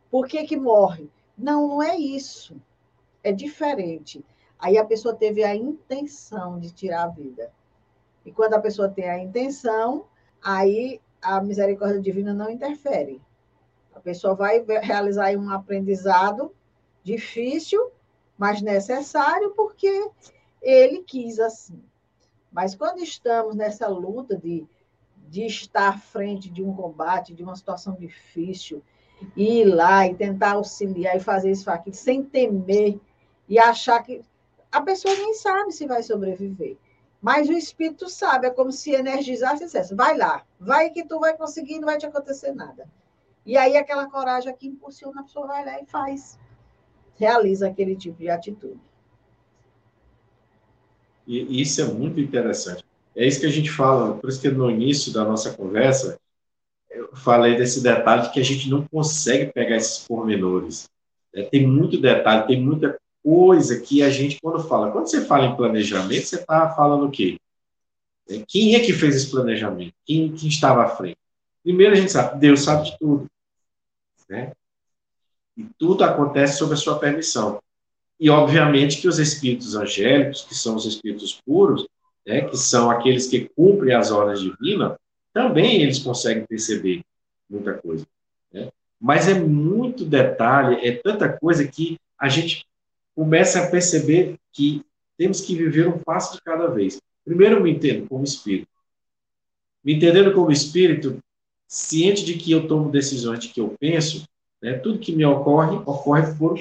por 0.10 0.28
que 0.28 0.44
que 0.44 0.58
morre? 0.58 1.10
Não, 1.38 1.68
não 1.68 1.84
é 1.84 1.96
isso. 1.98 2.56
É 3.24 3.32
diferente. 3.32 4.24
Aí 4.58 4.78
a 4.78 4.86
pessoa 4.86 5.16
teve 5.16 5.44
a 5.44 5.56
intenção 5.56 6.60
de 6.60 6.72
tirar 6.72 7.04
a 7.04 7.08
vida. 7.08 7.52
E 8.30 8.32
quando 8.32 8.54
a 8.54 8.60
pessoa 8.60 8.88
tem 8.88 9.10
a 9.10 9.18
intenção, 9.18 10.06
aí 10.40 11.02
a 11.20 11.42
misericórdia 11.42 12.00
divina 12.00 12.32
não 12.32 12.48
interfere. 12.48 13.20
A 13.92 14.00
pessoa 14.00 14.36
vai 14.36 14.64
realizar 14.84 15.36
um 15.36 15.50
aprendizado 15.50 16.54
difícil, 17.04 17.90
mas 18.38 18.62
necessário, 18.62 19.50
porque 19.56 20.12
ele 20.62 21.02
quis 21.02 21.40
assim. 21.40 21.84
Mas 22.52 22.76
quando 22.76 23.00
estamos 23.00 23.56
nessa 23.56 23.88
luta 23.88 24.38
de 24.38 24.68
de 25.28 25.46
estar 25.46 25.90
à 25.90 25.98
frente 25.98 26.50
de 26.50 26.64
um 26.64 26.74
combate, 26.74 27.36
de 27.36 27.44
uma 27.44 27.56
situação 27.56 27.94
difícil, 27.94 28.82
e 29.36 29.62
ir 29.62 29.66
lá 29.66 30.08
e 30.08 30.16
tentar 30.16 30.54
auxiliar 30.54 31.16
e 31.16 31.20
fazer 31.20 31.52
isso 31.52 31.70
aqui 31.70 31.92
sem 31.92 32.24
temer 32.24 33.00
e 33.48 33.60
achar 33.60 34.02
que 34.02 34.24
a 34.72 34.82
pessoa 34.82 35.14
nem 35.14 35.34
sabe 35.36 35.72
se 35.72 35.86
vai 35.86 36.02
sobreviver. 36.02 36.78
Mas 37.22 37.50
o 37.50 37.54
espírito 37.54 38.10
sabe, 38.10 38.48
é 38.48 38.50
como 38.50 38.72
se 38.72 38.92
energizasse 38.92 39.64
e 39.64 39.66
dissesse: 39.66 39.94
vai 39.94 40.18
lá, 40.18 40.44
vai 40.60 40.90
que 40.90 41.04
tu 41.04 41.20
vai 41.20 41.36
conseguir, 41.36 41.80
não 41.80 41.86
vai 41.86 41.98
te 41.98 42.06
acontecer 42.06 42.54
nada. 42.54 42.88
E 43.46 43.58
aí 43.58 43.76
aquela 43.76 44.10
coragem 44.10 44.56
que 44.56 44.68
impulsiona, 44.68 45.22
a 45.22 45.24
pessoa 45.24 45.48
vai 45.48 45.66
lá 45.66 45.82
e 45.82 45.86
faz, 45.86 46.40
realiza 47.18 47.68
aquele 47.68 47.96
tipo 47.96 48.18
de 48.18 48.30
atitude. 48.30 48.80
E 51.28 51.62
isso 51.62 51.82
é 51.82 51.86
muito 51.86 52.20
interessante. 52.20 52.84
É 53.16 53.26
isso 53.26 53.40
que 53.40 53.46
a 53.46 53.52
gente 53.52 53.70
fala, 53.70 54.16
por 54.16 54.30
isso 54.30 54.42
que 54.42 54.50
no 54.50 54.70
início 54.70 55.14
da 55.14 55.24
nossa 55.24 55.54
conversa, 55.54 56.20
eu 56.90 57.16
falei 57.16 57.56
desse 57.56 57.84
detalhe 57.84 58.24
de 58.24 58.32
que 58.32 58.40
a 58.40 58.44
gente 58.44 58.70
não 58.70 58.86
consegue 58.88 59.52
pegar 59.52 59.76
esses 59.76 60.08
pormenores. 60.08 60.90
É, 61.34 61.44
tem 61.44 61.68
muito 61.68 62.00
detalhe, 62.00 62.48
tem 62.48 62.62
muita 62.62 63.00
coisa 63.24 63.80
que 63.80 64.02
a 64.02 64.10
gente, 64.10 64.40
quando 64.42 64.64
fala, 64.64 64.92
quando 64.92 65.08
você 65.08 65.26
fala 65.26 65.46
em 65.46 65.56
planejamento, 65.56 66.26
você 66.26 66.38
está 66.38 66.70
falando 66.70 67.08
o 67.08 67.12
quê? 67.12 67.38
É, 68.30 68.44
quem 68.48 68.76
é 68.76 68.80
que 68.80 68.94
fez 68.94 69.16
esse 69.16 69.32
planejamento? 69.32 69.94
Quem, 70.06 70.32
quem 70.34 70.50
estava 70.50 70.84
à 70.84 70.90
frente? 70.90 71.18
Primeiro 71.64 71.94
a 71.94 71.96
gente 71.96 72.12
sabe, 72.12 72.40
Deus 72.40 72.62
sabe 72.62 72.92
de 72.92 72.98
tudo. 72.98 73.28
Né? 74.30 74.52
E 75.58 75.66
tudo 75.78 76.04
acontece 76.04 76.58
sob 76.58 76.74
a 76.74 76.78
sua 76.78 77.00
permissão. 77.00 77.62
E, 78.20 78.30
obviamente, 78.30 79.00
que 79.02 79.08
os 79.08 79.18
espíritos 79.18 79.76
angélicos, 79.76 80.44
que 80.44 80.54
são 80.54 80.76
os 80.76 80.86
espíritos 80.86 81.40
puros, 81.46 81.88
né, 82.26 82.42
que 82.42 82.58
são 82.58 82.92
aqueles 82.92 83.28
que 83.28 83.50
cumprem 83.56 83.96
as 83.96 84.12
ordens 84.12 84.42
divinas, 84.42 84.98
também 85.34 85.82
eles 85.82 86.00
conseguem 86.00 86.46
perceber 86.46 87.02
muita 87.50 87.74
coisa. 87.74 88.06
Né? 88.52 88.70
Mas 89.00 89.28
é 89.28 89.34
muito 89.34 90.06
detalhe, 90.06 90.86
é 90.86 90.92
tanta 90.92 91.30
coisa 91.30 91.66
que 91.68 91.98
a 92.18 92.28
gente 92.28 92.66
começa 93.20 93.62
a 93.62 93.68
perceber 93.68 94.40
que 94.54 94.82
temos 95.18 95.42
que 95.42 95.54
viver 95.54 95.90
um 95.90 96.00
passo 96.00 96.38
de 96.38 96.42
cada 96.42 96.68
vez. 96.68 97.02
Primeiro, 97.26 97.62
me 97.62 97.70
entendo 97.70 98.08
como 98.08 98.24
espírito. 98.24 98.70
Me 99.84 99.96
entendendo 99.96 100.34
como 100.34 100.50
espírito, 100.50 101.20
ciente 101.68 102.24
de 102.24 102.36
que 102.36 102.50
eu 102.50 102.66
tomo 102.66 102.90
decisões, 102.90 103.40
de 103.40 103.50
que 103.50 103.60
eu 103.60 103.76
penso, 103.78 104.24
né, 104.62 104.76
tudo 104.78 105.00
que 105.00 105.14
me 105.14 105.26
ocorre, 105.26 105.76
ocorre 105.86 106.34
por 106.36 106.58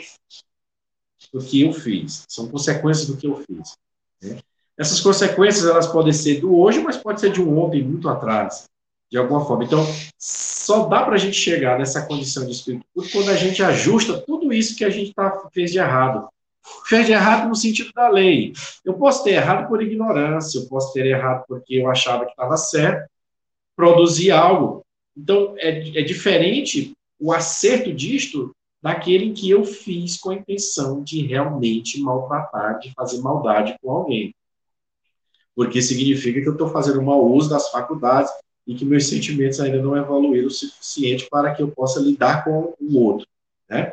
o 1.32 1.38
que 1.38 1.62
eu 1.62 1.72
fiz. 1.72 2.24
São 2.28 2.48
consequências 2.48 3.06
do 3.06 3.16
que 3.16 3.28
eu 3.28 3.36
fiz. 3.36 3.76
Né? 4.20 4.40
Essas 4.76 5.00
consequências 5.00 5.64
elas 5.64 5.86
podem 5.86 6.12
ser 6.12 6.40
do 6.40 6.58
hoje, 6.58 6.80
mas 6.80 6.96
pode 6.96 7.20
ser 7.20 7.30
de 7.30 7.40
um 7.40 7.56
ontem 7.56 7.84
muito 7.84 8.08
atrás, 8.08 8.68
de 9.08 9.16
alguma 9.16 9.46
forma. 9.46 9.62
Então, 9.62 9.86
só 10.18 10.88
dá 10.88 11.04
para 11.04 11.14
a 11.14 11.18
gente 11.18 11.36
chegar 11.36 11.78
nessa 11.78 12.04
condição 12.04 12.44
de 12.44 12.50
espírito 12.50 12.84
quando 13.12 13.28
a 13.28 13.36
gente 13.36 13.62
ajusta 13.62 14.20
tudo 14.26 14.52
isso 14.52 14.76
que 14.76 14.84
a 14.84 14.90
gente 14.90 15.14
tá, 15.14 15.48
fez 15.52 15.70
de 15.70 15.78
errado. 15.78 16.28
Fez 16.86 17.08
errado 17.08 17.48
no 17.48 17.54
sentido 17.54 17.92
da 17.92 18.08
lei. 18.08 18.52
Eu 18.84 18.94
posso 18.94 19.24
ter 19.24 19.32
errado 19.32 19.68
por 19.68 19.82
ignorância, 19.82 20.58
eu 20.58 20.66
posso 20.68 20.92
ter 20.92 21.06
errado 21.06 21.44
porque 21.48 21.74
eu 21.74 21.90
achava 21.90 22.24
que 22.24 22.30
estava 22.30 22.56
certo, 22.56 23.08
produzir 23.76 24.30
algo. 24.30 24.84
Então, 25.16 25.54
é, 25.58 26.00
é 26.00 26.02
diferente 26.02 26.92
o 27.18 27.32
acerto 27.32 27.92
disto 27.92 28.54
daquele 28.80 29.32
que 29.32 29.50
eu 29.50 29.64
fiz 29.64 30.18
com 30.18 30.30
a 30.30 30.34
intenção 30.34 31.02
de 31.02 31.26
realmente 31.26 32.00
maltratar, 32.00 32.78
de 32.78 32.92
fazer 32.92 33.20
maldade 33.20 33.76
com 33.82 33.90
alguém 33.90 34.34
porque 35.58 35.82
significa 35.82 36.40
que 36.40 36.46
eu 36.46 36.52
estou 36.52 36.68
fazendo 36.68 37.02
mau 37.02 37.26
uso 37.32 37.50
das 37.50 37.68
faculdades 37.68 38.30
e 38.64 38.76
que 38.76 38.84
meus 38.84 39.08
sentimentos 39.08 39.58
ainda 39.58 39.82
não 39.82 39.96
evoluíram 39.96 40.46
o 40.46 40.50
suficiente 40.52 41.26
para 41.28 41.52
que 41.52 41.60
eu 41.60 41.66
possa 41.66 41.98
lidar 41.98 42.44
com 42.44 42.76
o 42.80 42.96
outro, 42.96 43.26
né? 43.68 43.92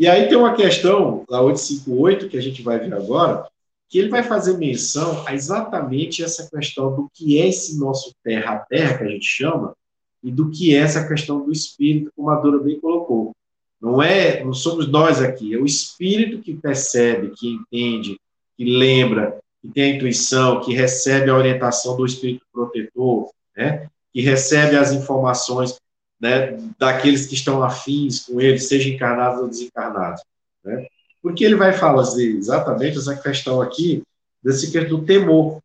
E 0.00 0.08
aí 0.08 0.28
tem 0.28 0.38
uma 0.38 0.54
questão, 0.54 1.24
a 1.30 1.42
858, 1.42 2.30
que 2.30 2.38
a 2.38 2.40
gente 2.40 2.62
vai 2.62 2.78
ver 2.78 2.94
agora, 2.94 3.46
que 3.86 3.98
ele 3.98 4.08
vai 4.08 4.22
fazer 4.22 4.56
menção 4.56 5.22
a 5.26 5.34
exatamente 5.34 6.24
essa 6.24 6.48
questão 6.48 6.96
do 6.96 7.10
que 7.12 7.38
é 7.38 7.48
esse 7.48 7.78
nosso 7.78 8.14
terra 8.24 8.54
a 8.54 8.58
terra, 8.60 8.96
que 8.96 9.04
a 9.04 9.08
gente 9.08 9.26
chama, 9.26 9.76
e 10.24 10.30
do 10.30 10.50
que 10.50 10.74
é 10.74 10.78
essa 10.78 11.06
questão 11.06 11.44
do 11.44 11.52
espírito, 11.52 12.10
como 12.16 12.30
a 12.30 12.36
Dora 12.36 12.60
bem 12.60 12.80
colocou. 12.80 13.32
Não 13.78 14.02
é, 14.02 14.42
não 14.42 14.54
somos 14.54 14.88
nós 14.88 15.20
aqui, 15.20 15.52
é 15.52 15.58
o 15.58 15.66
espírito 15.66 16.40
que 16.40 16.54
percebe, 16.54 17.34
que 17.36 17.50
entende, 17.50 18.18
que 18.56 18.64
lembra, 18.64 19.38
que 19.60 19.68
tem 19.68 19.92
a 19.92 19.96
intuição, 19.96 20.62
que 20.62 20.72
recebe 20.72 21.28
a 21.28 21.36
orientação 21.36 21.94
do 21.94 22.06
espírito 22.06 22.46
protetor, 22.50 23.28
né? 23.54 23.86
que 24.14 24.22
recebe 24.22 24.76
as 24.76 24.92
informações 24.92 25.78
né, 26.20 26.58
daqueles 26.78 27.26
que 27.26 27.34
estão 27.34 27.62
afins 27.62 28.20
com 28.26 28.40
ele, 28.40 28.58
seja 28.58 28.90
encarnados 28.90 29.40
ou 29.40 29.48
desencarnados. 29.48 30.22
Né? 30.62 30.86
Porque 31.22 31.44
ele 31.44 31.54
vai 31.54 31.72
falar 31.72 32.02
exatamente 32.18 32.98
essa 32.98 33.16
questão 33.16 33.60
aqui 33.60 34.02
desse 34.42 34.70
do 34.84 35.04
temor, 35.04 35.60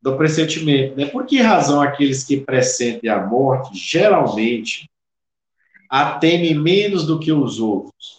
do 0.00 0.16
pressentimento. 0.16 0.96
Né? 0.96 1.06
Por 1.06 1.26
que 1.26 1.40
razão 1.40 1.80
aqueles 1.80 2.22
que 2.24 2.40
pressentem 2.40 3.08
a 3.08 3.24
morte 3.24 3.76
geralmente 3.76 4.88
a 5.90 6.18
temem 6.18 6.54
menos 6.54 7.06
do 7.06 7.18
que 7.18 7.32
os 7.32 7.58
outros? 7.58 8.18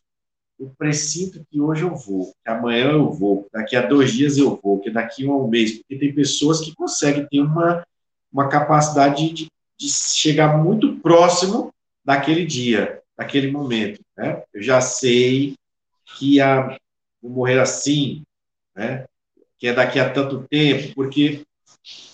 Eu 0.59 0.74
pressinto 0.78 1.41
que 1.49 1.61
hoje 1.61 1.84
eu 1.84 1.95
vou, 1.95 2.34
que 2.43 2.51
amanhã 2.51 2.91
eu 2.91 3.09
vou, 3.11 3.43
que 3.43 3.49
daqui 3.53 3.76
a 3.78 3.86
dois 3.86 4.11
dias 4.11 4.38
eu 4.38 4.59
vou, 4.61 4.80
que 4.80 4.89
daqui 4.89 5.26
a 5.26 5.32
um 5.32 5.47
mês, 5.47 5.78
porque 5.78 5.97
tem 5.97 6.13
pessoas 6.13 6.59
que 6.59 6.76
conseguem 6.76 7.26
ter 7.28 7.39
uma, 7.39 7.86
uma 8.32 8.49
capacidade 8.49 9.30
de, 9.30 9.34
de 9.34 9.47
chegar 9.88 10.57
muito 10.57 10.97
próximo 10.97 11.73
daquele 12.03 12.45
dia, 12.45 13.01
daquele 13.17 13.51
momento. 13.51 14.01
Né? 14.17 14.43
Eu 14.53 14.61
já 14.61 14.82
sei 14.82 15.55
que 16.17 16.41
a, 16.41 16.77
vou 17.21 17.32
morrer 17.32 17.59
assim, 17.59 18.23
né? 18.75 19.05
que 19.57 19.67
é 19.67 19.73
daqui 19.73 19.99
a 19.99 20.09
tanto 20.09 20.45
tempo, 20.49 20.93
porque 20.95 21.43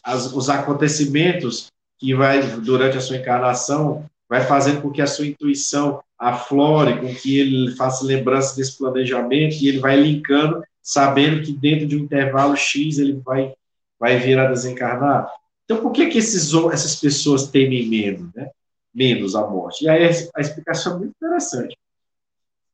as, 0.03 0.32
os 0.34 0.49
acontecimentos 0.49 1.72
que 1.97 2.13
vai 2.13 2.41
durante 2.57 2.97
a 2.97 3.01
sua 3.01 3.18
encarnação 3.18 4.05
vai 4.28 4.41
fazendo 4.45 4.82
com 4.82 4.91
que 4.91 5.01
a 5.01 5.07
sua 5.07 5.28
intuição 5.28 6.03
aflore, 6.18 6.99
com 6.99 7.13
que 7.13 7.39
ele 7.39 7.76
faça 7.76 8.05
lembrança 8.05 8.55
desse 8.55 8.78
planejamento 8.78 9.55
e 9.55 9.68
ele 9.68 9.80
vai 9.80 9.95
linkando, 9.95 10.63
sabendo 10.82 11.43
que 11.43 11.51
dentro 11.51 11.88
de 11.88 11.95
um 11.95 11.99
intervalo 11.99 12.55
X 12.55 12.97
ele 12.97 13.13
vai 13.24 13.53
vai 13.99 14.18
vir 14.20 14.38
a 14.38 14.47
desencarnar. 14.47 15.32
Então, 15.66 15.82
por 15.82 15.91
que 15.91 16.07
que 16.07 16.20
esses, 16.20 16.53
essas 16.72 16.95
pessoas 16.95 17.49
temem 17.49 17.88
menos, 17.88 18.32
né? 18.34 18.49
Menos 18.93 19.36
a 19.36 19.45
morte? 19.45 19.84
E 19.84 19.89
aí 19.89 20.05
a 20.05 20.41
explicação 20.41 20.95
é 20.95 20.99
muito 20.99 21.16
interessante. 21.16 21.76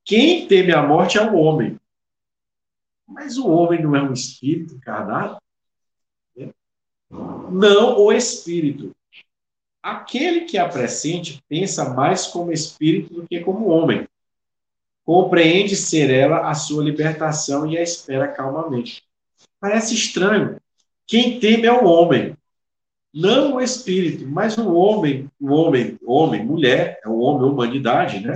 Quem 0.03 0.47
teme 0.47 0.73
a 0.73 0.83
morte 0.83 1.17
é 1.17 1.21
o 1.21 1.35
homem. 1.35 1.79
Mas 3.07 3.37
o 3.37 3.49
homem 3.49 3.81
não 3.81 3.95
é 3.95 4.01
um 4.01 4.13
espírito 4.13 4.75
encarnado? 4.75 5.37
Né? 6.35 6.51
Não 7.09 7.97
o 7.97 8.11
espírito. 8.11 8.91
Aquele 9.81 10.41
que 10.41 10.57
a 10.57 10.67
pressente 10.67 11.41
pensa 11.47 11.93
mais 11.93 12.27
como 12.27 12.51
espírito 12.51 13.13
do 13.13 13.27
que 13.27 13.39
como 13.39 13.67
homem. 13.67 14.07
Compreende 15.03 15.75
ser 15.75 16.09
ela 16.09 16.49
a 16.49 16.53
sua 16.53 16.83
libertação 16.83 17.65
e 17.65 17.77
a 17.77 17.81
espera 17.81 18.27
calmamente. 18.27 19.03
Parece 19.59 19.95
estranho. 19.95 20.57
Quem 21.07 21.39
teme 21.39 21.65
é 21.65 21.73
o 21.73 21.85
homem, 21.85 22.37
não 23.14 23.55
o 23.55 23.62
espírito, 23.62 24.28
mas 24.28 24.57
o 24.57 24.74
homem, 24.74 25.30
o 25.39 25.51
homem, 25.51 25.97
homem, 26.05 26.45
mulher, 26.45 26.99
é 27.03 27.09
o 27.09 27.20
homem, 27.20 27.49
humanidade, 27.49 28.20
né? 28.20 28.34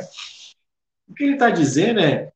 O 1.08 1.14
que 1.14 1.24
ele 1.24 1.34
está 1.34 1.50
dizendo 1.50 2.00
é 2.00 2.32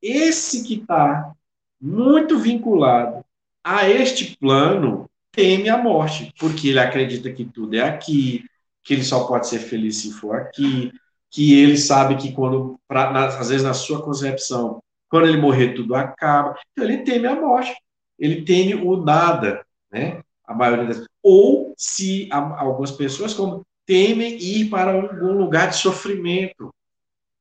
esse 0.00 0.64
que 0.64 0.74
está 0.80 1.32
muito 1.80 2.38
vinculado 2.38 3.24
a 3.62 3.88
este 3.88 4.36
plano 4.36 5.08
teme 5.30 5.68
a 5.68 5.78
morte, 5.78 6.32
porque 6.38 6.68
ele 6.68 6.78
acredita 6.78 7.32
que 7.32 7.44
tudo 7.44 7.74
é 7.74 7.80
aqui, 7.80 8.44
que 8.82 8.94
ele 8.94 9.04
só 9.04 9.26
pode 9.26 9.46
ser 9.48 9.58
feliz 9.58 9.98
se 9.98 10.12
for 10.12 10.36
aqui, 10.36 10.92
que 11.30 11.58
ele 11.58 11.78
sabe 11.78 12.16
que 12.16 12.32
quando, 12.32 12.78
pra, 12.86 13.26
às 13.26 13.48
vezes 13.48 13.62
na 13.62 13.72
sua 13.72 14.02
concepção, 14.02 14.82
quando 15.08 15.28
ele 15.28 15.40
morrer 15.40 15.74
tudo 15.74 15.94
acaba, 15.94 16.58
então 16.72 16.84
ele 16.84 16.98
teme 16.98 17.26
a 17.26 17.34
morte, 17.34 17.74
ele 18.18 18.42
teme 18.42 18.74
o 18.74 18.96
nada, 18.96 19.64
né? 19.90 20.22
A 20.44 20.54
maioria 20.54 20.86
das 20.86 21.06
ou 21.22 21.74
se 21.76 22.28
algumas 22.30 22.90
pessoas 22.90 23.32
como 23.34 23.64
temem 23.86 24.36
ir 24.36 24.68
para 24.68 24.92
algum 24.92 25.32
lugar 25.32 25.70
de 25.70 25.76
sofrimento, 25.76 26.72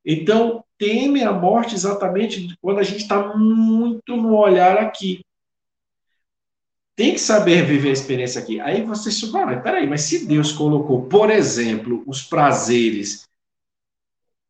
então, 0.06 0.64
teme 0.78 1.24
a 1.24 1.32
morte 1.32 1.76
exatamente 1.76 2.56
quando 2.60 2.80
a 2.80 2.84
gente 2.84 3.02
está 3.02 3.36
muito 3.38 4.16
no 4.18 4.36
olhar 4.36 4.78
aqui. 4.78 5.24
Tem 6.96 7.14
que 7.14 7.20
saber 7.20 7.66
viver 7.66 7.90
a 7.90 7.94
experiência 7.94 8.42
aqui. 8.42 8.60
Aí 8.60 8.84
você 8.84 9.10
ah, 9.38 9.46
mas 9.46 9.64
peraí, 9.64 9.88
mas 9.88 10.02
se 10.02 10.26
Deus 10.26 10.52
colocou, 10.52 11.08
por 11.08 11.30
exemplo, 11.30 12.04
os 12.06 12.22
prazeres 12.22 13.28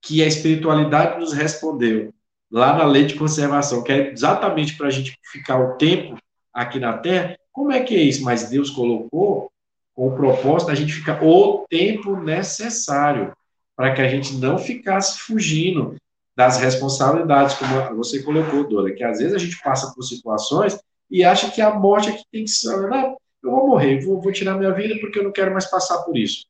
que 0.02 0.24
a 0.24 0.28
espiritualidade 0.28 1.20
nos 1.20 1.34
respondeu 1.34 2.14
lá 2.50 2.76
na 2.76 2.86
lei 2.86 3.06
de 3.06 3.16
conservação, 3.16 3.84
que 3.84 3.92
é 3.92 4.12
exatamente 4.12 4.76
para 4.76 4.88
a 4.88 4.90
gente 4.90 5.18
ficar 5.32 5.60
o 5.60 5.78
tempo 5.78 6.18
aqui 6.52 6.80
na 6.80 6.98
Terra, 6.98 7.38
como 7.52 7.72
é 7.72 7.82
que 7.82 7.96
é 7.96 8.00
isso? 8.00 8.24
Mas 8.24 8.50
Deus 8.50 8.70
colocou 8.70 9.52
com 9.94 10.08
o 10.08 10.16
propósito 10.16 10.70
da 10.70 10.76
gente 10.76 10.94
ficar 10.94 11.24
o 11.24 11.66
tempo 11.70 12.16
necessário 12.16 13.34
para 13.76 13.94
que 13.94 14.02
a 14.02 14.08
gente 14.08 14.36
não 14.36 14.58
ficasse 14.58 15.20
fugindo 15.20 15.96
das 16.36 16.58
responsabilidades, 16.58 17.56
como 17.56 17.96
você 17.98 18.24
colocou, 18.24 18.68
Dora, 18.68 18.94
que 18.94 19.04
às 19.04 19.20
vezes 19.20 19.34
a 19.34 19.38
gente 19.38 19.62
passa 19.62 19.94
por 19.94 20.04
situações 20.04 20.80
e 21.10 21.24
acha 21.24 21.52
que 21.52 21.62
a 21.62 21.74
morte 21.74 22.10
é 22.10 22.14
que 22.14 22.24
tem 22.32 22.46
que 22.46 22.52
ser, 22.52 22.90
não, 22.90 23.18
eu 23.44 23.52
vou 23.52 23.68
morrer, 23.68 24.00
vou, 24.04 24.22
vou 24.22 24.32
tirar 24.32 24.56
minha 24.56 24.74
vida 24.74 24.98
porque 25.00 25.20
eu 25.20 25.24
não 25.24 25.32
quero 25.32 25.52
mais 25.52 25.70
passar 25.70 26.00
por 26.04 26.18
isso. 26.18 26.46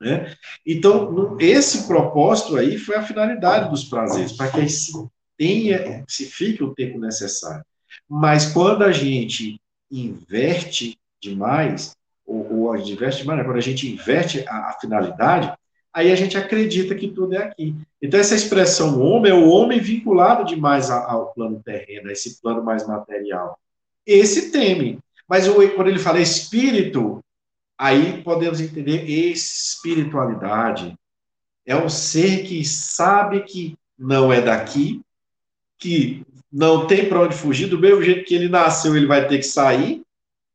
Né? 0.00 0.34
Então, 0.66 1.36
esse 1.40 1.86
propósito 1.86 2.56
aí 2.56 2.78
foi 2.78 2.96
a 2.96 3.02
finalidade 3.02 3.70
dos 3.70 3.84
prazeres, 3.84 4.32
para 4.32 4.50
que 4.50 4.68
se 4.68 4.92
tenha, 5.36 6.04
se 6.08 6.26
fique 6.26 6.62
o 6.62 6.74
tempo 6.74 6.98
necessário. 6.98 7.64
Mas 8.08 8.52
quando 8.52 8.82
a 8.82 8.92
gente 8.92 9.60
inverte 9.90 10.98
demais, 11.20 11.96
ou, 12.26 12.66
ou 12.66 12.76
inverte 12.76 13.18
demais, 13.18 13.38
né? 13.38 13.44
quando 13.44 13.56
a 13.56 13.62
gente 13.62 13.90
inverte 13.90 14.44
a, 14.46 14.68
a 14.68 14.72
finalidade, 14.80 15.52
aí 15.92 16.12
a 16.12 16.16
gente 16.16 16.36
acredita 16.36 16.94
que 16.94 17.08
tudo 17.08 17.34
é 17.34 17.38
aqui. 17.38 17.74
Então, 18.00 18.20
essa 18.20 18.34
expressão 18.34 19.00
homem 19.00 19.32
é 19.32 19.34
o 19.34 19.48
homem 19.48 19.80
vinculado 19.80 20.44
demais 20.44 20.90
ao 20.90 21.32
plano 21.32 21.60
terreno, 21.62 22.08
a 22.08 22.12
esse 22.12 22.40
plano 22.40 22.62
mais 22.62 22.86
material. 22.86 23.58
Esse 24.06 24.50
teme. 24.50 24.98
Mas 25.28 25.46
quando 25.48 25.88
ele 25.88 25.98
fala 25.98 26.20
espírito, 26.20 27.22
aí 27.76 28.22
podemos 28.22 28.60
entender 28.60 29.04
espiritualidade. 29.04 30.96
É 31.66 31.76
um 31.76 31.88
ser 31.88 32.44
que 32.44 32.64
sabe 32.64 33.42
que 33.42 33.76
não 33.98 34.32
é 34.32 34.40
daqui, 34.40 35.02
que 35.76 36.24
não 36.52 36.86
tem 36.86 37.08
para 37.08 37.20
onde 37.20 37.36
fugir, 37.36 37.68
do 37.68 37.78
mesmo 37.78 38.02
jeito 38.02 38.24
que 38.24 38.34
ele 38.34 38.48
nasceu, 38.48 38.96
ele 38.96 39.06
vai 39.06 39.26
ter 39.28 39.38
que 39.38 39.46
sair. 39.46 40.02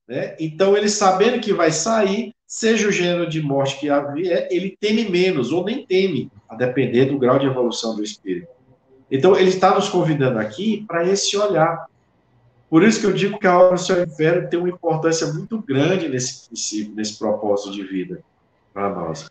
Né? 0.07 0.35
Então, 0.39 0.75
ele 0.75 0.89
sabendo 0.89 1.39
que 1.39 1.53
vai 1.53 1.71
sair, 1.71 2.33
seja 2.47 2.87
o 2.87 2.91
gênero 2.91 3.29
de 3.29 3.41
morte 3.41 3.79
que 3.79 3.87
vier, 4.13 4.47
ele 4.51 4.75
teme 4.79 5.09
menos, 5.09 5.51
ou 5.51 5.63
nem 5.63 5.85
teme, 5.85 6.31
a 6.49 6.55
depender 6.55 7.05
do 7.05 7.19
grau 7.19 7.39
de 7.39 7.45
evolução 7.45 7.95
do 7.95 8.03
espírito. 8.03 8.47
Então, 9.09 9.37
ele 9.37 9.49
está 9.49 9.75
nos 9.75 9.89
convidando 9.89 10.39
aqui 10.39 10.83
para 10.87 11.07
esse 11.07 11.37
olhar. 11.37 11.85
Por 12.69 12.83
isso 12.83 12.99
que 12.99 13.05
eu 13.05 13.13
digo 13.13 13.37
que 13.37 13.45
a 13.45 13.57
obra 13.57 13.75
do 13.75 13.81
Senhor 13.81 14.07
Inferno 14.07 14.49
tem 14.49 14.59
uma 14.59 14.69
importância 14.69 15.31
muito 15.31 15.61
grande 15.61 16.09
nesse 16.09 16.47
princípio, 16.47 16.95
nesse 16.95 17.19
propósito 17.19 17.71
de 17.71 17.83
vida 17.83 18.23
para 18.73 18.89
nós. 18.89 19.29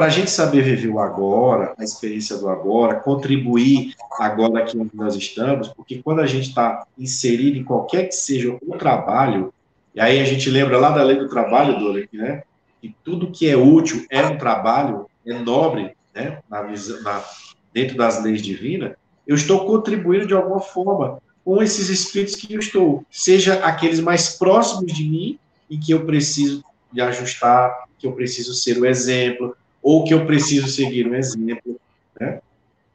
Para 0.00 0.06
a 0.06 0.10
gente 0.10 0.30
saber 0.30 0.62
viver 0.62 0.88
o 0.88 0.98
agora, 0.98 1.74
a 1.78 1.84
experiência 1.84 2.38
do 2.38 2.48
agora, 2.48 3.00
contribuir 3.00 3.94
agora 4.18 4.60
aqui 4.60 4.78
onde 4.78 4.96
nós 4.96 5.14
estamos, 5.14 5.68
porque 5.68 6.00
quando 6.02 6.20
a 6.20 6.26
gente 6.26 6.48
está 6.48 6.86
inserido 6.96 7.58
em 7.58 7.62
qualquer 7.62 8.08
que 8.08 8.14
seja 8.14 8.56
o 8.66 8.78
trabalho, 8.78 9.52
e 9.94 10.00
aí 10.00 10.18
a 10.18 10.24
gente 10.24 10.48
lembra 10.48 10.78
lá 10.78 10.88
da 10.88 11.02
lei 11.02 11.18
do 11.18 11.28
trabalho, 11.28 11.78
Dora, 11.78 12.08
né? 12.14 12.42
Que 12.80 12.96
tudo 13.04 13.30
que 13.30 13.46
é 13.46 13.54
útil 13.54 14.06
é 14.08 14.24
um 14.24 14.38
trabalho, 14.38 15.04
é 15.26 15.34
nobre, 15.34 15.94
né? 16.14 16.38
Na, 16.48 16.62
na, 16.62 17.22
dentro 17.70 17.94
das 17.94 18.24
leis 18.24 18.40
divinas. 18.40 18.94
Eu 19.26 19.36
estou 19.36 19.66
contribuindo 19.66 20.26
de 20.26 20.32
alguma 20.32 20.60
forma 20.60 21.20
com 21.44 21.62
esses 21.62 21.90
espíritos 21.90 22.36
que 22.36 22.54
eu 22.54 22.58
estou, 22.58 23.04
seja 23.10 23.62
aqueles 23.62 24.00
mais 24.00 24.30
próximos 24.30 24.94
de 24.94 25.04
mim 25.04 25.38
e 25.68 25.76
que 25.76 25.92
eu 25.92 26.06
preciso 26.06 26.64
de 26.90 27.02
ajustar, 27.02 27.84
que 27.98 28.06
eu 28.06 28.12
preciso 28.12 28.54
ser 28.54 28.78
o 28.78 28.86
exemplo, 28.86 29.54
ou 29.82 30.04
que 30.04 30.12
eu 30.12 30.26
preciso 30.26 30.68
seguir 30.68 31.06
um 31.06 31.14
exemplo, 31.14 31.80
né? 32.18 32.40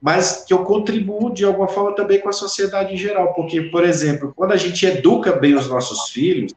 mas 0.02 0.44
que 0.46 0.54
eu 0.54 0.64
contribuo 0.64 1.34
de 1.34 1.44
alguma 1.44 1.68
forma 1.68 1.96
também 1.96 2.22
com 2.22 2.30
a 2.30 2.34
sociedade 2.34 2.94
em 2.94 2.98
geral, 2.98 3.34
porque, 3.34 3.62
por 3.64 3.84
exemplo, 3.84 4.34
quando 4.36 4.52
a 4.52 4.58
gente 4.58 4.86
educa 4.86 5.34
bem 5.34 5.56
os 5.56 5.68
nossos 5.68 6.10
filhos, 6.10 6.54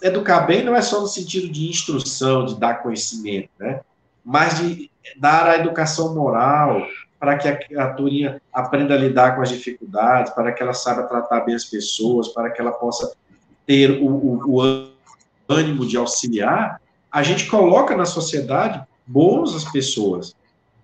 educar 0.00 0.42
bem 0.42 0.62
não 0.64 0.74
é 0.74 0.80
só 0.80 1.00
no 1.00 1.06
sentido 1.06 1.48
de 1.48 1.68
instrução, 1.68 2.44
de 2.44 2.58
dar 2.58 2.82
conhecimento, 2.82 3.50
né? 3.58 3.80
Mas 4.24 4.58
de 4.58 4.90
dar 5.16 5.48
a 5.48 5.56
educação 5.56 6.14
moral 6.14 6.86
para 7.18 7.36
que 7.36 7.48
a 7.48 7.56
criaturinha 7.56 8.40
aprenda 8.52 8.94
a 8.94 8.98
lidar 8.98 9.36
com 9.36 9.42
as 9.42 9.48
dificuldades, 9.48 10.32
para 10.32 10.52
que 10.52 10.62
ela 10.62 10.72
saiba 10.72 11.02
tratar 11.02 11.40
bem 11.40 11.54
as 11.54 11.64
pessoas, 11.64 12.28
para 12.28 12.50
que 12.50 12.60
ela 12.60 12.72
possa 12.72 13.12
ter 13.66 14.00
o, 14.00 14.06
o, 14.06 14.40
o 14.46 14.90
ânimo 15.48 15.84
de 15.84 15.96
auxiliar, 15.96 16.80
a 17.10 17.22
gente 17.22 17.46
coloca 17.46 17.96
na 17.96 18.04
sociedade 18.04 18.82
bons 19.10 19.54
as 19.54 19.64
pessoas. 19.64 20.34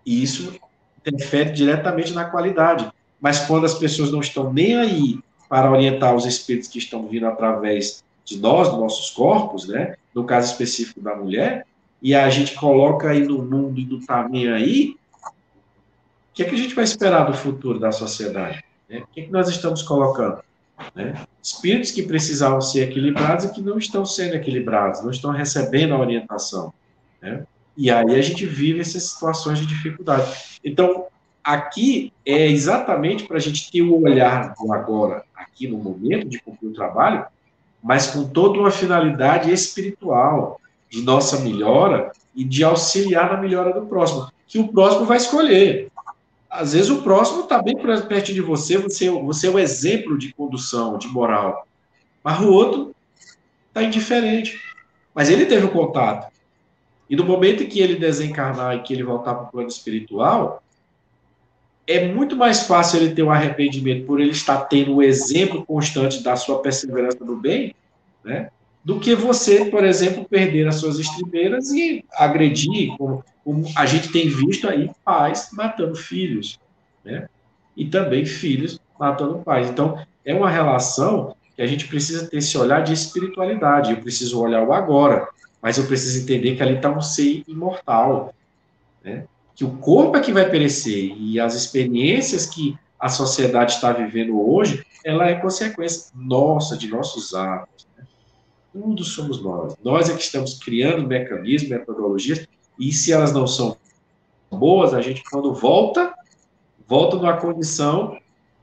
E 0.04 0.22
isso 0.22 0.52
interfere 0.98 1.52
diretamente 1.52 2.12
na 2.12 2.24
qualidade. 2.24 2.90
Mas 3.20 3.40
quando 3.40 3.64
as 3.64 3.74
pessoas 3.74 4.10
não 4.10 4.20
estão 4.20 4.52
nem 4.52 4.76
aí 4.76 5.18
para 5.48 5.70
orientar 5.70 6.14
os 6.14 6.26
espíritos 6.26 6.68
que 6.68 6.78
estão 6.78 7.06
vindo 7.06 7.26
através 7.26 8.02
de 8.24 8.38
nós, 8.38 8.68
dos 8.68 8.78
nossos 8.78 9.10
corpos, 9.10 9.68
né? 9.68 9.94
No 10.12 10.24
caso 10.24 10.50
específico 10.50 11.00
da 11.00 11.14
mulher, 11.14 11.64
e 12.02 12.14
a 12.14 12.28
gente 12.28 12.54
coloca 12.54 13.10
aí 13.10 13.24
no 13.24 13.42
mundo 13.42 13.78
e 13.78 13.84
no 13.86 14.04
caminho 14.04 14.54
aí, 14.54 14.96
o 15.24 16.34
que 16.34 16.42
é 16.42 16.46
que 16.46 16.54
a 16.54 16.58
gente 16.58 16.74
vai 16.74 16.84
esperar 16.84 17.24
do 17.24 17.34
futuro 17.34 17.78
da 17.78 17.92
sociedade? 17.92 18.62
Né? 18.88 18.98
O 18.98 19.06
que 19.06 19.20
é 19.20 19.24
que 19.24 19.32
nós 19.32 19.48
estamos 19.48 19.82
colocando? 19.82 20.40
Né? 20.94 21.14
Espíritos 21.42 21.90
que 21.90 22.02
precisavam 22.02 22.60
ser 22.60 22.90
equilibrados 22.90 23.46
e 23.46 23.52
que 23.52 23.62
não 23.62 23.78
estão 23.78 24.04
sendo 24.04 24.34
equilibrados, 24.34 25.02
não 25.02 25.10
estão 25.10 25.30
recebendo 25.30 25.94
a 25.94 25.98
orientação. 25.98 26.74
Né? 27.22 27.46
E 27.76 27.90
aí 27.90 28.14
a 28.14 28.22
gente 28.22 28.46
vive 28.46 28.80
essas 28.80 29.02
situações 29.04 29.58
de 29.58 29.66
dificuldade. 29.66 30.58
Então, 30.64 31.06
aqui 31.44 32.12
é 32.24 32.46
exatamente 32.48 33.24
para 33.24 33.36
a 33.36 33.40
gente 33.40 33.70
ter 33.70 33.82
o 33.82 34.02
olhar 34.02 34.54
do 34.54 34.72
agora, 34.72 35.24
aqui 35.34 35.68
no 35.68 35.78
momento 35.78 36.28
de 36.28 36.40
cumprir 36.40 36.70
o 36.70 36.74
trabalho, 36.74 37.26
mas 37.82 38.08
com 38.08 38.24
toda 38.24 38.58
uma 38.58 38.70
finalidade 38.70 39.52
espiritual 39.52 40.60
de 40.90 41.02
nossa 41.02 41.40
melhora 41.40 42.10
e 42.34 42.44
de 42.44 42.64
auxiliar 42.64 43.32
na 43.32 43.40
melhora 43.40 43.72
do 43.72 43.86
próximo, 43.86 44.30
que 44.46 44.58
o 44.58 44.68
próximo 44.68 45.04
vai 45.04 45.18
escolher. 45.18 45.88
Às 46.48 46.72
vezes 46.72 46.90
o 46.90 47.02
próximo 47.02 47.42
está 47.42 47.60
bem 47.62 47.76
perto 47.76 48.32
de 48.32 48.40
você, 48.40 48.78
você, 48.78 49.10
você 49.10 49.46
é 49.46 49.50
o 49.50 49.58
exemplo 49.58 50.16
de 50.16 50.32
condução, 50.32 50.96
de 50.96 51.06
moral, 51.08 51.66
mas 52.24 52.40
o 52.40 52.50
outro 52.50 52.94
está 53.68 53.82
indiferente. 53.82 54.58
Mas 55.14 55.30
ele 55.30 55.46
teve 55.46 55.66
o 55.66 55.70
contato. 55.70 56.30
E 57.08 57.16
no 57.16 57.24
momento 57.24 57.62
em 57.62 57.68
que 57.68 57.80
ele 57.80 57.96
desencarnar 57.96 58.76
e 58.76 58.82
que 58.82 58.92
ele 58.92 59.02
voltar 59.02 59.34
para 59.34 59.44
o 59.44 59.50
plano 59.50 59.68
espiritual, 59.68 60.62
é 61.86 62.08
muito 62.08 62.34
mais 62.34 62.64
fácil 62.64 63.00
ele 63.00 63.14
ter 63.14 63.22
um 63.22 63.30
arrependimento 63.30 64.06
por 64.06 64.20
ele 64.20 64.32
estar 64.32 64.62
tendo 64.62 64.92
o 64.92 64.96
um 64.96 65.02
exemplo 65.02 65.64
constante 65.64 66.22
da 66.22 66.34
sua 66.34 66.60
perseverança 66.60 67.24
no 67.24 67.36
bem, 67.36 67.74
né? 68.24 68.50
Do 68.84 69.00
que 69.00 69.14
você, 69.14 69.64
por 69.66 69.84
exemplo, 69.84 70.24
perder 70.24 70.66
as 70.66 70.76
suas 70.76 70.98
estribeiras 70.98 71.70
e 71.70 72.04
agredir, 72.12 72.96
como, 72.96 73.24
como 73.44 73.64
a 73.76 73.86
gente 73.86 74.10
tem 74.10 74.28
visto 74.28 74.68
aí, 74.68 74.90
pais 75.04 75.48
matando 75.52 75.94
filhos, 75.94 76.58
né? 77.04 77.28
E 77.76 77.86
também 77.86 78.24
filhos 78.24 78.80
matando 78.98 79.38
pais. 79.38 79.68
Então, 79.68 79.98
é 80.24 80.34
uma 80.34 80.50
relação 80.50 81.36
que 81.54 81.62
a 81.62 81.66
gente 81.66 81.86
precisa 81.86 82.26
ter 82.28 82.38
esse 82.38 82.56
olhar 82.58 82.82
de 82.82 82.92
espiritualidade. 82.92 83.92
Eu 83.92 83.98
preciso 83.98 84.40
olhar 84.40 84.62
o 84.62 84.72
agora, 84.72 85.28
mas 85.60 85.78
eu 85.78 85.86
preciso 85.86 86.22
entender 86.22 86.56
que 86.56 86.62
ali 86.62 86.76
está 86.76 86.90
um 86.90 87.00
ser 87.00 87.42
imortal, 87.48 88.34
né? 89.04 89.24
que 89.54 89.64
o 89.64 89.76
corpo 89.78 90.16
é 90.16 90.20
que 90.20 90.32
vai 90.32 90.48
perecer 90.48 91.16
e 91.16 91.40
as 91.40 91.54
experiências 91.54 92.46
que 92.46 92.78
a 92.98 93.08
sociedade 93.08 93.72
está 93.72 93.92
vivendo 93.92 94.38
hoje, 94.38 94.84
ela 95.04 95.28
é 95.28 95.34
consequência 95.34 96.10
nossa, 96.14 96.76
de 96.76 96.88
nossos 96.88 97.34
atos. 97.34 97.86
Né? 97.96 98.04
Tudo 98.72 99.04
somos 99.04 99.42
nós. 99.42 99.74
Nós 99.82 100.10
é 100.10 100.14
que 100.14 100.22
estamos 100.22 100.58
criando 100.58 101.06
mecanismos, 101.06 101.70
metodologias, 101.70 102.46
e 102.78 102.92
se 102.92 103.12
elas 103.12 103.32
não 103.32 103.46
são 103.46 103.76
boas, 104.50 104.92
a 104.92 105.00
gente, 105.00 105.22
quando 105.24 105.54
volta, 105.54 106.14
volta 106.86 107.16
numa 107.16 107.36
condição 107.36 108.18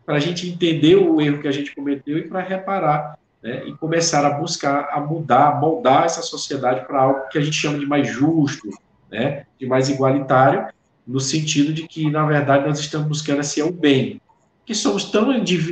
para 0.06 0.16
a 0.16 0.20
gente 0.20 0.48
entender 0.48 0.96
o 0.96 1.20
erro 1.22 1.42
que 1.42 1.48
a 1.48 1.52
gente 1.52 1.74
cometeu 1.74 2.18
e 2.18 2.28
para 2.28 2.42
reparar, 2.42 3.18
né? 3.44 3.68
e 3.68 3.74
começar 3.74 4.26
a 4.26 4.32
buscar, 4.32 4.90
a 4.92 5.02
mudar, 5.02 5.60
moldar 5.60 6.06
essa 6.06 6.22
sociedade 6.22 6.88
para 6.88 7.02
algo 7.02 7.28
que 7.30 7.38
a 7.38 7.42
gente 7.42 7.56
chama 7.56 7.78
de 7.78 7.86
mais 7.86 8.08
justo, 8.08 8.70
né? 9.12 9.46
de 9.60 9.68
mais 9.68 9.90
igualitário, 9.90 10.74
no 11.06 11.20
sentido 11.20 11.74
de 11.74 11.86
que, 11.86 12.10
na 12.10 12.26
verdade, 12.26 12.66
nós 12.66 12.80
estamos 12.80 13.08
buscando 13.08 13.42
assim, 13.42 13.62
o 13.62 13.72
bem. 13.72 14.22
Que 14.66 14.74
somos 14.74 15.12
tão, 15.12 15.28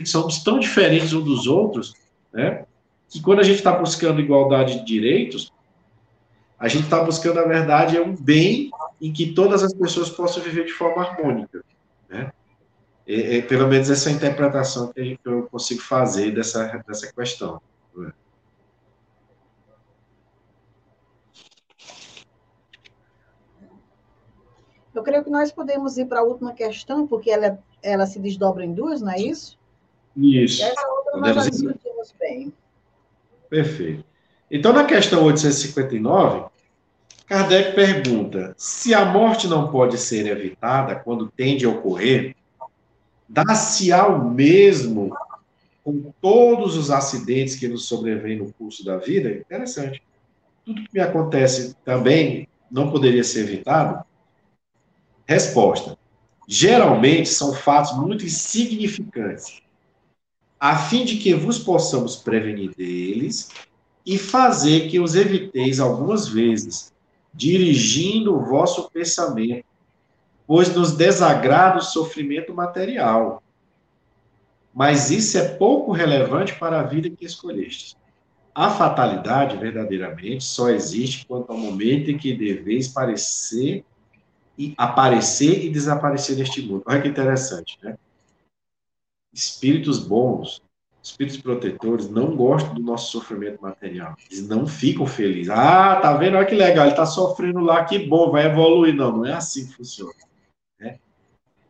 somos 0.05 0.43
tão 0.43 0.59
diferentes 0.59 1.13
uns 1.13 1.23
dos 1.23 1.47
outros, 1.47 1.93
né? 2.33 2.65
que 3.09 3.21
quando 3.21 3.39
a 3.39 3.43
gente 3.43 3.57
está 3.57 3.71
buscando 3.71 4.19
igualdade 4.19 4.79
de 4.79 4.85
direitos, 4.85 5.51
a 6.59 6.67
gente 6.67 6.83
está 6.83 7.01
buscando, 7.01 7.35
na 7.35 7.43
verdade, 7.43 7.95
é 7.95 8.01
um 8.01 8.15
bem 8.15 8.69
em 9.01 9.11
que 9.11 9.33
todas 9.33 9.63
as 9.63 9.73
pessoas 9.73 10.09
possam 10.09 10.43
viver 10.43 10.65
de 10.65 10.73
forma 10.73 11.01
harmônica. 11.01 11.63
Né? 12.09 12.31
É, 13.07 13.37
é, 13.37 13.41
pelo 13.41 13.67
menos 13.67 13.89
essa 13.89 14.09
é 14.09 14.13
a 14.13 14.15
interpretação 14.15 14.91
que, 14.91 15.17
que 15.17 15.27
eu 15.27 15.43
consigo 15.47 15.81
fazer 15.81 16.31
dessa, 16.31 16.83
dessa 16.87 17.11
questão. 17.11 17.61
Né? 17.95 18.11
Eu 24.93 25.03
creio 25.03 25.23
que 25.23 25.29
nós 25.29 25.51
podemos 25.51 25.97
ir 25.97 26.05
para 26.05 26.19
a 26.19 26.23
última 26.23 26.53
questão, 26.53 27.07
porque 27.07 27.31
ela, 27.31 27.57
ela 27.81 28.05
se 28.05 28.19
desdobra 28.19 28.63
em 28.63 28.73
duas, 28.73 29.01
não 29.01 29.11
é 29.11 29.19
isso? 29.19 29.57
Isso. 30.15 30.63
essa 30.63 30.87
outra 30.89 31.17
nós 31.17 31.35
já 31.35 31.49
discutimos 31.49 32.13
bem. 32.19 32.53
Perfeito. 33.49 34.03
Então, 34.49 34.73
na 34.73 34.83
questão 34.83 35.23
859, 35.23 36.49
Kardec 37.25 37.73
pergunta: 37.73 38.53
se 38.57 38.93
a 38.93 39.05
morte 39.05 39.47
não 39.47 39.71
pode 39.71 39.97
ser 39.97 40.27
evitada 40.27 40.95
quando 40.95 41.31
tende 41.31 41.65
a 41.65 41.69
ocorrer, 41.69 42.35
dá-se-á 43.31 44.07
o 44.07 44.29
mesmo 44.29 45.15
com 45.83 46.13
todos 46.21 46.75
os 46.75 46.91
acidentes 46.91 47.55
que 47.55 47.67
nos 47.67 47.85
sobrevêm 47.85 48.37
no 48.37 48.51
curso 48.53 48.83
da 48.83 48.97
vida? 48.97 49.31
Interessante. 49.31 50.03
Tudo 50.65 50.83
que 50.83 50.89
me 50.93 50.99
acontece 50.99 51.75
também 51.85 52.47
não 52.69 52.91
poderia 52.91 53.23
ser 53.23 53.41
evitado? 53.41 54.03
Resposta: 55.25 55.97
geralmente 56.47 57.29
são 57.29 57.53
fatos 57.53 57.97
muito 57.97 58.25
insignificantes, 58.25 59.61
a 60.59 60.77
fim 60.77 61.05
de 61.05 61.17
que 61.17 61.33
vos 61.33 61.57
possamos 61.57 62.17
prevenir 62.17 62.75
deles 62.75 63.49
e 64.05 64.17
fazer 64.17 64.89
que 64.89 64.99
os 64.99 65.15
eviteis 65.15 65.79
algumas 65.79 66.27
vezes, 66.27 66.91
dirigindo 67.33 68.35
o 68.35 68.43
vosso 68.43 68.89
pensamento, 68.91 69.70
pois 70.51 70.75
nos 70.75 70.91
desagrada 70.91 71.77
o 71.77 71.81
sofrimento 71.81 72.53
material. 72.53 73.41
Mas 74.73 75.09
isso 75.09 75.37
é 75.37 75.47
pouco 75.47 75.93
relevante 75.93 76.55
para 76.55 76.81
a 76.81 76.83
vida 76.83 77.09
que 77.09 77.23
escolhestes. 77.23 77.95
A 78.53 78.69
fatalidade, 78.69 79.55
verdadeiramente, 79.55 80.43
só 80.43 80.69
existe 80.69 81.25
quanto 81.25 81.53
ao 81.53 81.57
momento 81.57 82.11
em 82.11 82.17
que 82.17 82.33
deveis 82.35 82.89
parecer 82.89 83.85
e 84.57 84.73
aparecer 84.77 85.63
e 85.63 85.69
desaparecer 85.69 86.35
neste 86.35 86.61
mundo. 86.61 86.83
Olha 86.85 87.01
que 87.01 87.07
interessante, 87.07 87.79
né? 87.81 87.97
Espíritos 89.31 89.99
bons, 89.99 90.61
espíritos 91.01 91.39
protetores, 91.39 92.09
não 92.09 92.35
gostam 92.35 92.73
do 92.73 92.81
nosso 92.81 93.09
sofrimento 93.09 93.61
material. 93.61 94.17
Eles 94.29 94.45
não 94.49 94.67
ficam 94.67 95.07
felizes. 95.07 95.49
Ah, 95.49 95.95
tá 95.95 96.11
vendo? 96.17 96.35
Olha 96.35 96.45
que 96.45 96.55
legal, 96.55 96.83
ele 96.83 96.91
está 96.91 97.05
sofrendo 97.05 97.61
lá, 97.61 97.85
que 97.85 97.99
bom, 97.99 98.29
vai 98.29 98.47
evoluir. 98.47 98.93
Não, 98.93 99.15
não 99.15 99.25
é 99.25 99.31
assim 99.31 99.65
que 99.65 99.75
funciona. 99.75 100.11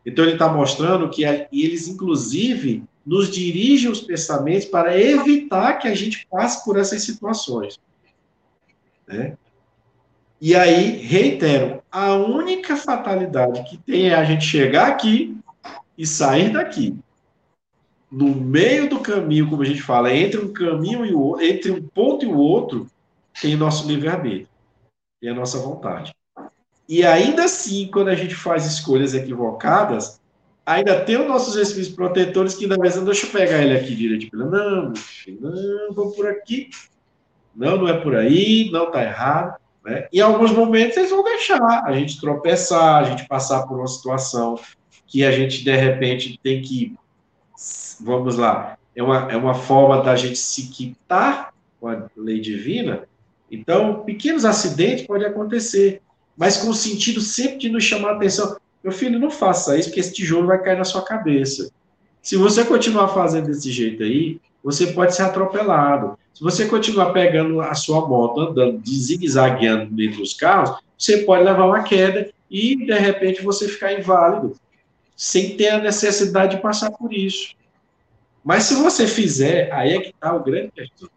Então 0.04 0.24
ele 0.24 0.34
está 0.34 0.52
mostrando 0.52 1.08
que 1.08 1.24
eles, 1.24 1.88
inclusive, 1.88 2.84
nos 3.06 3.30
dirigem 3.30 3.90
os 3.90 4.00
pensamentos 4.00 4.66
para 4.66 4.98
evitar 4.98 5.78
que 5.78 5.88
a 5.88 5.94
gente 5.94 6.26
passe 6.30 6.64
por 6.64 6.78
essas 6.78 7.02
situações. 7.02 7.78
Né? 9.06 9.36
E 10.40 10.56
aí, 10.56 10.96
reitero, 10.96 11.82
a 11.90 12.14
única 12.14 12.76
fatalidade 12.76 13.62
que 13.64 13.76
tem 13.76 14.08
é 14.08 14.14
a 14.14 14.24
gente 14.24 14.44
chegar 14.44 14.88
aqui 14.88 15.36
e 15.96 16.06
sair 16.06 16.52
daqui. 16.52 16.98
No 18.10 18.34
meio 18.34 18.90
do 18.90 19.00
caminho, 19.00 19.48
como 19.48 19.62
a 19.62 19.64
gente 19.64 19.82
fala, 19.82 20.12
entre 20.12 20.40
um 20.40 20.52
caminho 20.52 21.06
e 21.06 21.14
o 21.14 21.40
entre 21.40 21.70
um 21.70 21.80
ponto 21.80 22.24
e 22.24 22.28
o 22.28 22.36
outro, 22.36 22.88
tem 23.40 23.54
o 23.54 23.58
nosso 23.58 23.86
livre-arbítrio, 23.88 24.48
tem 25.20 25.30
a 25.30 25.34
nossa 25.34 25.58
vontade. 25.58 26.12
E 26.88 27.04
ainda 27.04 27.44
assim, 27.44 27.88
quando 27.92 28.08
a 28.08 28.14
gente 28.14 28.34
faz 28.34 28.66
escolhas 28.66 29.14
equivocadas, 29.14 30.20
ainda 30.64 31.00
tem 31.00 31.20
os 31.20 31.26
nossos 31.26 31.56
espíritos 31.56 31.94
protetores 31.94 32.54
que, 32.54 32.66
na 32.66 32.76
vez, 32.76 32.96
deixa 32.96 33.26
eu 33.26 33.30
pegar 33.30 33.62
ele 33.62 33.76
aqui 33.76 33.94
direito. 33.94 34.36
Não, 34.36 34.50
não, 34.50 35.94
vamos 35.94 36.16
por 36.16 36.26
aqui. 36.26 36.70
Não, 37.54 37.76
não 37.76 37.88
é 37.88 38.00
por 38.00 38.16
aí, 38.16 38.70
não 38.70 38.86
está 38.86 39.02
errado. 39.02 39.56
Né? 39.84 40.08
Em 40.12 40.20
alguns 40.20 40.52
momentos 40.52 40.96
eles 40.96 41.10
vão 41.10 41.24
deixar 41.24 41.60
a 41.84 41.92
gente 41.92 42.20
tropeçar, 42.20 43.02
a 43.02 43.04
gente 43.04 43.26
passar 43.26 43.66
por 43.66 43.78
uma 43.78 43.86
situação 43.86 44.58
que 45.06 45.24
a 45.24 45.30
gente 45.30 45.62
de 45.62 45.76
repente 45.76 46.38
tem 46.42 46.62
que, 46.62 46.96
vamos 48.00 48.36
lá, 48.36 48.78
é 48.94 49.02
uma, 49.02 49.30
é 49.30 49.36
uma 49.36 49.54
forma 49.54 50.02
da 50.02 50.16
gente 50.16 50.38
se 50.38 50.68
quitar 50.68 51.52
com 51.80 51.88
a 51.88 52.06
lei 52.16 52.40
divina. 52.40 53.06
Então, 53.50 54.02
pequenos 54.04 54.44
acidentes 54.44 55.06
podem 55.06 55.26
acontecer, 55.26 56.00
mas 56.36 56.56
com 56.56 56.70
o 56.70 56.74
sentido 56.74 57.20
sempre 57.20 57.58
de 57.58 57.68
nos 57.68 57.84
chamar 57.84 58.10
a 58.10 58.16
atenção. 58.16 58.56
Meu 58.82 58.92
filho, 58.92 59.18
não 59.18 59.30
faça 59.30 59.76
isso, 59.76 59.88
porque 59.88 60.00
esse 60.00 60.12
tijolo 60.12 60.46
vai 60.46 60.62
cair 60.62 60.78
na 60.78 60.84
sua 60.84 61.02
cabeça. 61.02 61.70
Se 62.20 62.36
você 62.36 62.64
continuar 62.64 63.08
fazendo 63.08 63.46
desse 63.46 63.70
jeito 63.70 64.02
aí, 64.02 64.40
você 64.62 64.88
pode 64.88 65.14
ser 65.14 65.22
atropelado. 65.22 66.18
Se 66.32 66.42
você 66.42 66.66
continuar 66.66 67.12
pegando 67.12 67.60
a 67.60 67.74
sua 67.74 68.06
moto, 68.08 68.40
andando, 68.40 68.82
zigue-zagueando 68.88 70.02
entre 70.02 70.22
os 70.22 70.34
carros, 70.34 70.80
você 70.96 71.18
pode 71.18 71.44
levar 71.44 71.66
uma 71.66 71.82
queda 71.82 72.30
e, 72.50 72.76
de 72.76 72.94
repente, 72.94 73.42
você 73.42 73.68
ficar 73.68 73.92
inválido, 73.92 74.56
sem 75.16 75.56
ter 75.56 75.68
a 75.68 75.78
necessidade 75.78 76.56
de 76.56 76.62
passar 76.62 76.90
por 76.90 77.12
isso. 77.12 77.54
Mas 78.44 78.64
se 78.64 78.74
você 78.74 79.06
fizer, 79.06 79.72
aí 79.72 79.92
é 79.92 80.00
que 80.00 80.10
está 80.10 80.34
o 80.34 80.42
grande 80.42 80.72
questão. 80.72 81.08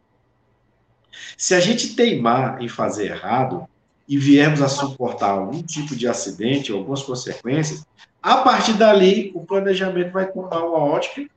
Se 1.37 1.55
a 1.55 1.59
gente 1.59 1.95
teimar 1.95 2.61
em 2.61 2.67
fazer 2.67 3.07
errado 3.07 3.67
e 4.07 4.17
viermos 4.17 4.61
a 4.61 4.67
suportar 4.67 5.31
algum 5.31 5.61
tipo 5.61 5.95
de 5.95 6.07
acidente, 6.07 6.71
algumas 6.71 7.01
consequências, 7.01 7.85
a 8.21 8.37
partir 8.37 8.73
dali 8.73 9.31
o 9.35 9.45
planejamento 9.45 10.11
vai 10.11 10.31
tomar 10.31 10.63
uma 10.63 10.79
ótica 10.79 11.27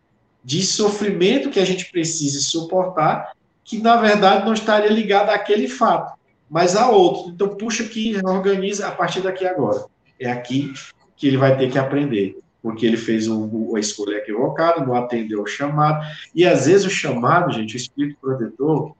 de 0.44 0.64
sofrimento 0.64 1.50
que 1.50 1.60
a 1.60 1.64
gente 1.64 1.90
precisa 1.90 2.40
suportar, 2.40 3.32
que 3.64 3.78
na 3.78 3.96
verdade 3.96 4.46
não 4.46 4.54
estaria 4.54 4.90
ligado 4.90 5.30
àquele 5.30 5.68
fato, 5.68 6.18
mas 6.48 6.74
a 6.74 6.88
outro. 6.90 7.32
Então, 7.32 7.56
puxa 7.56 7.84
que 7.84 8.16
organiza 8.24 8.88
a 8.88 8.90
partir 8.90 9.20
daqui 9.20 9.46
agora. 9.46 9.84
É 10.18 10.30
aqui 10.30 10.72
que 11.16 11.26
ele 11.26 11.36
vai 11.36 11.56
ter 11.58 11.70
que 11.70 11.78
aprender, 11.78 12.38
porque 12.62 12.86
ele 12.86 12.96
fez 12.96 13.28
um, 13.28 13.76
a 13.76 13.80
escolha 13.80 14.16
equivocada, 14.16 14.84
não 14.84 14.94
atendeu 14.94 15.42
o 15.42 15.46
chamado, 15.46 16.06
e 16.34 16.46
às 16.46 16.66
vezes 16.66 16.86
o 16.86 16.90
chamado, 16.90 17.52
gente, 17.52 17.74
o 17.74 17.76
espírito 17.76 18.16
protetor, 18.20 18.94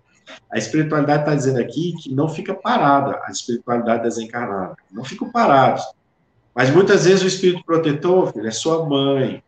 a 0.50 0.58
espiritualidade 0.58 1.22
está 1.22 1.34
dizendo 1.34 1.58
aqui 1.58 1.94
que 2.00 2.14
não 2.14 2.28
fica 2.28 2.54
parada, 2.54 3.20
a 3.24 3.30
espiritualidade 3.30 4.02
desencarnada. 4.02 4.76
Não 4.90 5.04
ficam 5.04 5.30
parados. 5.30 5.84
Mas 6.54 6.70
muitas 6.70 7.04
vezes 7.04 7.22
o 7.22 7.26
espírito 7.26 7.64
protetor, 7.64 8.32
filho, 8.32 8.46
é 8.46 8.50
sua 8.50 8.84
mãe, 8.84 9.42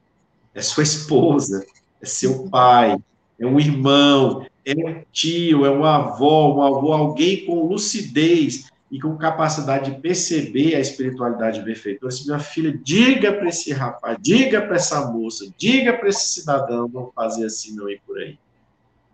é 0.55 0.63
sua 0.63 0.83
esposa, 0.83 1.65
é 2.01 2.07
seu 2.07 2.49
pai, 2.49 2.97
é 3.39 3.47
um 3.47 3.59
irmão, 3.59 4.47
é 4.65 4.75
um 4.75 5.03
tio, 5.11 5.65
é 5.65 5.71
uma 5.71 5.97
avó, 5.97 6.55
um 6.55 6.63
avô, 6.63 6.93
alguém 6.93 7.45
com 7.47 7.67
lucidez 7.67 8.71
e 8.91 9.01
com 9.01 9.17
capacidade 9.17 9.91
de 9.91 10.01
perceber 10.01 10.75
a 10.75 10.81
espiritualidade 10.81 11.63
benfeitora. 11.63 12.11
Se 12.11 12.27
minha 12.27 12.39
filha, 12.39 12.77
diga 12.83 13.33
para 13.33 13.49
esse 13.49 13.73
rapaz, 13.73 14.19
diga 14.21 14.61
para 14.61 14.77
essa 14.77 15.11
moça, 15.11 15.49
diga 15.57 15.93
para 15.93 16.09
esse 16.09 16.41
cidadão 16.41 16.89
não 16.89 17.11
fazer 17.15 17.47
assim, 17.47 17.75
não 17.75 17.89
ir 17.89 18.01
por 18.07 18.19
aí. 18.19 18.39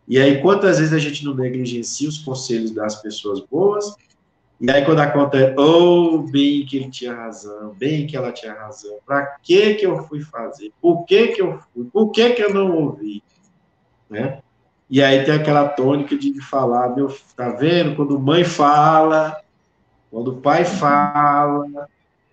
E 0.08 0.20
aí, 0.20 0.40
quantas 0.40 0.78
vezes 0.78 0.92
a 0.92 0.98
gente 0.98 1.24
não 1.24 1.34
negligencia 1.34 2.08
os 2.08 2.18
conselhos 2.18 2.70
das 2.70 3.00
pessoas 3.02 3.40
boas? 3.40 3.94
E 4.60 4.70
aí, 4.70 4.84
quando 4.84 5.00
acontece, 5.00 5.54
oh, 5.58 6.18
bem 6.18 6.64
que 6.64 6.76
ele 6.76 6.90
tinha 6.90 7.14
razão, 7.14 7.74
bem 7.76 8.06
que 8.06 8.16
ela 8.16 8.32
tinha 8.32 8.54
razão, 8.54 8.96
para 9.04 9.36
que 9.42 9.74
que 9.74 9.84
eu 9.84 10.04
fui 10.04 10.22
fazer? 10.22 10.72
Por 10.80 11.04
que 11.04 11.28
que 11.28 11.42
eu 11.42 11.58
fui? 11.58 11.84
Por 11.92 12.10
que 12.10 12.30
que 12.30 12.42
eu 12.42 12.54
não 12.54 12.74
ouvi? 12.74 13.22
Né? 14.08 14.40
E 14.88 15.02
aí 15.02 15.24
tem 15.24 15.34
aquela 15.34 15.68
tônica 15.68 16.16
de 16.16 16.40
falar, 16.40 16.94
meu, 16.94 17.14
tá 17.36 17.50
vendo? 17.50 17.96
Quando 17.96 18.18
mãe 18.18 18.44
fala, 18.44 19.40
quando 20.10 20.28
o 20.28 20.40
pai 20.40 20.64
fala, 20.64 21.88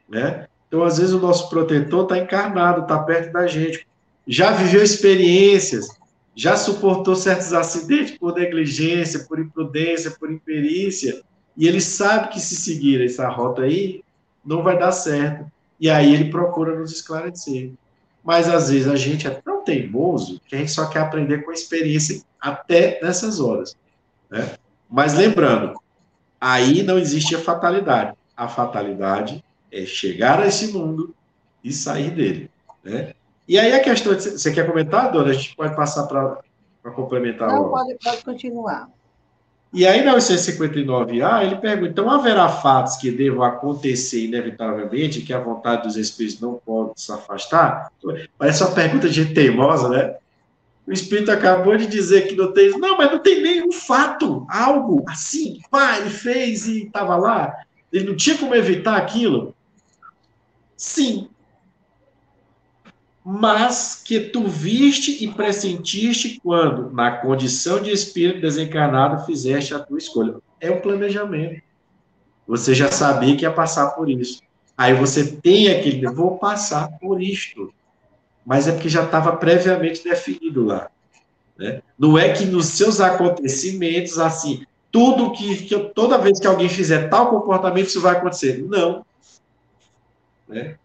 né? 0.07 0.47
Então, 0.67 0.83
às 0.83 0.97
vezes, 0.97 1.13
o 1.13 1.19
nosso 1.19 1.49
protetor 1.49 2.03
está 2.03 2.17
encarnado, 2.17 2.81
está 2.81 2.99
perto 2.99 3.33
da 3.33 3.47
gente, 3.47 3.87
já 4.27 4.51
viveu 4.51 4.81
experiências, 4.81 5.87
já 6.35 6.57
suportou 6.57 7.15
certos 7.15 7.53
acidentes 7.53 8.17
por 8.17 8.35
negligência, 8.35 9.25
por 9.25 9.39
imprudência, 9.39 10.11
por 10.11 10.31
imperícia, 10.31 11.21
e 11.55 11.67
ele 11.67 11.79
sabe 11.79 12.29
que 12.29 12.39
se 12.39 12.55
seguir 12.55 13.03
essa 13.03 13.27
rota 13.29 13.61
aí, 13.61 14.03
não 14.43 14.63
vai 14.63 14.77
dar 14.77 14.91
certo. 14.91 15.45
E 15.79 15.89
aí 15.89 16.13
ele 16.13 16.31
procura 16.31 16.77
nos 16.77 16.91
esclarecer. 16.91 17.71
Mas 18.23 18.49
às 18.49 18.69
vezes 18.69 18.87
a 18.87 18.95
gente 18.95 19.27
é 19.27 19.29
tão 19.29 19.63
teimoso 19.63 20.41
que 20.45 20.55
a 20.55 20.59
gente 20.59 20.71
só 20.71 20.87
quer 20.87 21.01
aprender 21.01 21.43
com 21.43 21.51
a 21.51 21.53
experiência 21.53 22.23
até 22.39 22.99
nessas 23.01 23.39
horas. 23.39 23.75
Né? 24.29 24.55
Mas 24.89 25.13
lembrando, 25.13 25.79
aí 26.39 26.83
não 26.83 26.97
existe 26.97 27.35
a 27.35 27.39
fatalidade. 27.39 28.15
A 28.35 28.47
fatalidade 28.47 29.43
é 29.71 29.85
chegar 29.85 30.39
a 30.39 30.47
esse 30.47 30.71
mundo 30.71 31.13
e 31.63 31.71
sair 31.71 32.11
dele. 32.11 32.49
Né? 32.83 33.13
E 33.47 33.59
aí 33.59 33.73
a 33.73 33.81
questão, 33.81 34.13
você 34.13 34.51
quer 34.53 34.65
comentar, 34.65 35.11
Dona? 35.11 35.31
A 35.31 35.33
gente 35.33 35.55
pode 35.55 35.75
passar 35.75 36.07
para 36.07 36.91
complementar. 36.91 37.49
Não, 37.49 37.69
pode, 37.69 37.95
pode 38.01 38.23
continuar. 38.23 38.89
E 39.73 39.87
aí, 39.87 40.03
na 40.03 40.15
859A, 40.15 41.43
ele 41.43 41.55
pergunta: 41.55 41.89
então 41.89 42.09
haverá 42.09 42.47
fatos 42.47 42.95
que 42.97 43.09
devam 43.09 43.43
acontecer 43.43 44.25
inevitavelmente, 44.25 45.21
que 45.21 45.33
a 45.33 45.39
vontade 45.39 45.83
dos 45.83 45.97
espíritos 45.97 46.39
não 46.39 46.61
pode 46.63 47.01
se 47.01 47.11
afastar? 47.11 47.91
Parece 48.37 48.63
uma 48.63 48.71
pergunta 48.71 49.09
de 49.09 49.15
gente 49.15 49.33
teimosa, 49.33 49.89
né? 49.89 50.15
O 50.85 50.91
espírito 50.91 51.31
acabou 51.31 51.75
de 51.75 51.87
dizer 51.87 52.27
que 52.27 52.35
não 52.35 52.51
tem. 52.53 52.69
Não, 52.77 52.97
mas 52.97 53.11
não 53.11 53.19
tem 53.19 53.41
nenhum 53.41 53.71
fato, 53.71 54.45
algo 54.47 55.03
assim, 55.07 55.59
pá, 55.71 55.97
ele 55.97 56.09
fez 56.09 56.67
e 56.67 56.83
estava 56.83 57.15
lá. 57.15 57.53
Ele 57.91 58.05
não 58.05 58.15
tinha 58.15 58.37
como 58.37 58.53
evitar 58.53 58.97
aquilo? 58.97 59.55
Sim, 60.77 61.29
mas 63.23 64.01
que 64.03 64.19
tu 64.19 64.47
viste 64.47 65.23
e 65.23 65.31
pressentiste 65.31 66.39
quando, 66.43 66.91
na 66.91 67.11
condição 67.11 67.81
de 67.81 67.91
espírito 67.91 68.41
desencarnado, 68.41 69.25
fizeste 69.25 69.73
a 69.73 69.79
tua 69.79 69.97
escolha. 69.97 70.35
É 70.59 70.69
o 70.69 70.81
planejamento. 70.81 71.61
Você 72.45 72.75
já 72.75 72.91
sabia 72.91 73.35
que 73.37 73.43
ia 73.43 73.51
passar 73.51 73.91
por 73.91 74.09
isso. 74.09 74.41
Aí 74.77 74.93
você 74.93 75.37
tem 75.37 75.69
aquele, 75.69 76.05
vou 76.07 76.37
passar 76.37 76.89
por 76.99 77.21
isto. 77.21 77.73
Mas 78.45 78.67
é 78.67 78.73
porque 78.73 78.89
já 78.89 79.03
estava 79.03 79.37
previamente 79.37 80.03
definido 80.03 80.65
lá. 80.65 80.89
Né? 81.57 81.81
Não 81.97 82.17
é 82.17 82.33
que 82.33 82.45
nos 82.45 82.65
seus 82.65 82.99
acontecimentos, 82.99 84.19
assim, 84.19 84.65
tudo 84.91 85.31
que, 85.31 85.63
que 85.63 85.79
toda 85.95 86.17
vez 86.17 86.39
que 86.39 86.47
alguém 86.47 86.67
fizer 86.67 87.07
tal 87.07 87.29
comportamento, 87.29 87.87
isso 87.87 88.01
vai 88.01 88.17
acontecer. 88.17 88.61
Não. 88.67 89.05
Né? 90.47 90.75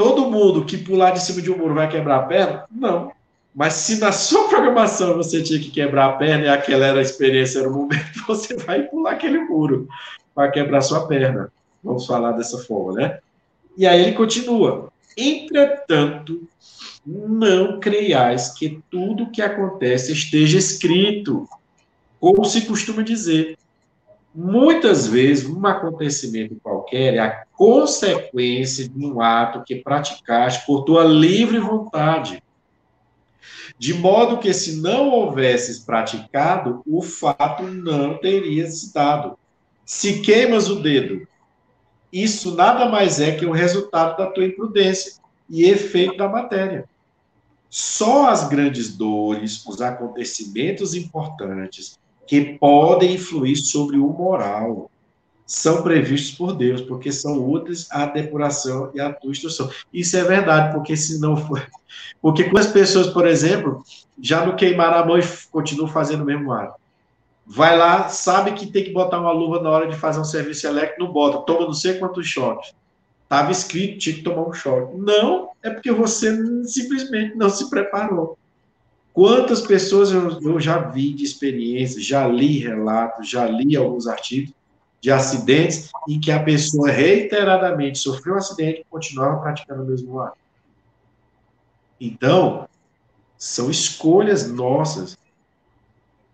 Todo 0.00 0.30
mundo 0.30 0.64
que 0.64 0.78
pular 0.78 1.10
de 1.10 1.22
cima 1.22 1.42
de 1.42 1.52
um 1.52 1.58
muro 1.58 1.74
vai 1.74 1.86
quebrar 1.86 2.20
a 2.20 2.22
perna? 2.22 2.64
Não. 2.70 3.12
Mas 3.54 3.74
se 3.74 4.00
na 4.00 4.10
sua 4.12 4.48
programação 4.48 5.14
você 5.14 5.42
tinha 5.42 5.60
que 5.60 5.70
quebrar 5.70 6.06
a 6.06 6.12
perna 6.14 6.46
e 6.46 6.48
aquela 6.48 6.86
era 6.86 7.00
a 7.00 7.02
experiência, 7.02 7.58
era 7.58 7.68
o 7.68 7.74
momento, 7.74 8.18
você 8.26 8.56
vai 8.56 8.84
pular 8.84 9.10
aquele 9.10 9.40
muro 9.40 9.86
para 10.34 10.50
quebrar 10.50 10.80
sua 10.80 11.06
perna. 11.06 11.52
Vamos 11.84 12.06
falar 12.06 12.32
dessa 12.32 12.56
forma, 12.56 12.94
né? 12.94 13.18
E 13.76 13.86
aí 13.86 14.00
ele 14.00 14.12
continua. 14.12 14.90
Entretanto, 15.14 16.48
não 17.04 17.78
creiais 17.78 18.54
que 18.54 18.82
tudo 18.90 19.30
que 19.30 19.42
acontece 19.42 20.12
esteja 20.12 20.56
escrito, 20.56 21.46
como 22.18 22.42
se 22.46 22.62
costuma 22.62 23.02
dizer. 23.02 23.58
Muitas 24.34 25.08
vezes, 25.08 25.48
um 25.48 25.66
acontecimento 25.66 26.56
qualquer 26.62 27.14
é 27.14 27.18
a 27.18 27.44
consequência 27.52 28.88
de 28.88 29.04
um 29.04 29.20
ato 29.20 29.64
que 29.64 29.76
praticaste 29.76 30.64
por 30.64 30.84
tua 30.84 31.02
livre 31.02 31.58
vontade. 31.58 32.42
De 33.76 33.92
modo 33.92 34.38
que, 34.38 34.52
se 34.52 34.76
não 34.76 35.08
houvesses 35.08 35.80
praticado, 35.80 36.82
o 36.86 37.02
fato 37.02 37.64
não 37.64 38.18
teria 38.18 38.70
se 38.70 38.94
dado. 38.94 39.36
Se 39.84 40.20
queimas 40.20 40.68
o 40.68 40.80
dedo, 40.80 41.26
isso 42.12 42.54
nada 42.54 42.88
mais 42.88 43.20
é 43.20 43.34
que 43.34 43.46
o 43.46 43.52
resultado 43.52 44.16
da 44.16 44.26
tua 44.26 44.44
imprudência 44.44 45.20
e 45.48 45.64
efeito 45.64 46.16
da 46.16 46.28
matéria. 46.28 46.84
Só 47.68 48.28
as 48.28 48.48
grandes 48.48 48.96
dores, 48.96 49.64
os 49.64 49.80
acontecimentos 49.80 50.94
importantes, 50.94 51.99
que 52.30 52.56
podem 52.60 53.14
influir 53.14 53.56
sobre 53.56 53.96
o 53.96 54.06
moral 54.06 54.88
são 55.44 55.82
previstos 55.82 56.30
por 56.38 56.54
Deus, 56.54 56.80
porque 56.80 57.10
são 57.10 57.44
úteis 57.44 57.88
à 57.90 58.06
depuração 58.06 58.92
e 58.94 59.00
à 59.00 59.12
tua 59.12 59.32
instrução. 59.32 59.68
Isso 59.92 60.16
é 60.16 60.22
verdade, 60.22 60.72
porque 60.72 60.96
se 60.96 61.20
não 61.20 61.36
for. 61.36 61.68
Porque 62.22 62.44
quando 62.44 62.58
as 62.58 62.68
pessoas, 62.68 63.08
por 63.08 63.26
exemplo, 63.26 63.82
já 64.22 64.46
não 64.46 64.54
queimaram 64.54 64.98
a 64.98 65.04
mão 65.04 65.18
e 65.18 65.22
continuam 65.50 65.88
fazendo 65.88 66.22
o 66.22 66.24
mesmo 66.24 66.52
ato. 66.52 66.78
Vai 67.44 67.76
lá, 67.76 68.08
sabe 68.08 68.52
que 68.52 68.68
tem 68.68 68.84
que 68.84 68.92
botar 68.92 69.18
uma 69.18 69.32
luva 69.32 69.60
na 69.60 69.68
hora 69.68 69.88
de 69.88 69.96
fazer 69.96 70.20
um 70.20 70.24
serviço 70.24 70.68
elétrico, 70.68 71.02
não 71.02 71.12
bota, 71.12 71.44
toma 71.44 71.66
não 71.66 71.72
sei 71.72 71.98
quantos 71.98 72.28
choques. 72.28 72.72
Estava 73.24 73.50
escrito, 73.50 73.98
tinha 73.98 74.14
que 74.14 74.22
tomar 74.22 74.48
um 74.48 74.52
choque. 74.52 74.96
Não, 74.96 75.48
é 75.64 75.70
porque 75.70 75.90
você 75.90 76.32
simplesmente 76.62 77.34
não 77.34 77.50
se 77.50 77.68
preparou. 77.68 78.38
Quantas 79.12 79.60
pessoas 79.60 80.10
eu, 80.12 80.40
eu 80.40 80.60
já 80.60 80.78
vi 80.78 81.12
de 81.12 81.24
experiências, 81.24 82.04
já 82.04 82.26
li 82.26 82.58
relatos, 82.58 83.28
já 83.28 83.46
li 83.46 83.76
alguns 83.76 84.06
artigos 84.06 84.54
de 85.00 85.10
acidentes 85.10 85.90
em 86.08 86.20
que 86.20 86.30
a 86.30 86.42
pessoa 86.42 86.90
reiteradamente 86.90 87.98
sofreu 87.98 88.34
um 88.34 88.38
acidente 88.38 88.80
e 88.80 88.86
continuava 88.88 89.40
praticando 89.40 89.82
o 89.82 89.86
mesmo 89.86 90.20
ato. 90.20 90.38
Então, 92.00 92.68
são 93.36 93.70
escolhas 93.70 94.50
nossas. 94.50 95.18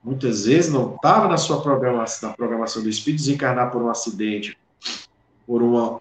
Muitas 0.02 0.46
vezes 0.46 0.72
não 0.72 0.94
estava 0.94 1.28
na 1.28 1.36
sua 1.36 1.62
programação, 1.62 2.30
na 2.30 2.36
programação 2.36 2.82
do 2.82 2.88
espírito 2.88 3.20
desencarnar 3.20 3.70
por 3.70 3.82
um 3.82 3.88
acidente, 3.88 4.56
por 5.46 5.62
uma, 5.62 5.98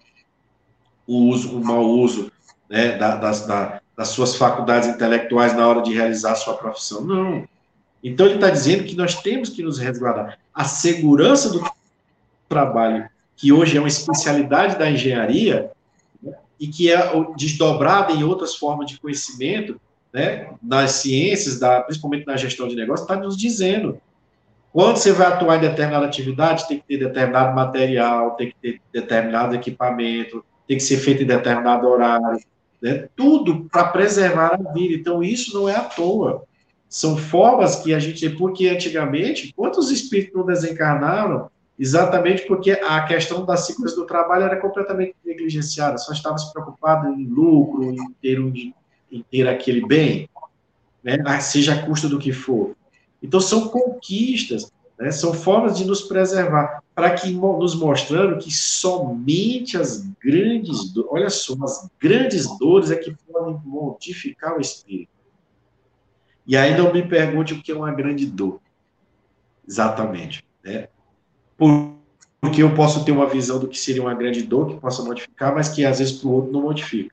o 1.06 1.28
uso, 1.28 1.58
mau 1.60 1.84
uso 1.84 2.30
né, 2.68 2.96
da, 2.96 3.16
das, 3.16 3.46
da, 3.46 3.80
das 3.96 4.08
suas 4.08 4.36
faculdades 4.36 4.88
intelectuais 4.88 5.56
na 5.56 5.66
hora 5.66 5.82
de 5.82 5.94
realizar 5.94 6.32
a 6.32 6.36
sua 6.36 6.54
profissão. 6.54 7.02
Não. 7.02 7.48
Então, 8.04 8.26
ele 8.26 8.36
está 8.36 8.50
dizendo 8.50 8.84
que 8.84 8.94
nós 8.94 9.20
temos 9.22 9.48
que 9.48 9.62
nos 9.62 9.78
resguardar. 9.78 10.38
A 10.54 10.64
segurança 10.64 11.48
do 11.50 11.64
trabalho, 12.48 13.08
que 13.34 13.52
hoje 13.52 13.76
é 13.76 13.80
uma 13.80 13.88
especialidade 13.88 14.78
da 14.78 14.90
engenharia, 14.90 15.70
né, 16.22 16.34
e 16.60 16.68
que 16.68 16.92
é 16.92 17.10
desdobrada 17.36 18.12
em 18.12 18.22
outras 18.22 18.54
formas 18.54 18.86
de 18.86 19.00
conhecimento, 19.00 19.80
né, 20.12 20.50
nas 20.62 20.92
ciências, 20.92 21.58
da, 21.58 21.80
principalmente 21.80 22.26
na 22.26 22.36
gestão 22.36 22.68
de 22.68 22.76
negócio, 22.76 23.02
está 23.02 23.16
nos 23.16 23.36
dizendo. 23.36 24.00
Quando 24.72 24.98
você 24.98 25.10
vai 25.10 25.28
atuar 25.28 25.56
em 25.56 25.68
determinada 25.68 26.04
atividade, 26.04 26.68
tem 26.68 26.78
que 26.78 26.84
ter 26.86 26.98
determinado 26.98 27.54
material, 27.54 28.32
tem 28.32 28.48
que 28.48 28.56
ter 28.60 28.80
determinado 28.92 29.54
equipamento, 29.54 30.44
tem 30.68 30.76
que 30.76 30.82
ser 30.82 30.98
feito 30.98 31.22
em 31.22 31.26
determinado 31.26 31.88
horário, 31.88 32.38
né? 32.80 33.08
tudo 33.16 33.68
para 33.70 33.88
preservar 33.88 34.54
a 34.54 34.72
vida. 34.72 34.94
Então, 34.94 35.22
isso 35.22 35.54
não 35.54 35.68
é 35.68 35.76
à 35.76 35.82
toa. 35.82 36.44
São 36.88 37.16
formas 37.16 37.76
que 37.76 37.92
a 37.92 37.98
gente. 37.98 38.28
Porque 38.30 38.68
antigamente, 38.68 39.52
quantos 39.54 39.90
espíritos 39.90 40.34
não 40.34 40.46
desencarnaram 40.46 41.50
exatamente 41.78 42.46
porque 42.46 42.70
a 42.70 43.02
questão 43.02 43.44
da 43.44 43.56
segurança 43.56 43.96
do 43.96 44.06
trabalho 44.06 44.44
era 44.44 44.56
completamente 44.56 45.14
negligenciada, 45.24 45.98
só 45.98 46.12
estava 46.12 46.38
se 46.38 46.50
preocupado 46.52 47.08
em 47.08 47.26
lucro, 47.26 47.92
em 47.92 47.98
ter, 48.20 48.40
um, 48.40 48.52
em 49.12 49.24
ter 49.30 49.46
aquele 49.46 49.86
bem, 49.86 50.28
né, 51.04 51.18
seja 51.40 51.74
a 51.74 51.82
custo 51.86 52.08
do 52.08 52.18
que 52.18 52.32
for. 52.32 52.74
Então, 53.22 53.40
são 53.40 53.68
conquistas, 53.68 54.72
né, 54.98 55.10
são 55.10 55.34
formas 55.34 55.76
de 55.76 55.84
nos 55.84 56.02
preservar, 56.02 56.82
para 56.94 57.10
que 57.10 57.30
nos 57.30 57.74
mostrando 57.74 58.38
que 58.38 58.50
somente 58.50 59.76
as 59.76 60.06
grandes, 60.22 60.94
olha 61.08 61.28
só, 61.28 61.54
as 61.62 61.88
grandes 62.00 62.46
dores 62.58 62.90
é 62.90 62.96
que 62.96 63.14
podem 63.30 63.60
modificar 63.64 64.56
o 64.56 64.60
espírito. 64.60 65.10
E 66.46 66.56
aí 66.56 66.76
não 66.76 66.92
me 66.92 67.06
pergunte 67.06 67.52
o 67.52 67.62
que 67.62 67.72
é 67.72 67.74
uma 67.74 67.92
grande 67.92 68.26
dor, 68.26 68.60
exatamente. 69.66 70.44
Né? 70.64 70.88
porque 72.38 72.62
eu 72.62 72.74
posso 72.74 73.04
ter 73.04 73.12
uma 73.12 73.26
visão 73.26 73.58
do 73.58 73.66
que 73.66 73.78
seria 73.78 74.02
uma 74.02 74.14
grande 74.14 74.42
dor 74.42 74.68
que 74.68 74.80
possa 74.80 75.02
modificar, 75.02 75.54
mas 75.54 75.68
que 75.68 75.84
às 75.84 75.98
vezes 75.98 76.14
para 76.14 76.28
o 76.28 76.32
outro 76.32 76.52
não 76.52 76.62
modifica. 76.62 77.12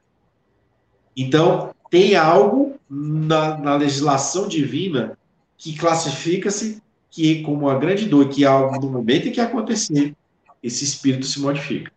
Então, 1.16 1.74
tem 1.90 2.16
algo 2.16 2.80
na, 2.90 3.58
na 3.58 3.76
legislação 3.76 4.48
divina 4.48 5.18
que 5.58 5.76
classifica-se 5.78 6.83
que 7.14 7.44
como 7.44 7.68
uma 7.68 7.78
grande 7.78 8.08
dor, 8.08 8.28
que 8.28 8.44
algo 8.44 8.82
no 8.82 8.92
momento 8.92 9.28
em 9.28 9.32
que 9.32 9.40
acontecer, 9.40 10.16
esse 10.64 10.84
espírito 10.84 11.28
se 11.28 11.40
modifica. 11.40 11.92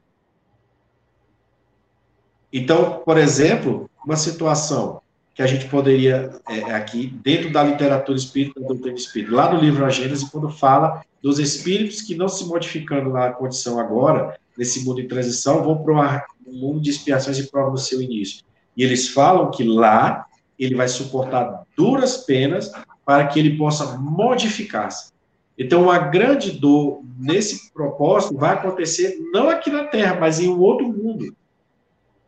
Então, 2.53 3.01
por 3.03 3.17
exemplo, 3.17 3.89
uma 4.05 4.17
situação 4.17 5.01
que 5.35 5.41
a 5.41 5.47
gente 5.47 5.69
poderia, 5.69 6.39
é, 6.47 6.75
aqui, 6.75 7.07
dentro 7.07 7.51
da 7.51 7.63
literatura 7.63 8.17
espírita, 8.17 8.61
da 8.61 8.67
doutrina 8.67 8.97
lá 9.31 9.55
no 9.55 9.59
livro 9.59 9.87
A 9.87 9.89
Gênese, 9.89 10.31
quando 10.31 10.51
fala 10.51 11.03
dos 11.23 11.39
espíritos 11.39 12.03
que 12.03 12.15
não 12.15 12.29
se 12.29 12.45
modificando 12.45 13.09
na 13.09 13.31
condição 13.31 13.81
agora, 13.81 14.39
nesse 14.57 14.85
mundo 14.85 15.01
em 15.01 15.09
transição, 15.09 15.63
vão 15.63 15.83
para 15.83 16.27
um 16.47 16.53
mundo 16.53 16.81
de 16.81 16.91
expiações 16.91 17.39
e 17.39 17.51
provas 17.51 17.73
no 17.73 17.79
seu 17.79 18.03
início. 18.03 18.45
E 18.77 18.85
eles 18.85 19.09
falam 19.09 19.51
que 19.51 19.65
lá 19.65 20.27
ele 20.59 20.75
vai 20.75 20.89
suportar 20.89 21.65
duras 21.75 22.19
penas 22.19 22.71
para 23.07 23.29
que 23.29 23.39
ele 23.39 23.57
possa 23.57 23.97
modificar-se. 23.97 25.13
Então, 25.57 25.85
uma 25.85 25.99
grande 25.99 26.51
dor 26.51 27.01
nesse 27.19 27.73
propósito 27.73 28.37
vai 28.37 28.55
acontecer 28.55 29.19
não 29.33 29.49
aqui 29.49 29.71
na 29.71 29.85
Terra, 29.85 30.19
mas 30.21 30.41
em 30.41 30.49
um 30.49 30.61
outro 30.61 30.87
mundo. 30.87 31.35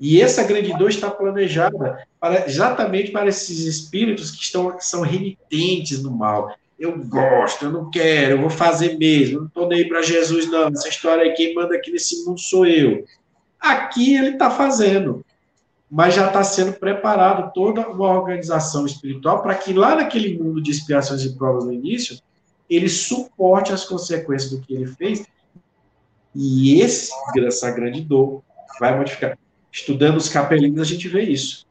E 0.01 0.23
essa 0.23 0.45
grande 0.45 0.73
dor 0.79 0.89
está 0.89 1.11
planejada 1.11 2.07
para, 2.21 2.47
exatamente 2.47 3.11
para 3.11 3.29
esses 3.29 3.67
espíritos 3.67 4.31
que 4.31 4.43
estão 4.43 4.71
que 4.71 4.85
são 4.85 5.03
renitentes 5.03 6.03
no 6.03 6.13
mal. 6.13 6.55
Eu 6.79 6.97
gosto, 6.97 7.65
eu 7.65 7.73
não 7.73 7.91
quero, 7.91 8.37
eu 8.37 8.41
vou 8.41 8.51
fazer 8.51 8.97
mesmo, 8.97 9.41
não 9.41 9.47
estou 9.49 9.69
nem 9.69 9.89
para 9.89 10.01
Jesus, 10.01 10.49
não. 10.49 10.69
Essa 10.69 10.89
história 10.89 11.25
aí, 11.25 11.33
quem 11.33 11.53
manda 11.53 11.75
aqui 11.75 11.91
nesse 11.91 12.25
mundo 12.25 12.39
sou 12.39 12.65
eu. 12.65 13.05
Aqui 13.59 14.15
ele 14.15 14.31
está 14.31 14.49
fazendo, 14.49 15.25
mas 15.91 16.15
já 16.15 16.27
está 16.27 16.45
sendo 16.45 16.75
preparado 16.75 17.53
toda 17.53 17.89
uma 17.89 18.11
organização 18.11 18.85
espiritual 18.85 19.43
para 19.43 19.55
que 19.55 19.73
lá 19.73 19.95
naquele 19.95 20.39
mundo 20.39 20.61
de 20.61 20.71
expiações 20.71 21.25
e 21.25 21.35
provas 21.35 21.65
no 21.65 21.73
início, 21.73 22.19
ele 22.69 22.89
suporte 22.89 23.73
as 23.73 23.85
consequências 23.85 24.51
do 24.51 24.61
que 24.61 24.75
ele 24.75 24.87
fez. 24.87 25.25
E 26.35 26.81
esse, 26.81 27.11
essa 27.39 27.71
grande 27.71 28.03
dor 28.03 28.43
vai 28.79 28.97
modificar 28.97 29.39
estudando 29.73 30.17
os 30.17 30.29
capelinos, 30.29 30.81
a 30.81 30.85
gente 30.85 31.09
vê 31.09 31.23
isso. 31.23 31.67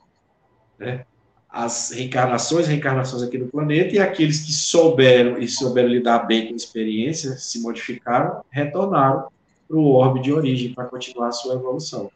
Né? 0.80 1.06
As 1.50 1.92
reencarnações, 1.92 2.68
reencarnações 2.68 3.22
aqui 3.24 3.38
no 3.38 3.48
planeta, 3.48 3.96
e 3.96 4.00
aqueles 4.00 4.42
que 4.46 4.52
souberam 4.52 5.38
e 5.38 5.48
souberam 5.48 5.90
lidar 5.90 6.20
bem 6.20 6.48
com 6.48 6.54
a 6.54 6.58
experiência, 6.58 7.38
se 7.38 7.62
modificaram, 7.62 8.44
retornaram 8.50 9.28
para 9.68 9.78
o 9.78 9.92
orbe 9.92 10.22
de 10.22 10.32
origem 10.32 10.74
para 10.74 10.86
continuar 10.86 11.28
a 11.28 11.32
sua 11.32 11.56
evolução. 11.56 12.12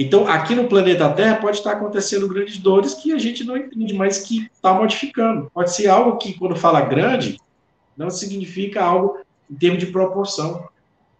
Então, 0.00 0.28
aqui 0.28 0.54
no 0.54 0.68
planeta 0.68 1.12
Terra 1.12 1.36
pode 1.36 1.58
estar 1.58 1.72
acontecendo 1.72 2.28
grandes 2.28 2.56
dores 2.58 2.94
que 2.94 3.12
a 3.12 3.18
gente 3.18 3.42
não 3.42 3.56
entende, 3.56 3.92
mas 3.92 4.20
que 4.20 4.48
está 4.52 4.72
modificando. 4.72 5.50
Pode 5.52 5.74
ser 5.74 5.88
algo 5.88 6.16
que, 6.16 6.38
quando 6.38 6.54
fala 6.54 6.80
grande, 6.80 7.36
não 7.96 8.08
significa 8.08 8.82
algo 8.82 9.18
em 9.50 9.56
termos 9.56 9.80
de 9.80 9.86
proporção 9.86 10.68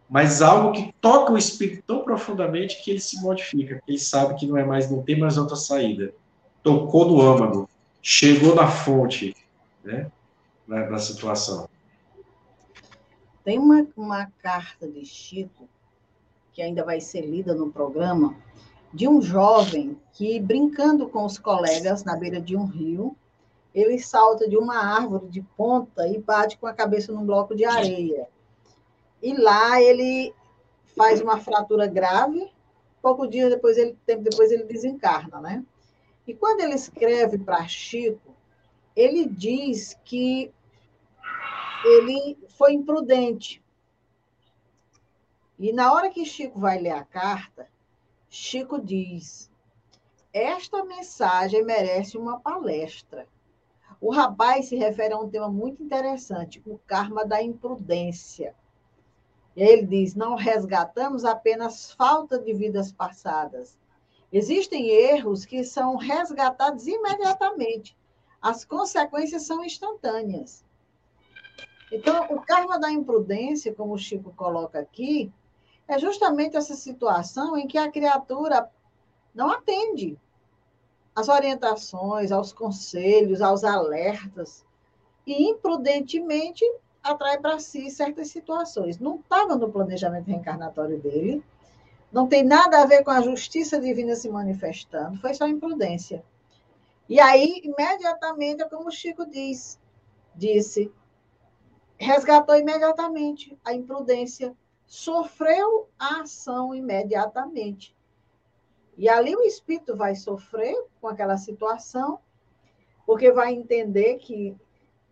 mas 0.09 0.41
algo 0.41 0.73
que 0.73 0.93
toca 1.01 1.33
o 1.33 1.39
espírito 1.39 1.83
tão 1.87 2.03
profundamente 2.03 2.83
que 2.83 2.91
ele 2.91 3.01
se 3.01 3.21
modifica, 3.21 3.83
ele 3.87 3.99
sabe 3.99 4.35
que 4.37 4.47
não 4.47 4.57
é 4.57 4.65
mais, 4.65 4.91
não 4.91 5.03
tem 5.03 5.19
mais 5.19 5.37
outra 5.37 5.55
saída. 5.55 6.15
Tocou 6.63 7.07
no 7.07 7.21
âmago, 7.21 7.69
chegou 8.01 8.55
na 8.55 8.67
fonte, 8.67 9.37
né, 9.85 10.11
na, 10.67 10.89
na 10.89 10.99
situação. 10.99 11.69
Tem 13.45 13.59
uma, 13.59 13.87
uma 13.97 14.27
carta 14.43 14.89
de 14.89 15.05
Chico, 15.05 15.69
que 16.53 16.63
ainda 16.63 16.85
vai 16.85 17.01
ser 17.01 17.21
lida 17.21 17.55
no 17.55 17.71
programa, 17.71 18.35
de 18.93 19.07
um 19.07 19.21
jovem 19.21 19.99
que, 20.13 20.41
brincando 20.41 21.09
com 21.09 21.25
os 21.25 21.39
colegas 21.39 22.05
na 22.05 22.17
beira 22.17 22.41
de 22.41 22.57
um 22.57 22.65
rio, 22.65 23.17
ele 23.75 23.99
salta 23.99 24.49
de 24.49 24.57
uma 24.57 24.77
árvore 24.79 25.29
de 25.29 25.43
ponta 25.57 26.09
e 26.09 26.19
bate 26.19 26.59
com 26.59 26.67
a 26.67 26.73
cabeça 26.73 27.13
num 27.13 27.25
bloco 27.25 27.55
de 27.55 27.65
areia. 27.65 28.29
E 29.23 29.35
lá 29.35 29.81
ele 29.81 30.35
faz 30.97 31.21
uma 31.21 31.39
fratura 31.39 31.87
grave, 31.87 32.51
pouco 33.01 33.27
dia 33.27 33.49
depois 33.49 33.77
ele, 33.77 33.97
tempo 34.07 34.23
depois 34.23 34.51
ele 34.51 34.65
desencarna, 34.65 35.41
né? 35.41 35.65
E 36.27 36.35
quando 36.35 36.61
ele 36.61 36.75
escreve 36.75 37.39
para 37.39 37.67
Chico, 37.67 38.35
ele 38.97 39.27
diz 39.27 39.99
que 40.05 40.53
ele 41.85 42.37
foi 42.49 42.73
imprudente. 42.73 43.63
E 45.59 45.73
na 45.73 45.93
hora 45.93 46.11
que 46.11 46.25
Chico 46.25 46.59
vai 46.59 46.79
ler 46.79 46.91
a 46.91 47.05
carta, 47.05 47.69
Chico 48.29 48.81
diz: 48.81 49.51
Esta 50.33 50.85
mensagem 50.85 51.65
merece 51.65 52.19
uma 52.19 52.39
palestra. 52.39 53.27
O 54.01 54.13
rapaz 54.13 54.69
se 54.69 54.77
refere 54.77 55.15
a 55.15 55.19
um 55.19 55.29
tema 55.29 55.49
muito 55.49 55.83
interessante, 55.83 56.63
o 56.67 56.79
karma 56.87 57.25
da 57.25 57.43
imprudência. 57.43 58.55
E 59.57 59.63
aí 59.63 59.71
ele 59.71 59.87
diz: 59.87 60.15
não 60.15 60.35
resgatamos 60.37 61.25
apenas 61.25 61.91
falta 61.93 62.39
de 62.39 62.53
vidas 62.53 62.93
passadas. 62.93 63.79
Existem 64.33 64.89
erros 64.89 65.45
que 65.45 65.65
são 65.65 65.97
resgatados 65.97 66.87
imediatamente. 66.87 67.97
As 68.41 68.65
consequências 68.65 69.47
são 69.47 69.65
instantâneas. 69.65 70.65
Então, 71.91 72.27
o 72.31 72.41
karma 72.43 72.79
da 72.79 72.93
imprudência, 72.93 73.75
como 73.75 73.95
o 73.95 73.99
Chico 73.99 74.33
coloca 74.37 74.79
aqui, 74.79 75.33
é 75.89 75.99
justamente 75.99 76.57
essa 76.57 76.75
situação 76.75 77.57
em 77.57 77.67
que 77.67 77.79
a 77.79 77.91
criatura 77.91 78.71
não 79.35 79.51
atende 79.51 80.19
às 81.15 81.29
orientações, 81.29 82.31
aos 82.31 82.53
conselhos, 82.53 83.41
aos 83.41 83.65
alertas, 83.65 84.65
e 85.27 85.51
imprudentemente 85.51 86.65
atrai 87.03 87.39
para 87.39 87.59
si 87.59 87.91
certas 87.91 88.29
situações. 88.29 88.99
Não 88.99 89.17
estava 89.17 89.57
no 89.57 89.71
planejamento 89.71 90.27
reencarnatório 90.27 91.01
dele, 91.01 91.43
não 92.13 92.27
tem 92.27 92.43
nada 92.43 92.83
a 92.83 92.87
ver 92.87 93.03
com 93.03 93.11
a 93.11 93.21
justiça 93.21 93.81
divina 93.81 94.15
se 94.15 94.29
manifestando, 94.29 95.21
foi 95.21 95.35
só 95.35 95.47
imprudência. 95.47 96.25
E 97.09 97.19
aí, 97.21 97.63
imediatamente, 97.65 98.63
é 98.63 98.69
como 98.69 98.89
o 98.89 98.93
Chico 98.93 99.27
diz, 99.27 99.79
disse, 100.35 100.93
resgatou 101.97 102.57
imediatamente 102.57 103.59
a 103.65 103.73
imprudência, 103.73 104.55
sofreu 104.89 105.87
a 105.99 106.23
ação 106.23 106.75
imediatamente. 106.75 107.95
E 108.97 109.09
ali 109.09 109.37
o 109.37 109.43
espírito 109.43 109.95
vai 109.95 110.17
sofrer 110.17 110.75
com 111.01 111.07
aquela 111.07 111.37
situação, 111.37 112.19
porque 113.07 113.31
vai 113.31 113.53
entender 113.53 114.17
que 114.17 114.57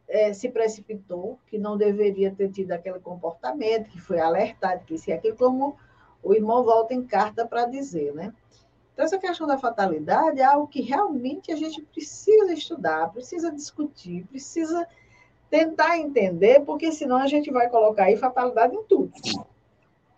é, 0.08 0.32
se 0.32 0.48
precipitou, 0.48 1.38
que 1.46 1.58
não 1.58 1.76
deveria 1.76 2.34
ter 2.34 2.50
tido 2.50 2.72
aquele 2.72 2.98
comportamento, 2.98 3.90
que 3.90 4.00
foi 4.00 4.18
alertado, 4.18 4.84
que 4.84 4.94
isso 4.94 5.10
e 5.10 5.12
aquilo, 5.12 5.36
como 5.36 5.76
o 6.22 6.34
irmão 6.34 6.64
volta 6.64 6.94
em 6.94 7.06
carta 7.06 7.46
para 7.46 7.66
dizer, 7.66 8.12
né? 8.14 8.32
Então, 8.92 9.04
essa 9.04 9.18
questão 9.18 9.46
da 9.46 9.58
fatalidade 9.58 10.40
é 10.40 10.44
algo 10.44 10.66
que 10.66 10.80
realmente 10.80 11.52
a 11.52 11.56
gente 11.56 11.82
precisa 11.82 12.50
estudar, 12.52 13.12
precisa 13.12 13.52
discutir, 13.52 14.24
precisa 14.26 14.88
tentar 15.50 15.98
entender, 15.98 16.60
porque 16.64 16.90
senão 16.90 17.18
a 17.18 17.26
gente 17.26 17.50
vai 17.50 17.68
colocar 17.68 18.04
aí 18.04 18.16
fatalidade 18.16 18.74
em 18.74 18.82
tudo. 18.84 19.12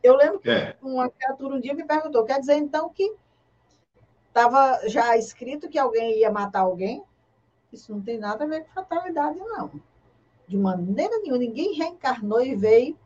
Eu 0.02 0.16
lembro 0.16 0.40
que 0.40 0.50
é. 0.50 0.76
uma 0.80 1.08
criatura 1.10 1.56
um 1.56 1.60
dia 1.60 1.74
me 1.74 1.84
perguntou, 1.84 2.24
quer 2.24 2.38
dizer 2.40 2.56
então 2.56 2.88
que 2.88 3.14
estava 4.28 4.88
já 4.88 5.16
escrito 5.16 5.68
que 5.68 5.78
alguém 5.78 6.18
ia 6.18 6.30
matar 6.30 6.60
alguém. 6.60 7.02
Isso 7.72 7.92
não 7.92 8.00
tem 8.00 8.18
nada 8.18 8.44
a 8.44 8.46
ver 8.46 8.64
com 8.64 8.72
fatalidade, 8.72 9.38
não. 9.38 9.70
De 10.46 10.56
maneira 10.56 11.18
nenhuma, 11.18 11.38
ninguém 11.38 11.74
reencarnou 11.74 12.40
e 12.40 12.54
veio 12.54 12.98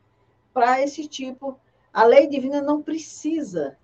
para 0.52 0.80
esse 0.80 1.08
tipo. 1.08 1.58
A 1.92 2.04
lei 2.04 2.26
divina 2.26 2.62
não 2.62 2.82
precisa, 2.82 3.76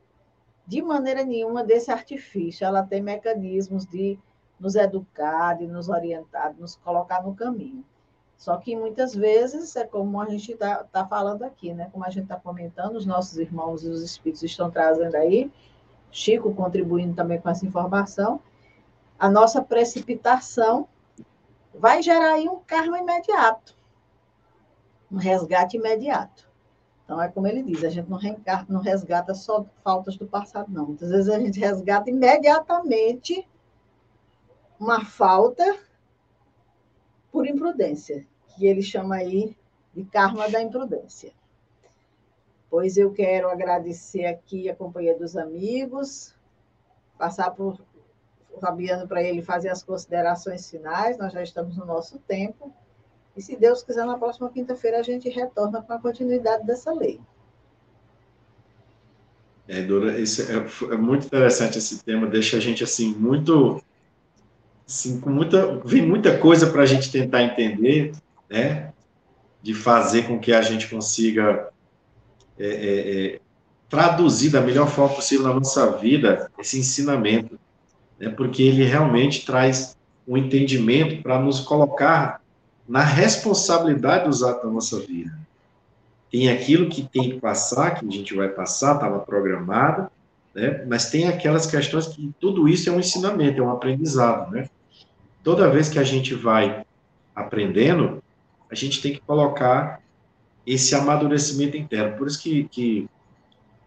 de 0.66 0.80
maneira 0.80 1.24
nenhuma, 1.24 1.64
desse 1.64 1.90
artifício. 1.90 2.64
Ela 2.64 2.82
tem 2.82 3.02
mecanismos 3.02 3.84
de 3.86 4.18
nos 4.61 4.74
educar, 4.74 5.54
de 5.54 5.66
nos 5.66 5.88
orientar, 5.88 6.54
de 6.54 6.61
nos 6.61 6.76
colocar 6.76 7.22
no 7.22 7.34
caminho. 7.34 7.84
Só 8.39 8.57
que 8.57 8.76
muitas 8.76 9.16
vezes 9.16 9.74
é 9.74 9.84
como 9.84 10.20
a 10.20 10.28
gente 10.28 10.53
está 10.53 10.84
tá 10.84 11.05
falando 11.05 11.43
aqui, 11.43 11.74
né? 11.74 11.91
Como 11.93 12.05
a 12.05 12.09
gente 12.09 12.22
está 12.22 12.36
comentando, 12.36 12.95
os 12.95 13.05
nossos 13.05 13.36
irmãos 13.36 13.82
e 13.82 13.89
os 13.89 14.01
espíritos 14.01 14.45
estão 14.45 14.70
trazendo 14.70 15.16
aí, 15.16 15.53
Chico 16.09 16.55
contribuindo 16.55 17.16
também 17.16 17.41
com 17.41 17.51
essa 17.51 17.66
informação, 17.66 18.41
a 19.18 19.28
nossa 19.28 19.61
precipitação 19.61 20.86
vai 21.74 22.01
gerar 22.01 22.34
aí 22.34 22.49
um 22.49 22.61
karma 22.61 23.01
imediato, 23.01 23.76
um 25.11 25.16
resgate 25.16 25.76
imediato. 25.76 26.49
Então, 27.05 27.20
é 27.20 27.26
como 27.28 27.47
ele 27.49 27.62
diz, 27.62 27.82
a 27.82 27.91
gente 27.91 28.09
não, 28.09 28.20
não 28.68 28.80
resgata 28.80 29.34
só 29.34 29.66
faltas 29.82 30.16
do 30.16 30.26
passado, 30.26 30.70
não. 30.70 30.86
Muitas 30.86 31.11
vezes 31.11 31.28
a 31.28 31.41
gente 31.41 31.59
resgata 31.59 32.09
imediatamente 32.09 33.49
uma 34.78 35.05
falta 35.05 35.76
por 37.39 37.47
imprudência, 37.47 38.26
que 38.49 38.66
ele 38.66 38.82
chama 38.82 39.14
aí 39.14 39.57
de 39.95 40.05
karma 40.05 40.51
da 40.51 40.61
imprudência. 40.61 41.30
Pois 42.68 42.97
eu 42.97 43.12
quero 43.12 43.49
agradecer 43.49 44.24
aqui 44.24 44.68
a 44.68 44.74
companhia 44.74 45.16
dos 45.16 45.36
amigos, 45.36 46.34
passar 47.16 47.53
por 47.53 47.78
Fabiano 48.61 49.07
para 49.07 49.22
ele 49.22 49.41
fazer 49.41 49.68
as 49.68 49.84
considerações 49.84 50.68
finais, 50.68 51.16
nós 51.16 51.32
já 51.32 51.41
estamos 51.41 51.76
no 51.76 51.86
nosso 51.86 52.18
tempo. 52.26 52.74
E 53.36 53.41
se 53.41 53.55
Deus 53.55 53.84
quiser, 53.84 54.05
na 54.05 54.18
próxima 54.18 54.51
quinta-feira 54.51 54.99
a 54.99 55.03
gente 55.05 55.28
retorna 55.28 55.80
com 55.80 55.93
a 55.93 56.01
continuidade 56.01 56.66
dessa 56.66 56.93
lei. 56.93 57.20
É, 59.68 59.80
Dora, 59.82 60.18
é, 60.18 60.24
é, 60.24 60.97
muito 60.97 61.26
interessante 61.26 61.78
esse 61.78 62.03
tema, 62.03 62.26
deixa 62.26 62.57
a 62.57 62.61
gente 62.61 62.82
assim 62.82 63.14
muito 63.14 63.80
assim, 64.89 65.20
com 65.20 65.28
muita, 65.28 65.80
vem 65.84 66.03
muita 66.03 66.39
coisa 66.39 66.68
para 66.68 66.82
a 66.82 66.86
gente 66.86 67.12
tentar 67.12 67.43
entender, 67.43 68.12
né? 68.49 68.91
De 69.62 69.74
fazer 69.74 70.26
com 70.26 70.39
que 70.39 70.53
a 70.53 70.62
gente 70.62 70.89
consiga 70.89 71.68
é, 72.59 72.66
é, 72.66 73.26
é, 73.26 73.41
traduzir 73.89 74.51
da 74.51 74.62
melhor 74.62 74.89
forma 74.89 75.14
possível 75.14 75.47
na 75.47 75.55
nossa 75.55 75.93
vida 75.99 76.51
esse 76.59 76.78
ensinamento, 76.78 77.59
né? 78.18 78.30
Porque 78.30 78.62
ele 78.62 78.84
realmente 78.84 79.45
traz 79.45 79.95
um 80.26 80.36
entendimento 80.36 81.22
para 81.22 81.39
nos 81.39 81.61
colocar 81.61 82.41
na 82.89 83.03
responsabilidade 83.03 84.24
dos 84.24 84.43
atos 84.43 84.62
da 84.62 84.70
nossa 84.70 85.01
vida. 85.01 85.39
Tem 86.30 86.51
aquilo 86.51 86.89
que 86.89 87.03
tem 87.03 87.30
que 87.30 87.41
passar, 87.41 87.99
que 87.99 88.07
a 88.07 88.11
gente 88.11 88.34
vai 88.34 88.49
passar, 88.49 88.95
estava 88.95 89.18
programado, 89.18 90.11
né? 90.55 90.84
mas 90.86 91.11
tem 91.11 91.26
aquelas 91.26 91.66
questões 91.66 92.07
que 92.07 92.32
tudo 92.39 92.68
isso 92.68 92.89
é 92.89 92.93
um 92.93 93.01
ensinamento, 93.01 93.61
é 93.61 93.62
um 93.62 93.70
aprendizado, 93.70 94.51
né? 94.51 94.68
Toda 95.49 95.70
vez 95.70 95.88
que 95.88 95.99
a 95.99 96.05
gente 96.05 96.34
vai 96.34 96.84
aprendendo, 97.34 98.22
a 98.70 98.74
gente 98.74 99.01
tem 99.01 99.14
que 99.14 99.20
colocar 99.22 99.99
esse 100.66 100.94
amadurecimento 100.94 101.74
interno. 101.74 102.18
Por 102.18 102.26
isso 102.26 102.38
que, 102.42 102.64
que, 102.64 103.09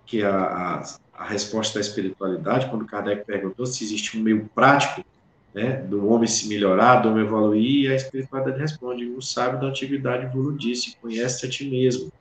que 0.07 0.23
a, 0.23 0.83
a, 1.13 1.23
resposta 1.23 1.75
da 1.75 1.81
espiritualidade, 1.81 2.67
quando 2.67 2.83
Kardec 2.83 3.25
perguntou 3.25 3.67
se 3.67 3.83
existe 3.83 4.17
um 4.17 4.23
meio 4.23 4.49
prático 4.55 5.05
né, 5.53 5.73
do 5.73 6.07
homem 6.07 6.25
se 6.25 6.47
melhorar, 6.47 6.95
do 6.95 7.09
homem 7.09 7.25
evoluir, 7.25 7.91
a 7.91 7.95
espiritualidade 7.95 8.59
responde, 8.59 9.05
o 9.05 9.21
sábio 9.21 9.61
da 9.61 9.67
antiguidade 9.67 10.35
vos 10.35 10.57
disse, 10.57 10.97
conhece 10.99 11.45
a 11.45 11.49
ti 11.49 11.69
mesmo. 11.69 12.11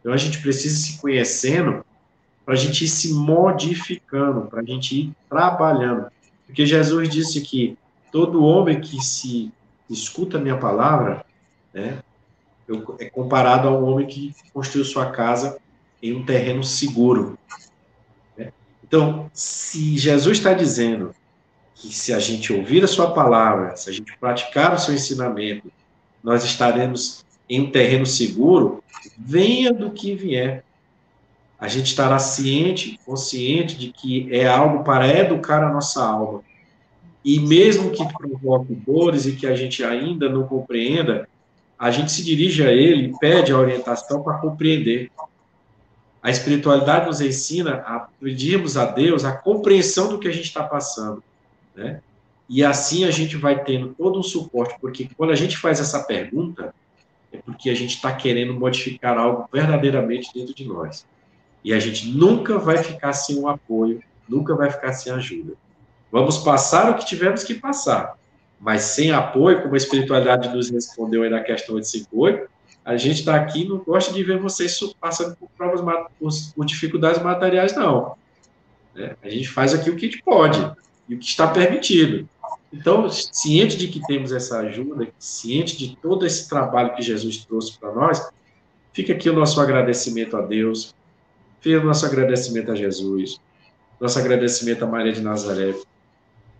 Então 0.00 0.12
a 0.12 0.16
gente 0.16 0.42
precisa 0.42 0.74
se 0.74 1.00
conhecendo 1.00 1.84
para 2.44 2.54
a 2.54 2.56
gente 2.56 2.84
ir 2.84 2.88
se 2.88 3.14
modificando, 3.14 4.48
para 4.48 4.60
a 4.60 4.64
gente 4.64 5.02
ir 5.02 5.12
trabalhando. 5.28 6.08
Porque 6.48 6.66
Jesus 6.66 7.08
disse 7.08 7.40
que 7.42 7.78
todo 8.12 8.44
homem 8.44 8.78
que 8.78 9.02
se 9.02 9.50
escuta 9.88 10.36
a 10.36 10.40
minha 10.40 10.58
palavra, 10.58 11.24
né, 11.72 11.98
eu, 12.68 12.94
é 13.00 13.06
comparado 13.06 13.66
a 13.66 13.70
um 13.72 13.84
homem 13.84 14.06
que 14.06 14.34
construiu 14.52 14.84
sua 14.84 15.10
casa 15.10 15.58
em 16.00 16.14
um 16.14 16.24
terreno 16.24 16.62
seguro. 16.62 17.38
Né? 18.36 18.52
Então, 18.84 19.30
se 19.32 19.96
Jesus 19.96 20.38
está 20.38 20.52
dizendo 20.52 21.14
que 21.74 21.92
se 21.92 22.12
a 22.12 22.20
gente 22.20 22.52
ouvir 22.52 22.84
a 22.84 22.88
sua 22.88 23.12
palavra, 23.12 23.74
se 23.76 23.88
a 23.88 23.92
gente 23.92 24.16
praticar 24.18 24.74
o 24.74 24.78
seu 24.78 24.94
ensinamento, 24.94 25.72
nós 26.22 26.44
estaremos 26.44 27.24
em 27.48 27.62
um 27.62 27.70
terreno 27.70 28.06
seguro, 28.06 28.84
venha 29.18 29.72
do 29.72 29.90
que 29.90 30.14
vier. 30.14 30.64
A 31.58 31.66
gente 31.66 31.86
estará 31.86 32.18
ciente, 32.18 32.98
consciente 33.04 33.76
de 33.76 33.90
que 33.90 34.28
é 34.32 34.46
algo 34.46 34.84
para 34.84 35.08
educar 35.08 35.62
a 35.62 35.72
nossa 35.72 36.04
alma 36.04 36.42
e 37.24 37.38
mesmo 37.38 37.90
que 37.90 38.04
provoque 38.12 38.74
dores 38.74 39.26
e 39.26 39.32
que 39.32 39.46
a 39.46 39.54
gente 39.54 39.84
ainda 39.84 40.28
não 40.28 40.46
compreenda, 40.46 41.28
a 41.78 41.90
gente 41.90 42.12
se 42.12 42.24
dirige 42.24 42.66
a 42.66 42.72
ele 42.72 43.14
pede 43.20 43.52
a 43.52 43.58
orientação 43.58 44.22
para 44.22 44.38
compreender. 44.38 45.10
A 46.22 46.30
espiritualidade 46.30 47.06
nos 47.06 47.20
ensina 47.20 47.82
a 47.86 48.08
pedirmos 48.20 48.76
a 48.76 48.86
Deus 48.86 49.24
a 49.24 49.32
compreensão 49.32 50.08
do 50.08 50.18
que 50.18 50.28
a 50.28 50.32
gente 50.32 50.44
está 50.44 50.62
passando, 50.62 51.22
né? 51.74 52.00
E 52.48 52.62
assim 52.62 53.04
a 53.04 53.10
gente 53.10 53.36
vai 53.36 53.64
tendo 53.64 53.94
todo 53.94 54.18
um 54.18 54.22
suporte, 54.22 54.76
porque 54.80 55.08
quando 55.16 55.30
a 55.30 55.36
gente 55.36 55.56
faz 55.56 55.80
essa 55.80 56.00
pergunta, 56.00 56.74
é 57.32 57.38
porque 57.38 57.70
a 57.70 57.74
gente 57.74 57.96
está 57.96 58.12
querendo 58.12 58.54
modificar 58.54 59.16
algo 59.16 59.48
verdadeiramente 59.50 60.30
dentro 60.34 60.54
de 60.54 60.64
nós. 60.64 61.06
E 61.64 61.72
a 61.72 61.80
gente 61.80 62.08
nunca 62.08 62.58
vai 62.58 62.78
ficar 62.78 63.12
sem 63.12 63.38
um 63.38 63.48
apoio, 63.48 64.02
nunca 64.28 64.54
vai 64.54 64.70
ficar 64.70 64.92
sem 64.92 65.12
ajuda. 65.12 65.54
Vamos 66.12 66.36
passar 66.36 66.90
o 66.90 66.94
que 66.96 67.06
tivemos 67.06 67.42
que 67.42 67.54
passar. 67.54 68.18
Mas 68.60 68.82
sem 68.82 69.10
apoio, 69.10 69.62
como 69.62 69.72
a 69.72 69.78
espiritualidade 69.78 70.54
nos 70.54 70.70
respondeu 70.70 71.22
aí 71.22 71.30
na 71.30 71.40
questão 71.40 71.74
858, 71.74 72.48
a 72.84 72.96
gente 72.98 73.20
está 73.20 73.34
aqui 73.34 73.66
não 73.66 73.78
gosta 73.78 74.12
de 74.12 74.22
ver 74.22 74.38
vocês 74.38 74.78
passando 75.00 75.34
por 75.36 75.48
provas, 75.56 75.80
por, 76.18 76.30
por 76.54 76.66
dificuldades 76.66 77.22
materiais, 77.22 77.74
não. 77.74 78.14
É, 78.94 79.16
a 79.22 79.28
gente 79.30 79.48
faz 79.48 79.72
aqui 79.72 79.88
o 79.88 79.96
que 79.96 80.06
a 80.06 80.10
gente 80.10 80.22
pode 80.22 80.60
e 81.08 81.14
o 81.14 81.18
que 81.18 81.24
está 81.24 81.48
permitido. 81.48 82.28
Então, 82.72 83.08
ciente 83.08 83.76
de 83.76 83.88
que 83.88 84.00
temos 84.06 84.32
essa 84.32 84.58
ajuda, 84.60 85.08
ciente 85.18 85.76
de 85.76 85.96
todo 85.96 86.26
esse 86.26 86.48
trabalho 86.48 86.94
que 86.94 87.02
Jesus 87.02 87.38
trouxe 87.38 87.78
para 87.78 87.92
nós, 87.92 88.30
fica 88.92 89.12
aqui 89.12 89.30
o 89.30 89.34
nosso 89.34 89.60
agradecimento 89.60 90.36
a 90.36 90.42
Deus, 90.42 90.94
fica 91.60 91.80
o 91.80 91.84
nosso 91.84 92.04
agradecimento 92.04 92.70
a 92.70 92.74
Jesus, 92.74 93.40
nosso 94.00 94.18
agradecimento 94.18 94.84
a 94.84 94.86
Maria 94.86 95.12
de 95.12 95.20
Nazaré, 95.20 95.74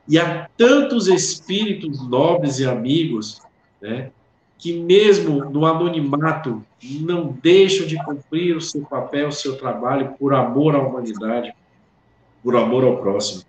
e 0.09 0.18
há 0.18 0.48
tantos 0.57 1.09
espíritos 1.09 2.07
nobres 2.09 2.59
e 2.59 2.66
amigos, 2.66 3.40
né, 3.80 4.11
que 4.59 4.72
mesmo 4.72 5.44
no 5.50 5.66
anonimato 5.66 6.62
não 7.00 7.36
deixam 7.42 7.86
de 7.86 7.96
cumprir 8.05 8.57
o 8.57 8.61
seu 8.61 8.82
papel, 8.82 9.28
o 9.28 9.32
seu 9.32 9.57
trabalho 9.57 10.14
por 10.18 10.34
amor 10.34 10.74
à 10.74 10.78
humanidade, 10.78 11.53
por 12.42 12.57
amor 12.57 12.84
ao 12.84 12.98
próximo. 12.98 13.42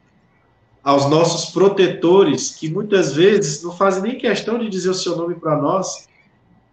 Aos 0.84 1.10
nossos 1.10 1.52
protetores, 1.52 2.56
que 2.56 2.70
muitas 2.70 3.14
vezes 3.14 3.64
não 3.64 3.72
fazem 3.72 4.04
nem 4.04 4.18
questão 4.18 4.58
de 4.58 4.68
dizer 4.68 4.90
o 4.90 4.96
seu 4.96 5.16
nome 5.16 5.36
para 5.36 5.56
nós, 5.56 6.08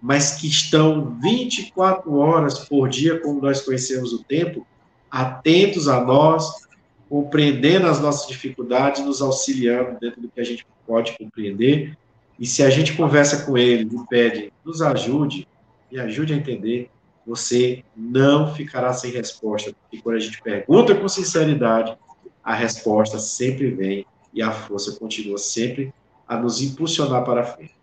mas 0.01 0.41
que 0.41 0.49
estão 0.49 1.18
24 1.20 2.16
horas 2.16 2.59
por 2.61 2.89
dia, 2.89 3.20
como 3.20 3.41
nós 3.41 3.61
conhecemos 3.61 4.12
o 4.12 4.24
tempo, 4.24 4.66
atentos 5.11 5.87
a 5.87 6.03
nós, 6.03 6.66
compreendendo 7.11 7.88
as 7.88 8.00
nossas 8.00 8.28
dificuldades, 8.28 9.04
nos 9.04 9.20
auxiliando 9.20 9.98
dentro 10.00 10.20
do 10.20 10.28
que 10.28 10.40
a 10.40 10.44
gente 10.44 10.64
pode 10.86 11.18
compreender. 11.18 11.98
E 12.38 12.46
se 12.46 12.62
a 12.62 12.70
gente 12.70 12.96
conversa 12.96 13.44
com 13.44 13.58
ele 13.58 13.82
e 13.92 14.06
pede, 14.08 14.52
nos 14.64 14.80
ajude, 14.80 15.46
e 15.90 15.98
ajude 15.98 16.32
a 16.32 16.36
entender, 16.36 16.88
você 17.26 17.82
não 17.96 18.54
ficará 18.54 18.92
sem 18.92 19.11
resposta, 19.11 19.74
porque 19.82 20.00
quando 20.00 20.16
a 20.16 20.20
gente 20.20 20.40
pergunta 20.40 20.94
com 20.94 21.08
sinceridade, 21.08 21.98
a 22.44 22.54
resposta 22.54 23.18
sempre 23.18 23.70
vem 23.70 24.06
e 24.32 24.40
a 24.40 24.52
força 24.52 24.92
continua 24.92 25.36
sempre 25.36 25.92
a 26.28 26.36
nos 26.36 26.62
impulsionar 26.62 27.24
para 27.24 27.44
frente. 27.44 27.74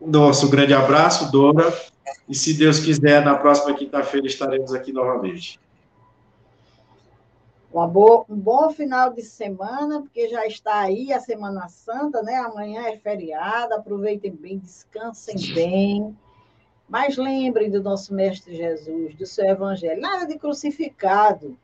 Nosso 0.00 0.48
grande 0.50 0.74
abraço, 0.74 1.30
Dora, 1.30 1.72
e 2.28 2.34
se 2.34 2.54
Deus 2.54 2.80
quiser, 2.80 3.24
na 3.24 3.36
próxima 3.36 3.72
quinta-feira 3.74 4.26
estaremos 4.26 4.74
aqui 4.74 4.92
novamente. 4.92 5.60
Uma 7.74 7.88
boa, 7.88 8.24
um 8.28 8.36
bom 8.36 8.70
final 8.70 9.12
de 9.12 9.20
semana, 9.20 10.00
porque 10.00 10.28
já 10.28 10.46
está 10.46 10.78
aí 10.78 11.12
a 11.12 11.18
Semana 11.18 11.66
Santa, 11.68 12.22
né? 12.22 12.36
Amanhã 12.36 12.86
é 12.86 12.96
feriado, 12.96 13.74
aproveitem 13.74 14.30
bem, 14.30 14.60
descansem 14.60 15.34
bem. 15.52 16.16
Mas 16.88 17.16
lembrem 17.16 17.68
do 17.68 17.82
nosso 17.82 18.14
Mestre 18.14 18.54
Jesus, 18.54 19.16
do 19.16 19.26
seu 19.26 19.46
Evangelho. 19.46 20.00
Nada 20.00 20.24
de 20.24 20.38
crucificado. 20.38 21.58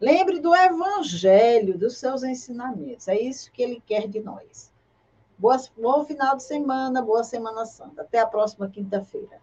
Lembre 0.00 0.40
do 0.40 0.52
Evangelho, 0.52 1.78
dos 1.78 1.96
seus 1.96 2.24
ensinamentos. 2.24 3.06
É 3.06 3.16
isso 3.16 3.52
que 3.52 3.62
ele 3.62 3.80
quer 3.86 4.08
de 4.08 4.18
nós. 4.18 4.72
Boa, 5.38 5.62
bom 5.78 6.04
final 6.04 6.34
de 6.34 6.42
semana, 6.42 7.00
boa 7.00 7.22
Semana 7.22 7.64
Santa. 7.66 8.02
Até 8.02 8.18
a 8.18 8.26
próxima 8.26 8.68
quinta-feira. 8.68 9.40